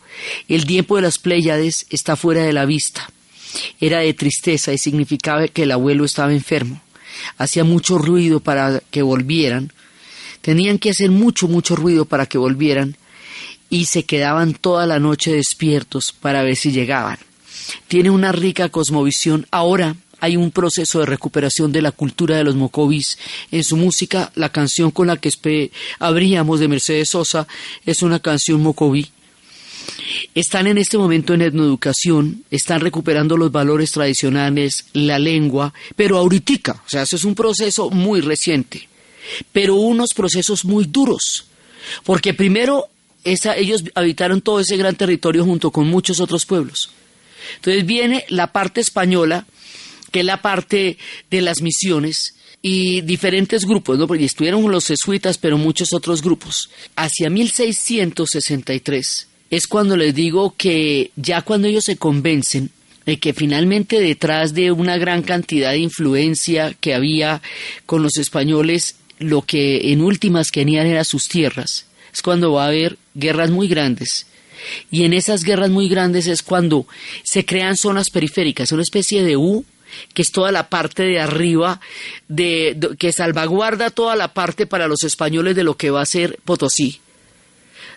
El 0.49 0.67
tiempo 0.67 0.97
de 0.97 1.03
las 1.03 1.19
Pléyades 1.19 1.87
está 1.91 2.17
fuera 2.17 2.43
de 2.43 2.53
la 2.53 2.65
vista. 2.65 3.11
Era 3.81 4.01
de 4.01 4.15
tristeza 4.15 4.73
y 4.73 4.79
significaba 4.79 5.49
que 5.49 5.63
el 5.63 5.73
abuelo 5.73 6.05
estaba 6.05 6.33
enfermo. 6.33 6.81
Hacía 7.39 7.65
mucho 7.65 7.99
ruido 7.99 8.41
para 8.41 8.83
que 8.91 9.03
volvieran. 9.03 9.73
Tenían 10.41 10.79
que 10.79 10.91
hacer 10.91 11.11
mucho, 11.11 11.49
mucho 11.49 11.77
ruido 11.77 12.05
para 12.05 12.27
que 12.27 12.39
volvieran 12.39 12.97
y 13.69 13.87
se 13.87 14.05
quedaban 14.05 14.55
toda 14.55 14.87
la 14.87 15.01
noche 15.01 15.33
despiertos 15.33 16.13
para 16.13 16.43
ver 16.43 16.57
si 16.57 16.73
llegaban. 16.73 17.19
Tiene 17.89 18.11
una 18.11 18.33
rica 18.33 18.69
cosmovisión. 18.69 19.47
Ahora 19.51 19.97
hay 20.21 20.37
un 20.37 20.51
proceso 20.51 21.01
de 21.01 21.07
recuperación 21.07 21.73
de 21.73 21.83
la 21.83 21.93
cultura 21.93 22.37
de 22.37 22.45
los 22.45 22.57
mocovis. 22.57 23.19
En 23.51 23.65
su 23.65 23.77
música, 23.77 24.33
la 24.35 24.51
canción 24.51 24.91
con 24.91 25.07
la 25.07 25.17
que 25.17 25.71
abríamos 25.99 26.61
de 26.61 26.69
Mercedes 26.69 27.11
Sosa 27.11 27.47
es 27.85 28.03
una 28.03 28.21
canción 28.21 28.63
mocoví. 28.63 29.09
Están 30.35 30.67
en 30.67 30.79
este 30.79 30.99
momento 30.99 31.35
en 31.35 31.43
etnoeducación, 31.43 32.45
están 32.51 32.81
recuperando 32.81 33.37
los 33.37 33.53
valores 33.53 33.93
tradicionales, 33.93 34.87
la 34.93 35.19
lengua, 35.19 35.73
pero 35.95 36.19
ahorita, 36.19 36.73
o 36.73 36.89
sea, 36.89 37.03
eso 37.03 37.17
es 37.17 37.25
un 37.25 37.35
proceso 37.35 37.91
muy 37.91 38.21
reciente, 38.21 38.89
pero 39.53 39.77
unos 39.77 40.13
procesos 40.15 40.65
muy 40.65 40.85
duros, 40.85 41.47
porque 42.05 42.35
primero 42.35 42.89
ellos 43.25 43.85
habitaron 43.95 44.41
todo 44.41 44.61
ese 44.61 44.77
gran 44.77 44.97
territorio 44.97 45.45
junto 45.45 45.71
con 45.71 45.87
muchos 45.87 46.21
otros 46.21 46.47
pueblos. 46.47 46.91
Entonces 47.57 47.87
viene 47.87 48.25
la 48.29 48.53
parte 48.53 48.81
española, 48.81 49.47
que 50.17 50.23
la 50.23 50.41
parte 50.41 50.97
de 51.31 51.43
las 51.43 51.61
misiones, 51.61 52.37
y 52.63 53.03
diferentes 53.03 53.67
grupos, 53.67 53.99
¿no? 53.99 54.07
porque 54.07 54.25
estuvieron 54.25 54.73
los 54.73 54.87
jesuitas, 54.87 55.37
pero 55.37 55.59
muchos 55.59 55.93
otros 55.93 56.23
grupos. 56.23 56.71
Hacia 56.97 57.29
1663 57.29 59.27
es 59.51 59.67
cuando 59.67 59.95
les 59.95 60.15
digo 60.15 60.55
que 60.57 61.11
ya 61.17 61.43
cuando 61.43 61.69
ellos 61.69 61.85
se 61.85 61.99
convencen 61.99 62.71
de 63.05 63.19
que 63.19 63.35
finalmente 63.35 64.01
detrás 64.01 64.55
de 64.55 64.73
una 64.73 64.97
gran 64.97 65.21
cantidad 65.23 65.73
de 65.73 65.81
influencia 65.81 66.75
que 66.81 66.95
había 66.95 67.43
con 67.85 68.03
los 68.03 68.17
españoles, 68.17 68.97
lo 69.19 69.43
que 69.43 69.93
en 69.93 70.01
últimas 70.01 70.51
querían 70.51 70.87
era 70.87 71.05
sus 71.05 71.29
tierras, 71.29 71.85
es 72.11 72.23
cuando 72.23 72.53
va 72.53 72.65
a 72.65 72.69
haber 72.69 72.97
guerras 73.15 73.51
muy 73.51 73.69
grandes. 73.69 74.27
Y 74.91 75.05
en 75.05 75.13
esas 75.13 75.45
guerras 75.45 75.69
muy 75.69 75.91
grandes 75.91 76.27
es 76.27 76.43
cuando 76.43 76.87
se 77.23 77.45
crean 77.45 77.77
zonas 77.77 78.09
periféricas, 78.09 78.73
una 78.73 78.83
especie 78.83 79.23
de 79.23 79.37
U 79.37 79.65
que 80.15 80.23
es 80.23 80.33
toda 80.33 80.53
la 80.53 80.69
parte 80.69 81.03
de 81.03 81.21
arriba, 81.21 81.81
de, 82.29 82.79
que 82.99 83.13
salvaguarda 83.13 83.91
toda 83.91 84.17
la 84.17 84.33
parte 84.33 84.67
para 84.67 84.89
los 84.89 85.05
españoles 85.05 85.57
de 85.57 85.65
lo 85.65 85.77
que 85.77 85.91
va 85.91 86.03
a 86.03 86.07
ser 86.07 86.39
Potosí. 86.45 87.01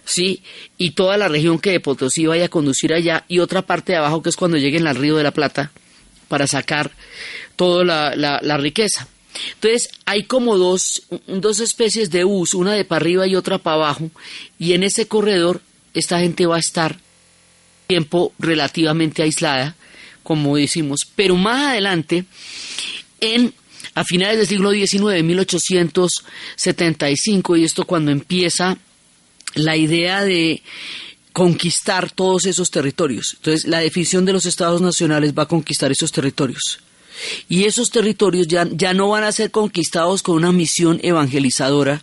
¿sí? 0.06 0.42
Y 0.78 0.92
toda 0.92 1.18
la 1.18 1.28
región 1.28 1.60
que 1.60 1.72
de 1.72 1.80
Potosí 1.80 2.26
vaya 2.26 2.46
a 2.46 2.50
conducir 2.50 2.94
allá 2.94 3.26
y 3.28 3.40
otra 3.40 3.62
parte 3.62 3.92
de 3.92 4.00
abajo 4.00 4.24
que 4.24 4.30
es 4.30 4.36
cuando 4.36 4.58
lleguen 4.58 4.88
al 4.88 4.96
río 4.96 5.16
de 5.16 5.24
la 5.24 5.32
Plata 5.32 5.72
para 6.28 6.48
sacar 6.48 6.92
toda 7.56 7.84
la, 7.84 8.16
la, 8.42 8.58
riqueza. 8.58 9.08
Entonces 9.56 9.90
hay 10.06 10.24
como 10.24 10.58
dos, 10.58 11.04
dos 11.28 11.60
especies 11.60 12.10
de 12.12 12.26
U's, 12.26 12.54
una 12.54 12.74
de 12.74 12.86
para 12.86 13.02
arriba 13.02 13.28
y 13.28 13.36
otra 13.36 13.58
para 13.58 13.76
abajo, 13.76 14.10
y 14.58 14.74
en 14.74 14.84
ese 14.84 15.08
corredor 15.08 15.62
esta 15.94 16.20
gente 16.20 16.46
va 16.46 16.58
a 16.58 16.60
estar 16.60 17.00
tiempo 17.88 18.34
relativamente 18.40 19.24
aislada, 19.24 19.76
como 20.24 20.58
decimos, 20.58 21.08
pero 21.16 21.36
más 21.36 21.72
adelante, 21.72 22.26
en 23.20 23.54
a 23.96 24.06
finales 24.06 24.38
del 24.38 24.48
siglo 24.48 24.72
XIX, 24.72 25.24
1875, 25.24 27.58
y 27.58 27.66
esto 27.66 27.86
cuando 27.86 28.12
empieza 28.12 28.78
la 29.56 29.76
idea 29.76 30.24
de 30.24 30.62
conquistar 31.34 32.12
todos 32.12 32.46
esos 32.46 32.70
territorios. 32.72 33.34
Entonces, 33.38 33.68
la 33.68 33.80
definición 33.80 34.26
de 34.26 34.34
los 34.34 34.46
estados 34.46 34.82
nacionales 34.82 35.34
va 35.38 35.44
a 35.44 35.48
conquistar 35.48 35.92
esos 35.92 36.12
territorios. 36.12 36.80
Y 37.50 37.66
esos 37.66 37.92
territorios 37.92 38.48
ya, 38.48 38.66
ya 38.72 38.94
no 38.94 39.10
van 39.10 39.26
a 39.26 39.32
ser 39.32 39.52
conquistados 39.52 40.24
con 40.24 40.36
una 40.36 40.54
misión 40.54 41.00
evangelizadora. 41.04 42.02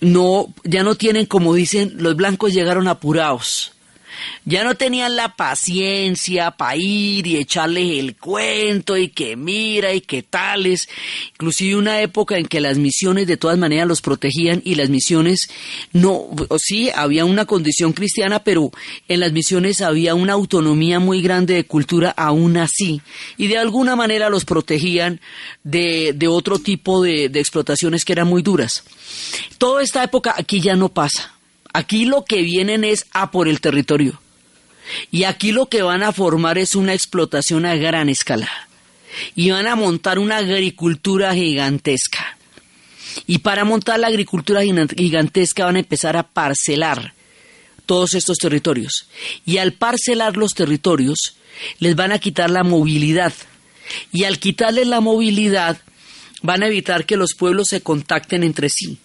No, 0.00 0.54
ya 0.64 0.82
no 0.82 0.94
tienen, 0.94 1.26
como 1.26 1.54
dicen, 1.54 1.92
los 1.98 2.16
blancos 2.16 2.54
llegaron 2.54 2.88
apurados 2.88 3.73
ya 4.44 4.64
no 4.64 4.74
tenían 4.74 5.16
la 5.16 5.36
paciencia 5.36 6.50
para 6.50 6.76
ir 6.76 7.26
y 7.26 7.36
echarles 7.36 7.98
el 7.98 8.16
cuento 8.16 8.96
y 8.96 9.08
que 9.08 9.36
mira 9.36 9.92
y 9.94 10.00
que 10.00 10.22
tales. 10.22 10.88
Inclusive 11.32 11.76
una 11.76 12.00
época 12.00 12.36
en 12.36 12.46
que 12.46 12.60
las 12.60 12.78
misiones 12.78 13.26
de 13.26 13.36
todas 13.36 13.58
maneras 13.58 13.88
los 13.88 14.00
protegían 14.00 14.60
y 14.64 14.74
las 14.74 14.90
misiones 14.90 15.48
no, 15.92 16.26
sí, 16.58 16.90
había 16.94 17.24
una 17.24 17.46
condición 17.46 17.92
cristiana, 17.92 18.44
pero 18.44 18.70
en 19.08 19.20
las 19.20 19.32
misiones 19.32 19.80
había 19.80 20.14
una 20.14 20.34
autonomía 20.34 21.00
muy 21.00 21.22
grande 21.22 21.54
de 21.54 21.64
cultura 21.64 22.10
aún 22.16 22.56
así. 22.56 23.00
Y 23.36 23.48
de 23.48 23.58
alguna 23.58 23.96
manera 23.96 24.28
los 24.28 24.44
protegían 24.44 25.20
de, 25.62 26.12
de 26.14 26.28
otro 26.28 26.58
tipo 26.58 27.02
de, 27.02 27.28
de 27.28 27.40
explotaciones 27.40 28.04
que 28.04 28.12
eran 28.12 28.28
muy 28.28 28.42
duras. 28.42 28.84
Toda 29.58 29.82
esta 29.82 30.02
época 30.04 30.34
aquí 30.36 30.60
ya 30.60 30.74
no 30.74 30.88
pasa. 30.88 31.34
Aquí 31.74 32.04
lo 32.04 32.24
que 32.24 32.40
vienen 32.42 32.84
es 32.84 33.04
a 33.10 33.32
por 33.32 33.48
el 33.48 33.60
territorio. 33.60 34.20
Y 35.10 35.24
aquí 35.24 35.50
lo 35.50 35.66
que 35.66 35.82
van 35.82 36.04
a 36.04 36.12
formar 36.12 36.56
es 36.56 36.76
una 36.76 36.94
explotación 36.94 37.66
a 37.66 37.74
gran 37.74 38.08
escala. 38.08 38.48
Y 39.34 39.50
van 39.50 39.66
a 39.66 39.74
montar 39.74 40.20
una 40.20 40.36
agricultura 40.36 41.34
gigantesca. 41.34 42.38
Y 43.26 43.38
para 43.38 43.64
montar 43.64 43.98
la 43.98 44.06
agricultura 44.06 44.62
gigantesca 44.62 45.64
van 45.64 45.74
a 45.74 45.80
empezar 45.80 46.16
a 46.16 46.22
parcelar 46.22 47.12
todos 47.86 48.14
estos 48.14 48.38
territorios. 48.38 49.08
Y 49.44 49.58
al 49.58 49.72
parcelar 49.72 50.36
los 50.36 50.54
territorios, 50.54 51.36
les 51.80 51.96
van 51.96 52.12
a 52.12 52.20
quitar 52.20 52.50
la 52.50 52.62
movilidad. 52.62 53.32
Y 54.12 54.22
al 54.24 54.38
quitarles 54.38 54.86
la 54.86 55.00
movilidad, 55.00 55.78
van 56.40 56.62
a 56.62 56.68
evitar 56.68 57.04
que 57.04 57.16
los 57.16 57.34
pueblos 57.34 57.66
se 57.70 57.80
contacten 57.80 58.44
entre 58.44 58.68
sí. 58.68 59.00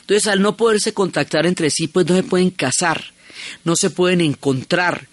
Entonces, 0.00 0.26
al 0.26 0.42
no 0.42 0.56
poderse 0.56 0.92
contactar 0.92 1.46
entre 1.46 1.70
sí, 1.70 1.88
pues 1.88 2.06
no 2.06 2.16
se 2.16 2.22
pueden 2.22 2.50
casar, 2.50 3.04
no 3.64 3.76
se 3.76 3.90
pueden 3.90 4.20
encontrar, 4.20 5.08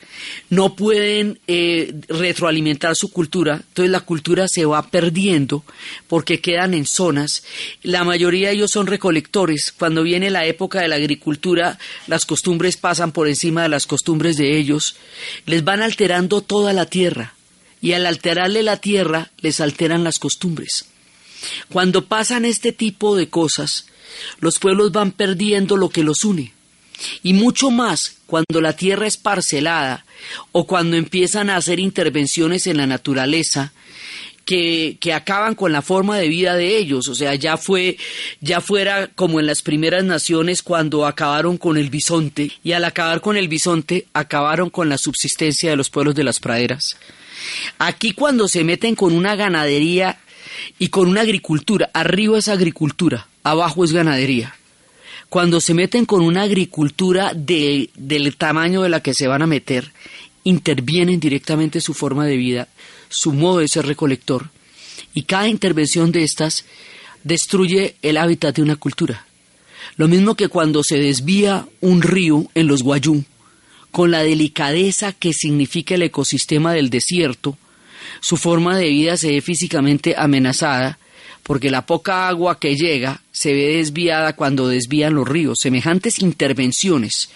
no 0.50 0.76
pueden 0.76 1.40
eh, 1.48 1.94
retroalimentar 2.08 2.96
su 2.96 3.12
cultura, 3.12 3.62
entonces 3.68 3.92
la 3.92 4.02
cultura 4.02 4.48
se 4.48 4.66
va 4.66 4.90
perdiendo 4.90 5.64
porque 6.08 6.42
quedan 6.42 6.74
en 6.74 6.86
zonas. 6.86 7.44
La 7.84 8.04
mayoría 8.04 8.50
de 8.50 8.56
ellos 8.56 8.72
son 8.72 8.88
recolectores. 8.88 9.74
Cuando 9.78 10.04
viene 10.04 10.30
la 10.30 10.46
época 10.46 10.82
de 10.82 10.88
la 10.88 10.96
agricultura, 10.96 11.78
las 12.08 12.26
costumbres 12.26 12.78
pasan 12.78 13.12
por 13.12 13.28
encima 13.28 13.64
de 13.64 13.70
las 13.70 13.88
costumbres 13.88 14.38
de 14.38 14.58
ellos, 14.58 14.96
les 15.46 15.64
van 15.64 15.82
alterando 15.82 16.42
toda 16.42 16.74
la 16.74 16.86
tierra 16.86 17.34
y 17.82 17.94
al 17.94 18.06
alterarle 18.06 18.64
la 18.64 18.78
tierra 18.78 19.32
les 19.40 19.62
alteran 19.62 20.04
las 20.04 20.20
costumbres. 20.20 20.86
Cuando 21.70 22.06
pasan 22.06 22.46
este 22.46 22.72
tipo 22.72 23.16
de 23.16 23.30
cosas, 23.30 23.86
los 24.40 24.60
pueblos 24.60 24.92
van 24.92 25.12
perdiendo 25.12 25.78
lo 25.78 25.90
que 25.90 26.04
los 26.04 26.24
une. 26.24 26.54
Y 27.22 27.34
mucho 27.34 27.70
más 27.70 28.18
cuando 28.26 28.60
la 28.60 28.74
tierra 28.74 29.06
es 29.06 29.18
parcelada 29.18 30.06
o 30.52 30.66
cuando 30.66 30.98
empiezan 30.98 31.50
a 31.50 31.58
hacer 31.58 31.80
intervenciones 31.80 32.66
en 32.68 32.78
la 32.78 32.88
naturaleza, 32.88 33.72
que, 34.48 34.98
que 35.02 35.14
acaban 35.14 35.56
con 35.56 35.74
la 35.74 35.82
forma 35.82 36.18
de 36.18 36.30
vida 36.30 36.56
de 36.56 36.78
ellos. 36.78 37.10
O 37.10 37.14
sea, 37.14 37.36
ya 37.36 37.58
fue, 37.58 37.98
ya 38.40 38.62
fuera 38.62 39.08
como 39.08 39.40
en 39.40 39.46
las 39.46 39.62
primeras 39.62 40.06
naciones 40.06 40.64
cuando 40.64 41.06
acabaron 41.06 41.58
con 41.58 41.78
el 41.78 41.90
bisonte, 41.90 42.52
y 42.64 42.72
al 42.72 42.86
acabar 42.86 43.22
con 43.22 43.36
el 43.36 43.50
bisonte, 43.50 44.08
acabaron 44.14 44.70
con 44.70 44.88
la 44.90 44.98
subsistencia 44.98 45.70
de 45.70 45.76
los 45.76 45.90
pueblos 45.90 46.16
de 46.16 46.24
las 46.24 46.40
praderas. 46.40 46.96
Aquí 47.78 48.14
cuando 48.14 48.48
se 48.48 48.64
meten 48.64 48.96
con 48.96 49.14
una 49.14 49.36
ganadería 49.36 50.18
y 50.80 50.88
con 50.88 51.10
una 51.10 51.22
agricultura, 51.22 51.92
arriba 51.94 52.40
es 52.40 52.48
agricultura, 52.48 53.28
abajo 53.52 53.84
es 53.84 53.92
ganadería. 53.92 54.56
Cuando 55.30 55.60
se 55.60 55.74
meten 55.74 56.06
con 56.06 56.22
una 56.22 56.44
agricultura 56.44 57.34
de, 57.36 57.90
del 57.96 58.36
tamaño 58.38 58.82
de 58.82 58.90
la 58.90 59.02
que 59.02 59.14
se 59.14 59.28
van 59.28 59.42
a 59.42 59.48
meter, 59.48 59.92
intervienen 60.44 61.20
directamente 61.20 61.82
su 61.82 61.94
forma 61.94 62.26
de 62.26 62.38
vida, 62.38 62.68
su 63.10 63.34
modo 63.34 63.60
de 63.60 63.68
ser 63.68 63.86
recolector, 63.86 64.50
y 65.14 65.24
cada 65.24 65.48
intervención 65.48 66.12
de 66.12 66.24
estas 66.24 66.66
destruye 67.24 67.96
el 68.02 68.18
hábitat 68.18 68.56
de 68.56 68.62
una 68.62 68.78
cultura. 68.78 69.26
Lo 69.98 70.08
mismo 70.08 70.36
que 70.36 70.48
cuando 70.48 70.84
se 70.84 70.98
desvía 70.98 71.68
un 71.82 72.02
río 72.02 72.48
en 72.56 72.68
los 72.68 72.84
Guayú, 72.84 73.24
con 73.92 74.12
la 74.12 74.24
delicadeza 74.24 75.12
que 75.12 75.34
significa 75.34 75.96
el 75.96 76.04
ecosistema 76.04 76.74
del 76.74 76.90
desierto, 76.90 77.58
su 78.22 78.38
forma 78.38 78.78
de 78.78 78.90
vida 78.90 79.18
se 79.18 79.32
ve 79.32 79.42
físicamente 79.42 80.16
amenazada, 80.18 81.00
porque 81.44 81.72
la 81.72 81.86
poca 81.86 82.28
agua 82.28 82.60
que 82.60 82.76
llega 82.76 83.22
se 83.38 83.54
ve 83.54 83.78
desviada 83.78 84.36
cuando 84.36 84.68
desvían 84.68 85.14
los 85.14 85.28
ríos. 85.28 85.60
Semejantes 85.60 86.20
intervenciones 86.20 87.30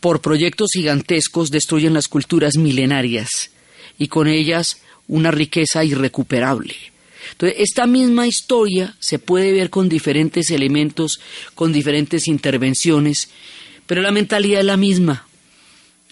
por 0.00 0.22
proyectos 0.22 0.70
gigantescos 0.72 1.50
destruyen 1.50 1.92
las 1.92 2.08
culturas 2.08 2.56
milenarias 2.56 3.50
y 3.98 4.08
con 4.08 4.26
ellas 4.26 4.80
una 5.08 5.30
riqueza 5.30 5.84
irrecuperable. 5.84 6.74
Entonces, 7.32 7.58
esta 7.60 7.86
misma 7.86 8.26
historia 8.26 8.96
se 9.00 9.18
puede 9.18 9.52
ver 9.52 9.68
con 9.68 9.90
diferentes 9.90 10.50
elementos, 10.50 11.20
con 11.54 11.74
diferentes 11.74 12.26
intervenciones, 12.26 13.28
pero 13.86 14.00
la 14.00 14.12
mentalidad 14.12 14.60
es 14.60 14.66
la 14.66 14.78
misma. 14.78 15.26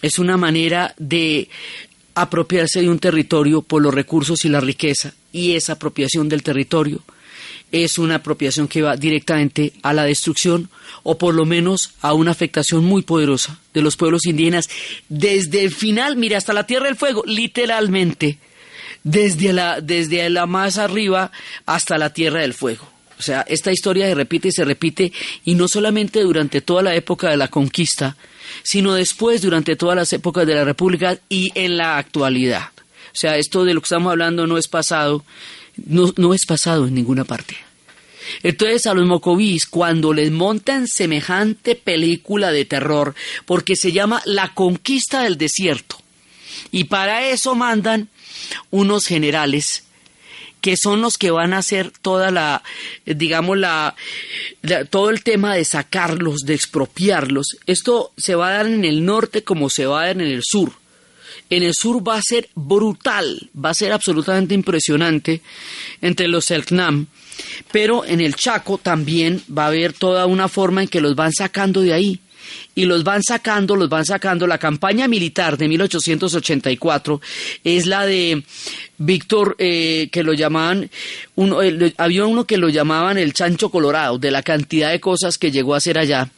Es 0.03 0.19
una 0.19 0.37
manera 0.37 0.93
de 0.99 1.49
apropiarse 2.13 2.81
de 2.81 2.89
un 2.89 2.99
territorio 2.99 3.63
por 3.63 3.81
los 3.81 3.93
recursos 3.93 4.45
y 4.45 4.49
la 4.49 4.59
riqueza, 4.61 5.15
y 5.33 5.53
esa 5.53 5.73
apropiación 5.73 6.29
del 6.29 6.43
territorio 6.43 7.01
es 7.71 7.97
una 7.97 8.15
apropiación 8.15 8.67
que 8.67 8.81
va 8.81 8.97
directamente 8.97 9.73
a 9.81 9.93
la 9.93 10.03
destrucción 10.03 10.69
o 11.03 11.17
por 11.17 11.33
lo 11.33 11.45
menos 11.45 11.93
a 12.01 12.13
una 12.13 12.31
afectación 12.31 12.83
muy 12.83 13.01
poderosa 13.01 13.59
de 13.73 13.81
los 13.81 13.95
pueblos 13.95 14.25
indígenas 14.25 14.69
desde 15.09 15.63
el 15.63 15.71
final, 15.71 16.17
mire, 16.17 16.35
hasta 16.35 16.53
la 16.53 16.67
Tierra 16.67 16.85
del 16.85 16.95
Fuego, 16.95 17.23
literalmente, 17.25 18.37
desde 19.03 19.53
la, 19.53 19.81
desde 19.81 20.29
la 20.29 20.45
más 20.45 20.77
arriba 20.77 21.31
hasta 21.65 21.97
la 21.97 22.13
Tierra 22.13 22.41
del 22.41 22.53
Fuego. 22.53 22.87
O 23.17 23.23
sea, 23.23 23.41
esta 23.47 23.71
historia 23.71 24.07
se 24.07 24.15
repite 24.15 24.47
y 24.47 24.51
se 24.51 24.65
repite, 24.65 25.13
y 25.45 25.53
no 25.53 25.67
solamente 25.67 26.21
durante 26.21 26.61
toda 26.61 26.81
la 26.81 26.95
época 26.95 27.29
de 27.29 27.37
la 27.37 27.49
conquista, 27.49 28.17
sino 28.63 28.93
después, 28.93 29.41
durante 29.41 29.75
todas 29.75 29.95
las 29.95 30.11
épocas 30.11 30.47
de 30.47 30.55
la 30.55 30.63
República 30.63 31.17
y 31.29 31.51
en 31.55 31.77
la 31.77 31.97
actualidad. 31.97 32.69
O 33.13 33.15
sea, 33.15 33.37
esto 33.37 33.63
de 33.63 33.73
lo 33.73 33.81
que 33.81 33.85
estamos 33.85 34.11
hablando 34.11 34.47
no 34.47 34.57
es 34.57 34.67
pasado, 34.67 35.23
no, 35.85 36.13
no 36.17 36.33
es 36.33 36.45
pasado 36.45 36.87
en 36.87 36.95
ninguna 36.95 37.23
parte. 37.23 37.57
Entonces 38.43 38.85
a 38.85 38.93
los 38.93 39.05
mocovís, 39.05 39.65
cuando 39.65 40.13
les 40.13 40.31
montan 40.31 40.87
semejante 40.87 41.75
película 41.75 42.51
de 42.51 42.65
terror, 42.65 43.15
porque 43.45 43.75
se 43.75 43.91
llama 43.91 44.21
La 44.25 44.53
conquista 44.53 45.23
del 45.23 45.37
desierto, 45.37 45.97
y 46.71 46.85
para 46.85 47.27
eso 47.27 47.55
mandan 47.55 48.09
unos 48.69 49.05
generales 49.05 49.83
que 50.61 50.77
son 50.77 51.01
los 51.01 51.17
que 51.17 51.31
van 51.31 51.53
a 51.53 51.57
hacer 51.57 51.91
toda 52.01 52.29
la, 52.29 52.61
digamos, 53.05 53.57
la, 53.57 53.95
todo 54.91 55.09
el 55.09 55.23
tema 55.23 55.55
de 55.55 55.65
sacarlos, 55.65 56.41
de 56.41 56.53
expropiarlos. 56.53 57.57
Esto 57.65 58.11
se 58.15 58.35
va 58.35 58.49
a 58.49 58.53
dar 58.53 58.67
en 58.67 58.85
el 58.85 59.03
norte 59.03 59.43
como 59.43 59.71
se 59.71 59.87
va 59.87 60.03
a 60.03 60.05
dar 60.05 60.21
en 60.21 60.27
el 60.27 60.41
sur. 60.43 60.73
En 61.51 61.63
el 61.63 61.73
sur 61.73 62.01
va 62.07 62.15
a 62.15 62.21
ser 62.23 62.47
brutal, 62.55 63.49
va 63.53 63.71
a 63.71 63.73
ser 63.73 63.91
absolutamente 63.91 64.53
impresionante 64.53 65.41
entre 66.01 66.29
los 66.29 66.45
Selknam, 66.45 67.07
pero 67.73 68.05
en 68.05 68.21
el 68.21 68.35
Chaco 68.35 68.77
también 68.77 69.43
va 69.55 69.65
a 69.65 69.67
haber 69.67 69.91
toda 69.91 70.27
una 70.27 70.47
forma 70.47 70.81
en 70.81 70.87
que 70.87 71.01
los 71.01 71.13
van 71.13 71.33
sacando 71.33 71.81
de 71.81 71.91
ahí 71.91 72.21
y 72.73 72.85
los 72.85 73.03
van 73.03 73.21
sacando, 73.21 73.75
los 73.75 73.89
van 73.89 74.05
sacando. 74.05 74.47
La 74.47 74.57
campaña 74.59 75.09
militar 75.09 75.57
de 75.57 75.67
1884 75.67 77.19
es 77.65 77.85
la 77.85 78.05
de 78.05 78.43
Víctor, 78.97 79.57
eh, 79.59 80.07
que 80.09 80.23
lo 80.23 80.31
llamaban, 80.31 80.89
uno, 81.35 81.59
había 81.97 82.25
uno 82.25 82.45
que 82.45 82.57
lo 82.57 82.69
llamaban 82.69 83.17
el 83.17 83.33
chancho 83.33 83.69
colorado, 83.69 84.17
de 84.19 84.31
la 84.31 84.41
cantidad 84.41 84.91
de 84.91 85.01
cosas 85.01 85.37
que 85.37 85.51
llegó 85.51 85.73
a 85.73 85.79
hacer 85.79 85.97
allá. 85.97 86.29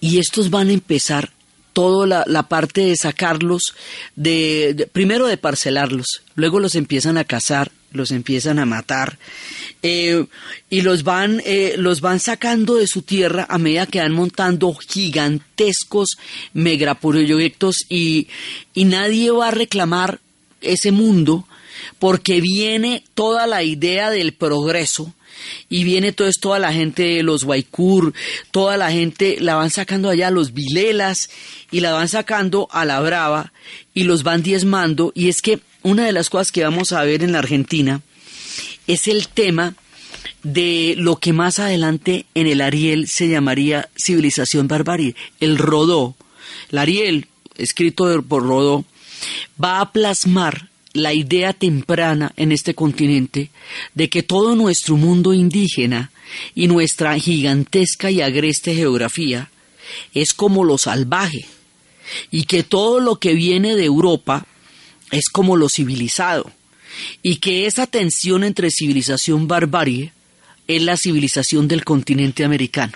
Y 0.00 0.18
estos 0.18 0.48
van 0.48 0.70
a 0.70 0.72
empezar 0.72 1.33
toda 1.74 2.24
la, 2.26 2.42
parte 2.48 2.82
de 2.82 2.96
sacarlos, 2.96 3.74
de, 4.16 4.88
primero 4.92 5.26
de 5.26 5.36
parcelarlos, 5.36 6.22
luego 6.36 6.60
los 6.60 6.76
empiezan 6.76 7.18
a 7.18 7.24
cazar, 7.24 7.70
los 7.90 8.10
empiezan 8.10 8.58
a 8.58 8.64
matar 8.64 9.18
eh, 9.82 10.24
y 10.70 10.80
los 10.80 11.02
van, 11.02 11.42
eh, 11.44 11.74
los 11.76 12.00
van 12.00 12.20
sacando 12.20 12.76
de 12.76 12.86
su 12.86 13.02
tierra 13.02 13.46
a 13.48 13.58
medida 13.58 13.86
que 13.86 14.00
van 14.00 14.12
montando 14.12 14.72
gigantescos 14.74 16.16
megaproyectos 16.54 17.84
y, 17.88 18.28
y 18.72 18.84
nadie 18.86 19.30
va 19.30 19.48
a 19.48 19.52
reclamar 19.52 20.20
ese 20.60 20.92
mundo 20.92 21.46
porque 21.98 22.40
viene 22.40 23.04
toda 23.14 23.46
la 23.46 23.62
idea 23.62 24.10
del 24.10 24.32
progreso 24.32 25.12
y 25.68 25.84
viene 25.84 26.08
esto, 26.08 26.28
toda 26.40 26.58
la 26.58 26.72
gente 26.72 27.22
los 27.22 27.44
Guaycur, 27.44 28.12
toda 28.50 28.76
la 28.76 28.90
gente 28.90 29.36
la 29.40 29.54
van 29.54 29.70
sacando 29.70 30.10
allá, 30.10 30.30
los 30.30 30.52
Vilelas, 30.52 31.30
y 31.70 31.80
la 31.80 31.92
van 31.92 32.08
sacando 32.08 32.68
a 32.70 32.84
la 32.84 33.00
brava 33.00 33.52
y 33.94 34.04
los 34.04 34.22
van 34.22 34.42
diezmando. 34.42 35.12
Y 35.14 35.28
es 35.28 35.42
que 35.42 35.60
una 35.82 36.06
de 36.06 36.12
las 36.12 36.30
cosas 36.30 36.52
que 36.52 36.64
vamos 36.64 36.92
a 36.92 37.02
ver 37.02 37.22
en 37.22 37.32
la 37.32 37.38
Argentina 37.38 38.00
es 38.86 39.08
el 39.08 39.28
tema 39.28 39.74
de 40.42 40.94
lo 40.98 41.16
que 41.16 41.32
más 41.32 41.58
adelante 41.58 42.26
en 42.34 42.46
el 42.46 42.60
Ariel 42.60 43.08
se 43.08 43.28
llamaría 43.28 43.88
civilización 43.96 44.68
barbarie, 44.68 45.16
el 45.40 45.58
Rodó. 45.58 46.14
El 46.70 46.78
Ariel, 46.78 47.26
escrito 47.56 48.22
por 48.22 48.42
Rodó, 48.42 48.84
va 49.62 49.80
a 49.80 49.92
plasmar 49.92 50.68
la 50.94 51.12
idea 51.12 51.52
temprana 51.52 52.32
en 52.36 52.52
este 52.52 52.74
continente 52.74 53.50
de 53.94 54.08
que 54.08 54.22
todo 54.22 54.54
nuestro 54.54 54.96
mundo 54.96 55.34
indígena 55.34 56.12
y 56.54 56.68
nuestra 56.68 57.18
gigantesca 57.18 58.10
y 58.10 58.22
agreste 58.22 58.74
geografía 58.74 59.50
es 60.14 60.32
como 60.32 60.64
lo 60.64 60.78
salvaje 60.78 61.46
y 62.30 62.44
que 62.44 62.62
todo 62.62 63.00
lo 63.00 63.16
que 63.16 63.34
viene 63.34 63.74
de 63.74 63.84
Europa 63.84 64.46
es 65.10 65.28
como 65.28 65.56
lo 65.56 65.68
civilizado 65.68 66.50
y 67.22 67.36
que 67.36 67.66
esa 67.66 67.86
tensión 67.86 68.44
entre 68.44 68.70
civilización 68.70 69.48
barbarie 69.48 70.12
es 70.68 70.82
la 70.82 70.96
civilización 70.96 71.68
del 71.68 71.84
continente 71.84 72.44
americano. 72.44 72.92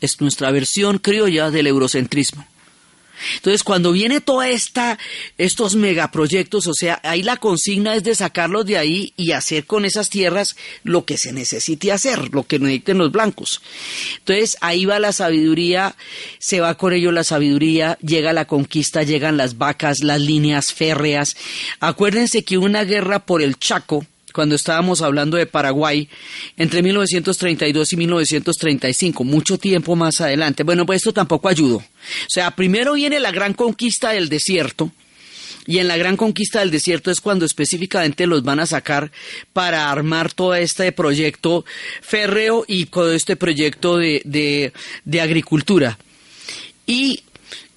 Es 0.00 0.20
nuestra 0.20 0.50
versión 0.50 0.98
criolla 0.98 1.50
del 1.50 1.66
eurocentrismo. 1.66 2.46
Entonces, 3.36 3.62
cuando 3.62 3.92
viene 3.92 4.20
toda 4.20 4.48
esta, 4.48 4.98
estos 5.38 5.74
megaproyectos, 5.76 6.66
o 6.66 6.74
sea, 6.74 7.00
ahí 7.02 7.22
la 7.22 7.36
consigna 7.36 7.94
es 7.94 8.04
de 8.04 8.14
sacarlos 8.14 8.66
de 8.66 8.78
ahí 8.78 9.12
y 9.16 9.32
hacer 9.32 9.66
con 9.66 9.84
esas 9.84 10.10
tierras 10.10 10.56
lo 10.84 11.04
que 11.04 11.16
se 11.16 11.32
necesite 11.32 11.92
hacer, 11.92 12.32
lo 12.32 12.46
que 12.46 12.58
necesiten 12.58 12.98
los 12.98 13.12
blancos. 13.12 13.62
Entonces, 14.18 14.56
ahí 14.60 14.84
va 14.84 14.98
la 14.98 15.12
sabiduría, 15.12 15.96
se 16.38 16.60
va 16.60 16.76
con 16.76 16.92
ello 16.92 17.12
la 17.12 17.24
sabiduría, 17.24 17.98
llega 18.00 18.32
la 18.32 18.46
conquista, 18.46 19.02
llegan 19.02 19.36
las 19.36 19.58
vacas, 19.58 20.00
las 20.02 20.20
líneas 20.20 20.72
férreas. 20.72 21.36
Acuérdense 21.80 22.44
que 22.44 22.58
una 22.58 22.84
guerra 22.84 23.20
por 23.26 23.42
el 23.42 23.58
Chaco, 23.58 24.06
cuando 24.32 24.54
estábamos 24.54 25.02
hablando 25.02 25.36
de 25.36 25.46
Paraguay, 25.46 26.08
entre 26.56 26.82
1932 26.82 27.92
y 27.92 27.96
1935, 27.96 29.24
mucho 29.24 29.58
tiempo 29.58 29.96
más 29.96 30.20
adelante. 30.20 30.62
Bueno, 30.62 30.86
pues 30.86 30.98
esto 30.98 31.12
tampoco 31.12 31.48
ayudó. 31.48 31.76
O 31.76 31.84
sea, 32.28 32.50
primero 32.52 32.94
viene 32.94 33.20
la 33.20 33.32
gran 33.32 33.54
conquista 33.54 34.10
del 34.10 34.28
desierto, 34.28 34.92
y 35.66 35.78
en 35.78 35.88
la 35.88 35.96
gran 35.96 36.16
conquista 36.16 36.60
del 36.60 36.70
desierto 36.70 37.10
es 37.10 37.20
cuando 37.20 37.44
específicamente 37.44 38.26
los 38.26 38.42
van 38.42 38.60
a 38.60 38.66
sacar 38.66 39.12
para 39.52 39.90
armar 39.90 40.32
todo 40.32 40.54
este 40.54 40.90
proyecto 40.90 41.64
férreo 42.00 42.64
y 42.66 42.86
todo 42.86 43.12
este 43.12 43.36
proyecto 43.36 43.96
de, 43.96 44.22
de, 44.24 44.72
de 45.04 45.20
agricultura. 45.20 45.98
Y 46.86 47.22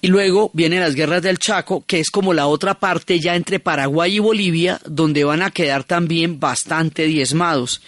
y 0.04 0.08
luego 0.08 0.50
vienen 0.52 0.80
las 0.80 0.94
guerras 0.94 1.22
del 1.22 1.38
Chaco, 1.38 1.82
que 1.86 1.98
es 1.98 2.10
como 2.10 2.34
la 2.34 2.46
otra 2.46 2.74
parte 2.74 3.18
ya 3.20 3.36
entre 3.36 3.58
Paraguay 3.58 4.16
y 4.16 4.18
Bolivia, 4.18 4.78
donde 4.84 5.24
van 5.24 5.40
a 5.40 5.50
quedar 5.50 5.84
también 5.84 6.38
bastante 6.38 7.06
diezmados. 7.06 7.80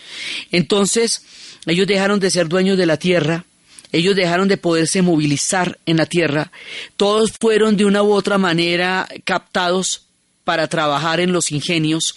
Entonces, 0.50 1.26
ellos 1.66 1.86
dejaron 1.86 2.18
de 2.18 2.30
ser 2.30 2.48
dueños 2.48 2.78
de 2.78 2.86
la 2.86 2.96
tierra, 2.96 3.44
ellos 3.92 4.16
dejaron 4.16 4.48
de 4.48 4.56
poderse 4.56 5.02
movilizar 5.02 5.78
en 5.84 5.98
la 5.98 6.06
tierra, 6.06 6.52
todos 6.96 7.32
fueron 7.38 7.76
de 7.76 7.84
una 7.84 8.02
u 8.02 8.10
otra 8.14 8.38
manera 8.38 9.06
captados 9.24 10.06
para 10.42 10.68
trabajar 10.68 11.20
en 11.20 11.32
los 11.32 11.52
ingenios 11.52 12.14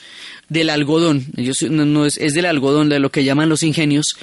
del 0.48 0.70
algodón. 0.70 1.26
Ellos 1.36 1.62
no, 1.64 2.06
es, 2.06 2.16
es 2.16 2.34
del 2.34 2.46
algodón, 2.46 2.88
de 2.88 3.00
lo 3.00 3.12
que 3.12 3.26
llaman 3.26 3.50
los 3.50 3.64
ingenios. 3.64 4.16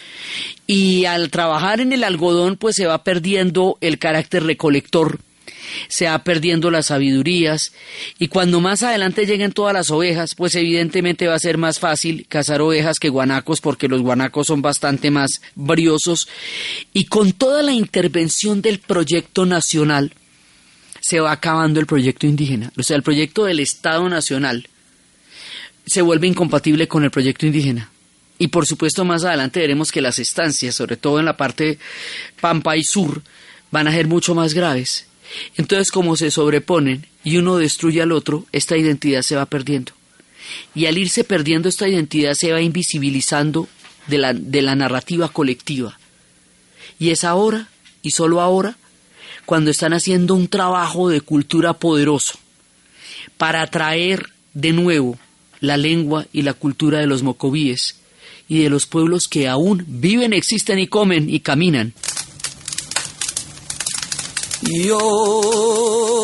Y 0.67 1.05
al 1.05 1.29
trabajar 1.29 1.83
en 1.83 1.93
el 1.93 2.03
algodón, 2.03 2.57
pues 2.57 2.77
se 2.77 2.87
va 2.87 3.05
perdiendo 3.05 3.77
el 3.83 3.99
carácter 3.99 4.45
recolector 4.45 5.19
se 5.89 6.07
va 6.07 6.19
perdiendo 6.23 6.71
las 6.71 6.87
sabidurías 6.87 7.73
y 8.19 8.29
cuando 8.29 8.61
más 8.61 8.83
adelante 8.83 9.27
lleguen 9.27 9.53
todas 9.53 9.75
las 9.75 9.91
ovejas, 9.91 10.35
pues 10.35 10.55
evidentemente 10.55 11.27
va 11.27 11.35
a 11.35 11.39
ser 11.39 11.59
más 11.59 11.79
fácil 11.79 12.27
cazar 12.29 12.61
ovejas 12.61 12.99
que 12.99 13.09
guanacos 13.09 13.61
porque 13.61 13.89
los 13.89 14.03
guanacos 14.03 14.47
son 14.47 14.63
bastante 14.63 15.11
más 15.11 15.41
briosos 15.55 16.29
y 16.93 17.07
con 17.07 17.33
toda 17.33 17.63
la 17.63 17.73
intervención 17.73 18.63
del 18.63 18.79
proyecto 18.79 19.47
nacional 19.47 20.13
se 21.01 21.21
va 21.21 21.33
acabando 21.33 21.79
el 21.79 21.87
proyecto 21.87 22.27
indígena, 22.27 22.73
o 22.77 22.83
sea, 22.83 22.97
el 22.97 23.03
proyecto 23.03 23.45
del 23.45 23.61
Estado 23.61 24.09
Nacional 24.09 24.69
se 25.87 26.03
vuelve 26.03 26.27
incompatible 26.27 26.89
con 26.89 27.05
el 27.05 27.11
proyecto 27.11 27.47
indígena. 27.47 27.91
Y 28.39 28.49
por 28.49 28.67
supuesto 28.67 29.05
más 29.05 29.25
adelante 29.25 29.61
veremos 29.61 29.93
que 29.93 30.01
las 30.01 30.19
estancias, 30.19 30.75
sobre 30.75 30.97
todo 30.97 31.19
en 31.19 31.25
la 31.25 31.37
parte 31.37 31.79
pampa 32.41 32.77
y 32.77 32.83
sur, 32.83 33.23
van 33.71 33.89
a 33.89 33.93
ser 33.93 34.07
mucho 34.07 34.35
más 34.35 34.53
graves. 34.53 35.06
Entonces, 35.57 35.91
como 35.91 36.17
se 36.17 36.31
sobreponen 36.31 37.07
y 37.25 37.37
uno 37.39 37.57
destruye 37.57 38.03
al 38.03 38.13
otro, 38.13 38.47
esta 38.53 38.77
identidad 38.77 39.23
se 39.23 39.37
va 39.37 39.47
perdiendo. 39.47 39.93
Y 40.75 40.87
al 40.87 40.99
irse 40.99 41.25
perdiendo 41.25 41.69
esta 41.69 41.89
identidad 41.89 42.35
se 42.35 42.53
va 42.53 42.61
invisibilizando 42.61 43.69
de 44.07 44.19
la, 44.19 44.33
de 44.33 44.63
la 44.63 44.75
narrativa 44.75 45.29
colectiva. 45.29 45.99
Y 46.99 47.11
es 47.11 47.25
ahora, 47.25 47.69
y 48.03 48.13
solo 48.13 48.41
ahora, 48.41 48.77
cuando 49.45 49.71
están 49.71 49.93
haciendo 49.93 50.35
un 50.35 50.49
trabajo 50.49 51.09
de 51.09 51.21
cultura 51.21 51.75
poderoso 51.75 52.39
para 53.37 53.67
traer 53.69 54.31
de 54.55 54.73
nuevo 54.73 55.19
la 55.61 55.77
lengua 55.77 56.27
y 56.33 56.43
la 56.43 56.55
cultura 56.55 56.99
de 56.99 57.07
los 57.07 57.23
mocovíes 57.23 57.97
y 58.49 58.63
de 58.63 58.71
los 58.71 58.87
pueblos 58.87 59.29
que 59.29 59.49
aún 59.49 59.85
viven, 59.87 60.33
existen 60.33 60.79
y 60.79 60.87
comen 60.87 61.29
y 61.29 61.41
caminan. 61.41 61.95
哟。 64.63 66.16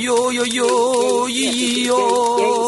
Yo, 0.00 0.32
yo, 0.32 0.44
yo, 0.44 1.28
yo, 1.28 1.28
yo, 1.28 2.59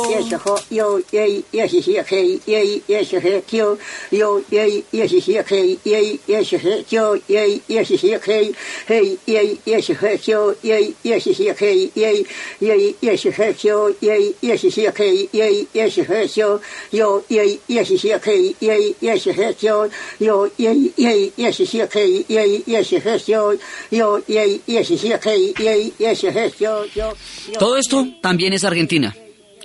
Todo 27.59 27.77
esto 27.77 28.07
también 28.21 28.53
es 28.53 28.65
Argentina 28.65 29.15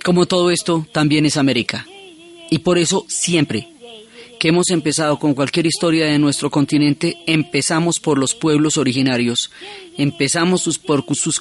como 0.04 0.26
todo 0.26 0.50
esto 0.50 0.86
también 0.92 1.26
es 1.26 1.36
América. 1.36 1.86
Y 2.50 2.58
por 2.58 2.78
eso 2.78 3.04
siempre 3.08 3.68
que 4.38 4.48
hemos 4.48 4.70
empezado 4.70 5.18
con 5.18 5.34
cualquier 5.34 5.66
historia 5.66 6.06
de 6.06 6.18
nuestro 6.18 6.50
continente, 6.50 7.18
empezamos 7.26 7.98
por 7.98 8.18
los 8.18 8.34
pueblos 8.34 8.76
originarios, 8.78 9.50
empezamos 9.96 10.62
sus, 10.62 10.78
por 10.78 11.04
sus 11.16 11.40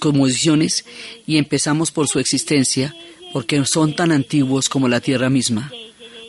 y 1.28 1.38
empezamos 1.38 1.92
por 1.92 2.08
su 2.08 2.20
existencia, 2.20 2.96
porque 3.34 3.64
son 3.66 3.96
tan 3.96 4.12
antiguos 4.12 4.68
como 4.68 4.88
la 4.88 5.00
Tierra 5.00 5.30
misma, 5.30 5.72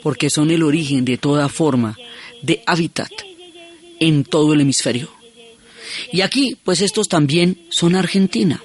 porque 0.02 0.28
son 0.28 0.50
el 0.50 0.62
origen 0.62 1.04
de 1.04 1.16
toda 1.16 1.48
forma 1.48 1.96
de 2.42 2.62
hábitat 2.66 3.10
en 3.98 4.24
todo 4.24 4.52
el 4.52 4.60
hemisferio. 4.60 5.10
Y 6.12 6.20
aquí, 6.20 6.56
pues 6.62 6.82
estos 6.82 7.08
también 7.08 7.66
son 7.70 7.96
Argentina. 7.96 8.62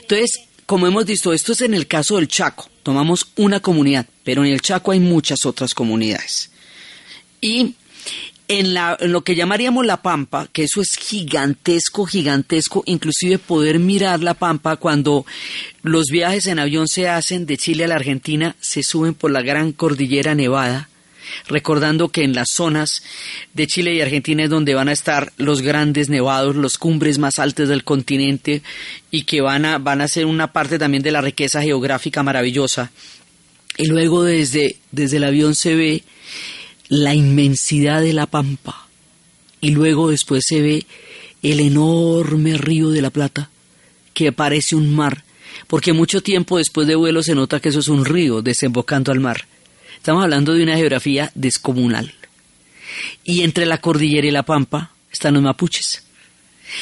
Entonces, 0.00 0.40
como 0.70 0.86
hemos 0.86 1.04
visto, 1.04 1.32
esto 1.32 1.50
es 1.50 1.62
en 1.62 1.74
el 1.74 1.88
caso 1.88 2.14
del 2.14 2.28
Chaco. 2.28 2.68
Tomamos 2.84 3.32
una 3.34 3.58
comunidad, 3.58 4.06
pero 4.22 4.44
en 4.44 4.52
el 4.52 4.60
Chaco 4.60 4.92
hay 4.92 5.00
muchas 5.00 5.44
otras 5.44 5.74
comunidades. 5.74 6.52
Y 7.40 7.74
en, 8.46 8.72
la, 8.72 8.96
lo 9.00 9.22
que 9.24 9.34
llamaríamos 9.34 9.84
la 9.84 10.00
Pampa, 10.00 10.46
que 10.52 10.62
eso 10.62 10.80
es 10.80 10.94
gigantesco, 10.94 12.06
gigantesco, 12.06 12.84
inclusive 12.86 13.38
poder 13.38 13.80
mirar 13.80 14.22
la 14.22 14.34
Pampa 14.34 14.76
cuando 14.76 15.26
los 15.82 16.06
viajes 16.06 16.46
en 16.46 16.60
avión 16.60 16.86
se 16.86 17.08
hacen 17.08 17.46
de 17.46 17.56
Chile 17.56 17.86
a 17.86 17.88
la 17.88 17.96
Argentina, 17.96 18.54
se 18.60 18.84
suben 18.84 19.14
por 19.14 19.32
la 19.32 19.42
gran 19.42 19.72
cordillera 19.72 20.36
nevada 20.36 20.88
recordando 21.46 22.08
que 22.08 22.24
en 22.24 22.34
las 22.34 22.48
zonas 22.50 23.02
de 23.54 23.66
Chile 23.66 23.94
y 23.94 24.00
Argentina 24.00 24.44
es 24.44 24.50
donde 24.50 24.74
van 24.74 24.88
a 24.88 24.92
estar 24.92 25.32
los 25.36 25.62
grandes 25.62 26.08
nevados, 26.08 26.56
los 26.56 26.78
cumbres 26.78 27.18
más 27.18 27.38
altas 27.38 27.68
del 27.68 27.84
continente 27.84 28.62
y 29.10 29.22
que 29.22 29.40
van 29.40 29.64
a, 29.64 29.78
van 29.78 30.00
a 30.00 30.08
ser 30.08 30.26
una 30.26 30.52
parte 30.52 30.78
también 30.78 31.02
de 31.02 31.12
la 31.12 31.20
riqueza 31.20 31.62
geográfica 31.62 32.22
maravillosa. 32.22 32.90
Y 33.76 33.86
luego 33.86 34.24
desde, 34.24 34.76
desde 34.92 35.18
el 35.18 35.24
avión 35.24 35.54
se 35.54 35.74
ve 35.74 36.02
la 36.88 37.14
inmensidad 37.14 38.00
de 38.02 38.12
la 38.12 38.26
pampa 38.26 38.88
y 39.60 39.70
luego 39.70 40.10
después 40.10 40.44
se 40.46 40.60
ve 40.60 40.86
el 41.42 41.60
enorme 41.60 42.58
río 42.58 42.90
de 42.90 43.02
la 43.02 43.10
Plata 43.10 43.50
que 44.12 44.32
parece 44.32 44.76
un 44.76 44.94
mar, 44.94 45.24
porque 45.66 45.92
mucho 45.92 46.22
tiempo 46.22 46.58
después 46.58 46.86
de 46.86 46.96
vuelo 46.96 47.22
se 47.22 47.34
nota 47.34 47.60
que 47.60 47.68
eso 47.68 47.78
es 47.78 47.88
un 47.88 48.04
río 48.04 48.42
desembocando 48.42 49.12
al 49.12 49.20
mar. 49.20 49.46
Estamos 50.00 50.24
hablando 50.24 50.54
de 50.54 50.62
una 50.62 50.78
geografía 50.78 51.30
descomunal. 51.34 52.14
Y 53.22 53.42
entre 53.42 53.66
la 53.66 53.82
cordillera 53.82 54.26
y 54.26 54.30
la 54.30 54.44
pampa 54.44 54.92
están 55.12 55.34
los 55.34 55.42
mapuches. 55.42 56.04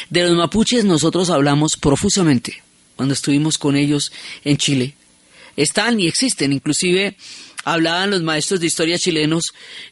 De 0.08 0.22
los 0.22 0.36
mapuches 0.36 0.84
nosotros 0.84 1.28
hablamos 1.28 1.76
profusamente 1.76 2.62
cuando 2.94 3.14
estuvimos 3.14 3.58
con 3.58 3.74
ellos 3.74 4.12
en 4.44 4.56
Chile. 4.56 4.94
Están 5.56 5.98
y 5.98 6.06
existen, 6.06 6.52
inclusive 6.52 7.16
hablaban 7.64 8.12
los 8.12 8.22
maestros 8.22 8.60
de 8.60 8.68
historia 8.68 9.00
chilenos 9.00 9.46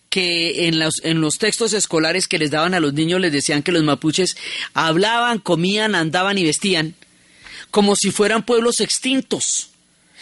que 0.09 0.69
en 0.69 0.79
los, 0.79 0.95
en 1.03 1.21
los 1.21 1.39
textos 1.39 1.73
escolares 1.73 2.29
que 2.29 2.39
les 2.39 2.53
daban 2.53 2.75
a 2.75 2.81
los 2.81 2.95
niños 2.95 3.21
les 3.21 3.33
decían 3.33 3.65
que 3.65 3.73
los 3.73 3.83
mapuches 3.83 4.37
hablaban, 4.73 5.41
comían, 5.41 5.97
andaban 5.97 6.39
y 6.39 6.45
vestían 6.45 6.95
como 7.73 7.97
si 7.97 8.13
fueran 8.13 8.47
pueblos 8.47 8.79
extintos. 8.79 9.71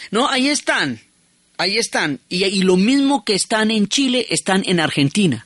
No, 0.09 0.27
ahí 0.27 0.47
están, 0.47 1.01
ahí 1.57 1.77
están. 1.77 2.19
Y, 2.29 2.63
lo 2.63 2.77
mismo 2.77 3.23
que 3.23 3.33
están 3.33 3.71
en 3.71 3.87
Chile, 3.87 4.27
están 4.29 4.63
en 4.65 4.79
Argentina. 4.79 5.45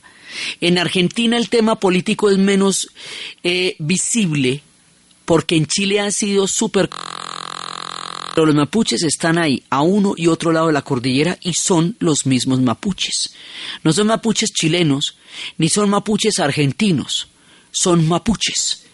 En 0.62 0.78
Argentina 0.78 1.38
el 1.38 1.50
tema 1.50 1.80
político 1.80 2.30
es 2.30 2.38
menos 2.38 2.90
eh, 3.44 3.76
visible 3.80 4.62
porque 5.26 5.56
en 5.56 5.68
Chile 5.68 6.00
ha 6.00 6.12
sido 6.12 6.48
súper... 6.48 6.90
Pero 8.34 8.46
los 8.48 8.56
mapuches 8.56 9.04
están 9.04 9.38
ahí, 9.38 9.64
a 9.70 9.82
uno 9.82 10.14
y 10.18 10.28
otro 10.28 10.52
lado 10.52 10.68
de 10.68 10.74
la 10.74 10.82
cordillera, 10.82 11.38
y 11.42 11.54
son 11.54 11.96
los 12.00 12.26
mismos 12.26 12.62
mapuches. 12.62 13.36
No 13.84 13.94
son 13.94 14.08
mapuches 14.08 14.52
chilenos, 14.52 15.18
ni 15.58 15.70
son 15.70 15.90
mapuches 15.90 16.40
argentinos, 16.40 17.28
son 17.72 18.08
mapuches. 18.08 18.86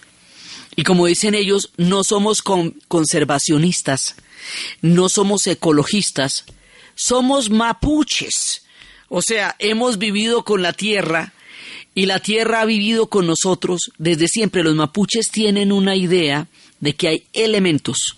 Y 0.76 0.84
como 0.84 1.06
dicen 1.06 1.36
ellos, 1.36 1.72
no 1.78 2.04
somos 2.04 2.42
con 2.42 2.72
conservacionistas, 2.88 4.16
no 4.82 5.10
somos 5.10 5.48
ecologistas, 5.48 6.44
somos 6.96 7.50
mapuches. 7.50 8.64
O 9.10 9.22
sea, 9.22 9.56
hemos 9.60 9.98
vivido 9.98 10.44
con 10.44 10.62
la 10.62 10.74
tierra 10.74 11.34
y 11.94 12.08
la 12.08 12.20
tierra 12.20 12.62
ha 12.62 12.66
vivido 12.66 13.08
con 13.08 13.28
nosotros 13.28 13.92
desde 13.98 14.28
siempre. 14.28 14.64
Los 14.64 14.76
mapuches 14.76 15.30
tienen 15.30 15.72
una 15.72 15.96
idea 15.96 16.48
de 16.80 16.96
que 16.96 17.08
hay 17.08 17.24
elementos 17.34 18.18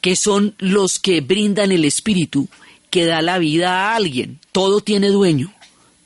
que 0.00 0.16
son 0.16 0.54
los 0.58 0.98
que 0.98 1.20
brindan 1.20 1.72
el 1.72 1.84
espíritu 1.84 2.48
que 2.90 3.04
da 3.04 3.22
la 3.22 3.38
vida 3.38 3.70
a 3.70 3.96
alguien. 3.96 4.40
Todo 4.52 4.80
tiene 4.80 5.08
dueño, 5.08 5.54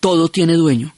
todo 0.00 0.28
tiene 0.28 0.54
dueño. 0.54 0.94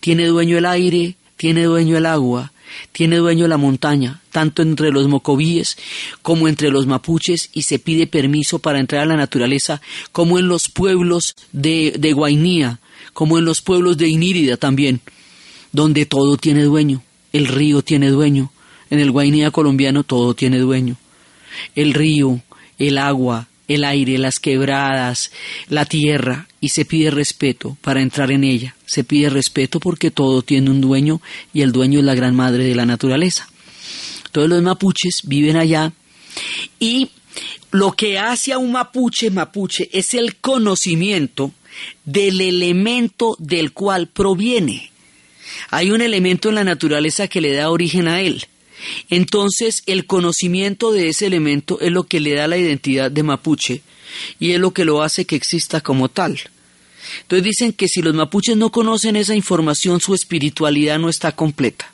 Tiene 0.00 0.26
dueño 0.26 0.58
el 0.58 0.66
aire, 0.66 1.16
tiene 1.36 1.64
dueño 1.64 1.96
el 1.96 2.06
agua, 2.06 2.52
tiene 2.92 3.16
dueño 3.16 3.48
la 3.48 3.56
montaña, 3.56 4.20
tanto 4.30 4.62
entre 4.62 4.90
los 4.90 5.08
mocovíes 5.08 5.76
como 6.22 6.48
entre 6.48 6.70
los 6.70 6.86
mapuches, 6.86 7.50
y 7.52 7.62
se 7.62 7.78
pide 7.78 8.06
permiso 8.06 8.58
para 8.58 8.80
entrar 8.80 9.02
a 9.02 9.06
la 9.06 9.16
naturaleza, 9.16 9.80
como 10.12 10.38
en 10.38 10.48
los 10.48 10.68
pueblos 10.68 11.34
de, 11.52 11.94
de 11.98 12.12
Guainía, 12.12 12.80
como 13.12 13.38
en 13.38 13.44
los 13.44 13.60
pueblos 13.60 13.96
de 13.96 14.08
Inírida 14.08 14.56
también, 14.56 15.00
donde 15.72 16.06
todo 16.06 16.36
tiene 16.36 16.64
dueño. 16.64 17.02
El 17.32 17.46
río 17.46 17.82
tiene 17.82 18.08
dueño. 18.08 18.52
En 18.90 18.98
el 18.98 19.10
Guainía 19.10 19.50
colombiano 19.50 20.02
todo 20.02 20.34
tiene 20.34 20.58
dueño. 20.58 20.96
El 21.74 21.94
río, 21.94 22.40
el 22.78 22.98
agua, 22.98 23.48
el 23.68 23.84
aire, 23.84 24.18
las 24.18 24.40
quebradas, 24.40 25.30
la 25.68 25.84
tierra, 25.84 26.48
y 26.60 26.70
se 26.70 26.84
pide 26.84 27.10
respeto 27.10 27.76
para 27.82 28.02
entrar 28.02 28.32
en 28.32 28.42
ella. 28.42 28.74
Se 28.90 29.04
pide 29.04 29.30
respeto 29.30 29.78
porque 29.78 30.10
todo 30.10 30.42
tiene 30.42 30.68
un 30.68 30.80
dueño 30.80 31.22
y 31.54 31.62
el 31.62 31.70
dueño 31.70 32.00
es 32.00 32.04
la 32.04 32.16
gran 32.16 32.34
madre 32.34 32.64
de 32.64 32.74
la 32.74 32.86
naturaleza. 32.86 33.48
Todos 34.32 34.48
los 34.48 34.60
mapuches 34.64 35.20
viven 35.22 35.56
allá 35.56 35.92
y 36.80 37.12
lo 37.70 37.92
que 37.92 38.18
hace 38.18 38.52
a 38.52 38.58
un 38.58 38.72
mapuche 38.72 39.30
mapuche 39.30 39.88
es 39.92 40.12
el 40.14 40.38
conocimiento 40.38 41.52
del 42.04 42.40
elemento 42.40 43.36
del 43.38 43.70
cual 43.70 44.08
proviene. 44.08 44.90
Hay 45.70 45.92
un 45.92 46.00
elemento 46.00 46.48
en 46.48 46.56
la 46.56 46.64
naturaleza 46.64 47.28
que 47.28 47.40
le 47.40 47.52
da 47.52 47.70
origen 47.70 48.08
a 48.08 48.20
él. 48.20 48.44
Entonces, 49.08 49.84
el 49.86 50.06
conocimiento 50.06 50.90
de 50.90 51.10
ese 51.10 51.26
elemento 51.26 51.78
es 51.78 51.92
lo 51.92 52.08
que 52.08 52.18
le 52.18 52.34
da 52.34 52.48
la 52.48 52.58
identidad 52.58 53.08
de 53.08 53.22
mapuche 53.22 53.82
y 54.40 54.50
es 54.50 54.58
lo 54.58 54.72
que 54.72 54.84
lo 54.84 55.00
hace 55.00 55.26
que 55.26 55.36
exista 55.36 55.80
como 55.80 56.08
tal. 56.08 56.40
Entonces 57.22 57.44
dicen 57.44 57.72
que 57.72 57.88
si 57.88 58.02
los 58.02 58.14
mapuches 58.14 58.56
no 58.56 58.70
conocen 58.70 59.16
esa 59.16 59.34
información, 59.34 60.00
su 60.00 60.14
espiritualidad 60.14 60.98
no 60.98 61.08
está 61.08 61.32
completa. 61.32 61.92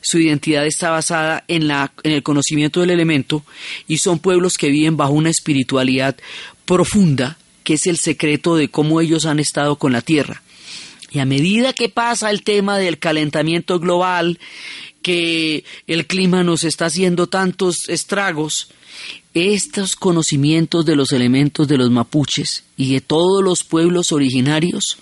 Su 0.00 0.18
identidad 0.18 0.66
está 0.66 0.90
basada 0.90 1.44
en, 1.46 1.68
la, 1.68 1.92
en 2.02 2.12
el 2.12 2.22
conocimiento 2.22 2.80
del 2.80 2.90
elemento 2.90 3.44
y 3.86 3.98
son 3.98 4.18
pueblos 4.18 4.58
que 4.58 4.68
viven 4.68 4.96
bajo 4.96 5.12
una 5.12 5.30
espiritualidad 5.30 6.16
profunda, 6.64 7.38
que 7.62 7.74
es 7.74 7.86
el 7.86 7.98
secreto 7.98 8.56
de 8.56 8.68
cómo 8.68 9.00
ellos 9.00 9.26
han 9.26 9.38
estado 9.38 9.76
con 9.76 9.92
la 9.92 10.02
tierra. 10.02 10.42
Y 11.12 11.18
a 11.18 11.24
medida 11.24 11.72
que 11.72 11.88
pasa 11.88 12.30
el 12.30 12.42
tema 12.42 12.78
del 12.78 12.98
calentamiento 12.98 13.78
global 13.78 14.38
que 15.02 15.64
el 15.86 16.06
clima 16.06 16.42
nos 16.42 16.64
está 16.64 16.86
haciendo 16.86 17.26
tantos 17.26 17.88
estragos, 17.88 18.70
estos 19.34 19.96
conocimientos 19.96 20.84
de 20.84 20.96
los 20.96 21.12
elementos 21.12 21.68
de 21.68 21.78
los 21.78 21.90
mapuches 21.90 22.64
y 22.76 22.92
de 22.92 23.00
todos 23.00 23.42
los 23.42 23.64
pueblos 23.64 24.12
originarios 24.12 24.98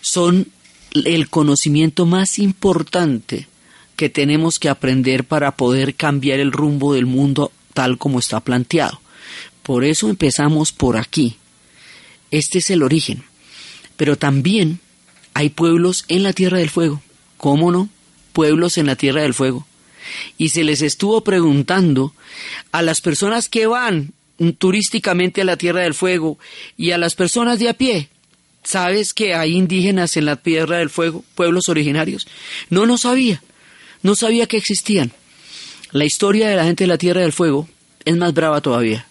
son 0.00 0.48
el 0.92 1.28
conocimiento 1.28 2.06
más 2.06 2.38
importante 2.38 3.48
que 3.96 4.08
tenemos 4.08 4.58
que 4.58 4.68
aprender 4.68 5.24
para 5.24 5.56
poder 5.56 5.94
cambiar 5.94 6.40
el 6.40 6.52
rumbo 6.52 6.94
del 6.94 7.06
mundo 7.06 7.52
tal 7.74 7.98
como 7.98 8.18
está 8.18 8.40
planteado. 8.40 9.00
Por 9.62 9.84
eso 9.84 10.08
empezamos 10.08 10.72
por 10.72 10.96
aquí. 10.96 11.36
Este 12.30 12.58
es 12.58 12.70
el 12.70 12.82
origen. 12.82 13.24
Pero 13.96 14.16
también 14.16 14.80
hay 15.34 15.50
pueblos 15.50 16.04
en 16.08 16.22
la 16.22 16.32
Tierra 16.32 16.58
del 16.58 16.70
Fuego. 16.70 17.02
¿Cómo 17.36 17.70
no? 17.70 17.88
pueblos 18.32 18.78
en 18.78 18.86
la 18.86 18.96
Tierra 18.96 19.22
del 19.22 19.34
Fuego. 19.34 19.66
Y 20.38 20.50
se 20.50 20.64
les 20.64 20.82
estuvo 20.82 21.22
preguntando 21.22 22.14
a 22.72 22.82
las 22.82 23.00
personas 23.00 23.48
que 23.48 23.66
van 23.66 24.12
turísticamente 24.58 25.42
a 25.42 25.44
la 25.44 25.56
Tierra 25.56 25.82
del 25.82 25.94
Fuego 25.94 26.38
y 26.76 26.92
a 26.92 26.98
las 26.98 27.14
personas 27.14 27.58
de 27.58 27.68
a 27.68 27.74
pie. 27.74 28.08
¿Sabes 28.62 29.14
que 29.14 29.34
hay 29.34 29.56
indígenas 29.56 30.16
en 30.16 30.26
la 30.26 30.36
Tierra 30.36 30.78
del 30.78 30.90
Fuego, 30.90 31.24
pueblos 31.34 31.68
originarios? 31.68 32.26
No, 32.68 32.86
no 32.86 32.98
sabía. 32.98 33.42
No 34.02 34.14
sabía 34.14 34.46
que 34.46 34.56
existían. 34.56 35.12
La 35.92 36.04
historia 36.04 36.48
de 36.48 36.56
la 36.56 36.64
gente 36.64 36.84
de 36.84 36.88
la 36.88 36.98
Tierra 36.98 37.20
del 37.20 37.32
Fuego 37.32 37.68
es 38.04 38.16
más 38.16 38.32
brava 38.32 38.60
todavía. 38.60 39.06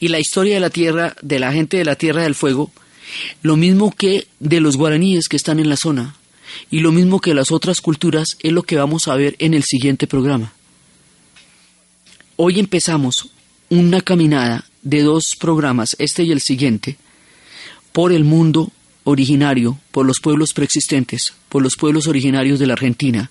Y 0.00 0.08
la 0.08 0.18
historia 0.18 0.54
de 0.54 0.60
la 0.60 0.70
Tierra, 0.70 1.16
de 1.22 1.38
la 1.38 1.52
gente 1.52 1.76
de 1.76 1.84
la 1.84 1.96
Tierra 1.96 2.22
del 2.22 2.34
Fuego, 2.34 2.72
lo 3.42 3.56
mismo 3.56 3.94
que 3.96 4.26
de 4.40 4.60
los 4.60 4.76
guaraníes 4.76 5.28
que 5.28 5.36
están 5.36 5.60
en 5.60 5.68
la 5.68 5.76
zona, 5.76 6.16
y 6.70 6.80
lo 6.80 6.92
mismo 6.92 7.20
que 7.20 7.34
las 7.34 7.50
otras 7.50 7.80
culturas 7.80 8.36
es 8.40 8.52
lo 8.52 8.62
que 8.62 8.76
vamos 8.76 9.08
a 9.08 9.16
ver 9.16 9.36
en 9.38 9.54
el 9.54 9.62
siguiente 9.64 10.06
programa. 10.06 10.52
Hoy 12.36 12.58
empezamos 12.58 13.30
una 13.68 14.00
caminada 14.00 14.64
de 14.82 15.02
dos 15.02 15.36
programas, 15.38 15.96
este 15.98 16.24
y 16.24 16.32
el 16.32 16.40
siguiente, 16.40 16.96
por 17.92 18.12
el 18.12 18.24
mundo 18.24 18.70
originario, 19.04 19.78
por 19.90 20.06
los 20.06 20.20
pueblos 20.20 20.52
preexistentes, 20.52 21.34
por 21.48 21.62
los 21.62 21.76
pueblos 21.76 22.06
originarios 22.06 22.58
de 22.58 22.66
la 22.66 22.74
Argentina, 22.74 23.30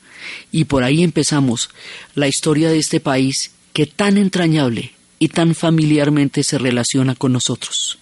y 0.52 0.66
por 0.66 0.84
ahí 0.84 1.04
empezamos 1.04 1.70
la 2.16 2.28
historia 2.28 2.70
de 2.70 2.80
este 2.80 3.00
país 3.00 3.52
que 3.74 3.86
tan 3.86 4.18
entrañable 4.18 4.94
y 5.20 5.30
tan 5.30 5.56
familiarmente 5.56 6.44
se 6.44 6.58
relaciona 6.58 7.16
con 7.16 7.34
nosotros. 7.34 8.00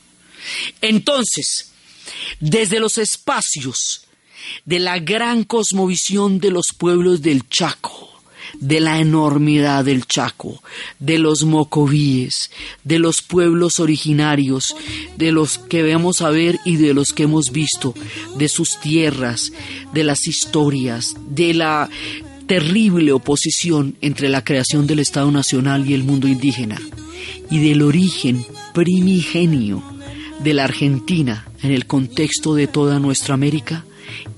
Entonces, 0.81 1.71
desde 2.39 2.79
los 2.79 2.97
espacios 2.97 4.05
de 4.65 4.79
la 4.79 4.99
gran 4.99 5.43
cosmovisión 5.43 6.39
de 6.39 6.51
los 6.51 6.67
pueblos 6.77 7.21
del 7.21 7.47
Chaco, 7.49 8.09
de 8.59 8.79
la 8.79 8.99
enormidad 8.99 9.85
del 9.85 10.05
Chaco, 10.05 10.61
de 10.99 11.19
los 11.19 11.43
mocovíes, 11.43 12.51
de 12.83 12.99
los 12.99 13.21
pueblos 13.21 13.79
originarios, 13.79 14.75
de 15.17 15.31
los 15.31 15.57
que 15.57 15.83
vemos 15.83 16.21
a 16.21 16.29
ver 16.29 16.59
y 16.65 16.77
de 16.77 16.93
los 16.93 17.13
que 17.13 17.23
hemos 17.23 17.51
visto, 17.51 17.93
de 18.37 18.49
sus 18.49 18.79
tierras, 18.79 19.51
de 19.93 20.03
las 20.03 20.27
historias, 20.27 21.15
de 21.29 21.53
la 21.53 21.89
terrible 22.47 23.11
oposición 23.11 23.95
entre 24.01 24.27
la 24.27 24.43
creación 24.43 24.87
del 24.87 24.99
Estado 24.99 25.31
Nacional 25.31 25.87
y 25.87 25.93
el 25.93 26.03
mundo 26.03 26.27
indígena, 26.27 26.81
y 27.51 27.59
del 27.59 27.81
origen 27.83 28.45
primigenio 28.73 29.83
de 30.39 30.53
la 30.53 30.63
Argentina 30.63 31.47
en 31.61 31.71
el 31.71 31.85
contexto 31.85 32.55
de 32.55 32.67
toda 32.67 32.99
nuestra 32.99 33.33
América, 33.33 33.85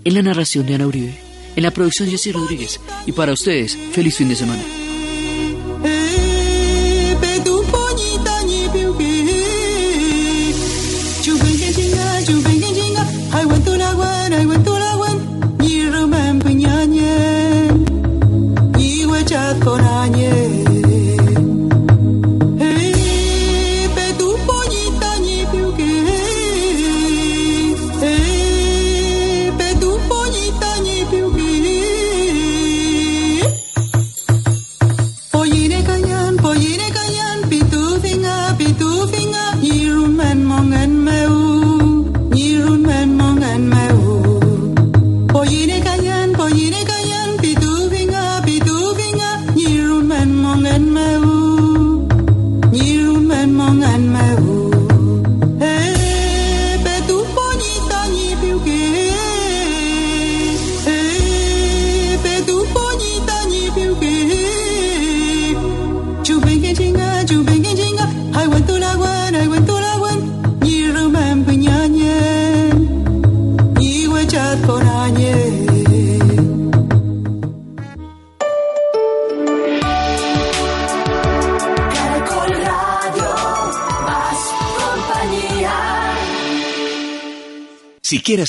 en 0.03 0.13
la 0.13 0.21
narración 0.21 0.65
de 0.65 0.75
Ana 0.75 0.87
Uribe, 0.87 1.17
en 1.55 1.63
la 1.63 1.71
producción 1.71 2.07
de 2.07 2.13
Jessy 2.13 2.31
Rodríguez. 2.31 2.79
Y 3.05 3.11
para 3.11 3.33
ustedes, 3.33 3.77
feliz 3.91 4.17
fin 4.17 4.29
de 4.29 4.35
semana. 4.35 4.80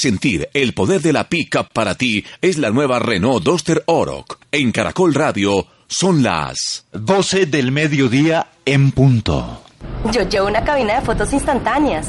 Sentir 0.02 0.48
el 0.52 0.74
poder 0.74 1.00
de 1.00 1.12
la 1.12 1.28
pickup 1.28 1.68
para 1.72 1.94
ti, 1.94 2.24
es 2.40 2.58
la 2.58 2.70
nueva 2.70 2.98
Renault 2.98 3.44
Duster 3.44 3.84
Oroc. 3.86 4.40
En 4.50 4.72
Caracol 4.72 5.14
Radio 5.14 5.68
son 5.86 6.24
las 6.24 6.86
12 6.90 7.46
del 7.46 7.70
mediodía 7.70 8.48
en 8.64 8.90
punto. 8.90 9.62
Yo 10.12 10.28
llevo 10.28 10.48
una 10.48 10.64
cabina 10.64 10.98
de 10.98 11.02
fotos 11.02 11.32
instantáneas. 11.32 12.08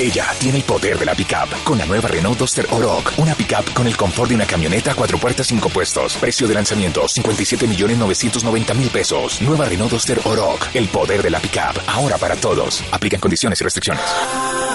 Ella 0.00 0.26
tiene 0.40 0.56
el 0.58 0.64
poder 0.64 0.98
de 0.98 1.04
la 1.04 1.14
pickup 1.14 1.62
con 1.62 1.76
la 1.76 1.84
nueva 1.84 2.08
Renault 2.08 2.38
Duster 2.38 2.66
Oroch, 2.70 3.12
una 3.18 3.34
pickup 3.34 3.74
con 3.74 3.86
el 3.86 3.94
confort 3.94 4.30
de 4.30 4.36
una 4.36 4.46
camioneta 4.46 4.94
cuatro 4.94 5.18
puertas 5.18 5.46
cinco 5.46 5.68
puestos. 5.68 6.14
Precio 6.14 6.48
de 6.48 6.54
lanzamiento 6.54 7.06
57 7.06 7.66
millones 7.68 7.98
990 7.98 8.72
mil 8.72 8.88
pesos. 8.88 9.42
Nueva 9.42 9.66
Renault 9.66 9.92
Duster 9.92 10.18
Oroch, 10.24 10.74
el 10.74 10.88
poder 10.88 11.22
de 11.22 11.30
la 11.30 11.38
pickup, 11.38 11.78
ahora 11.86 12.16
para 12.16 12.34
todos. 12.34 12.82
Aplican 12.92 13.20
condiciones 13.20 13.60
y 13.60 13.64
restricciones. 13.64 14.02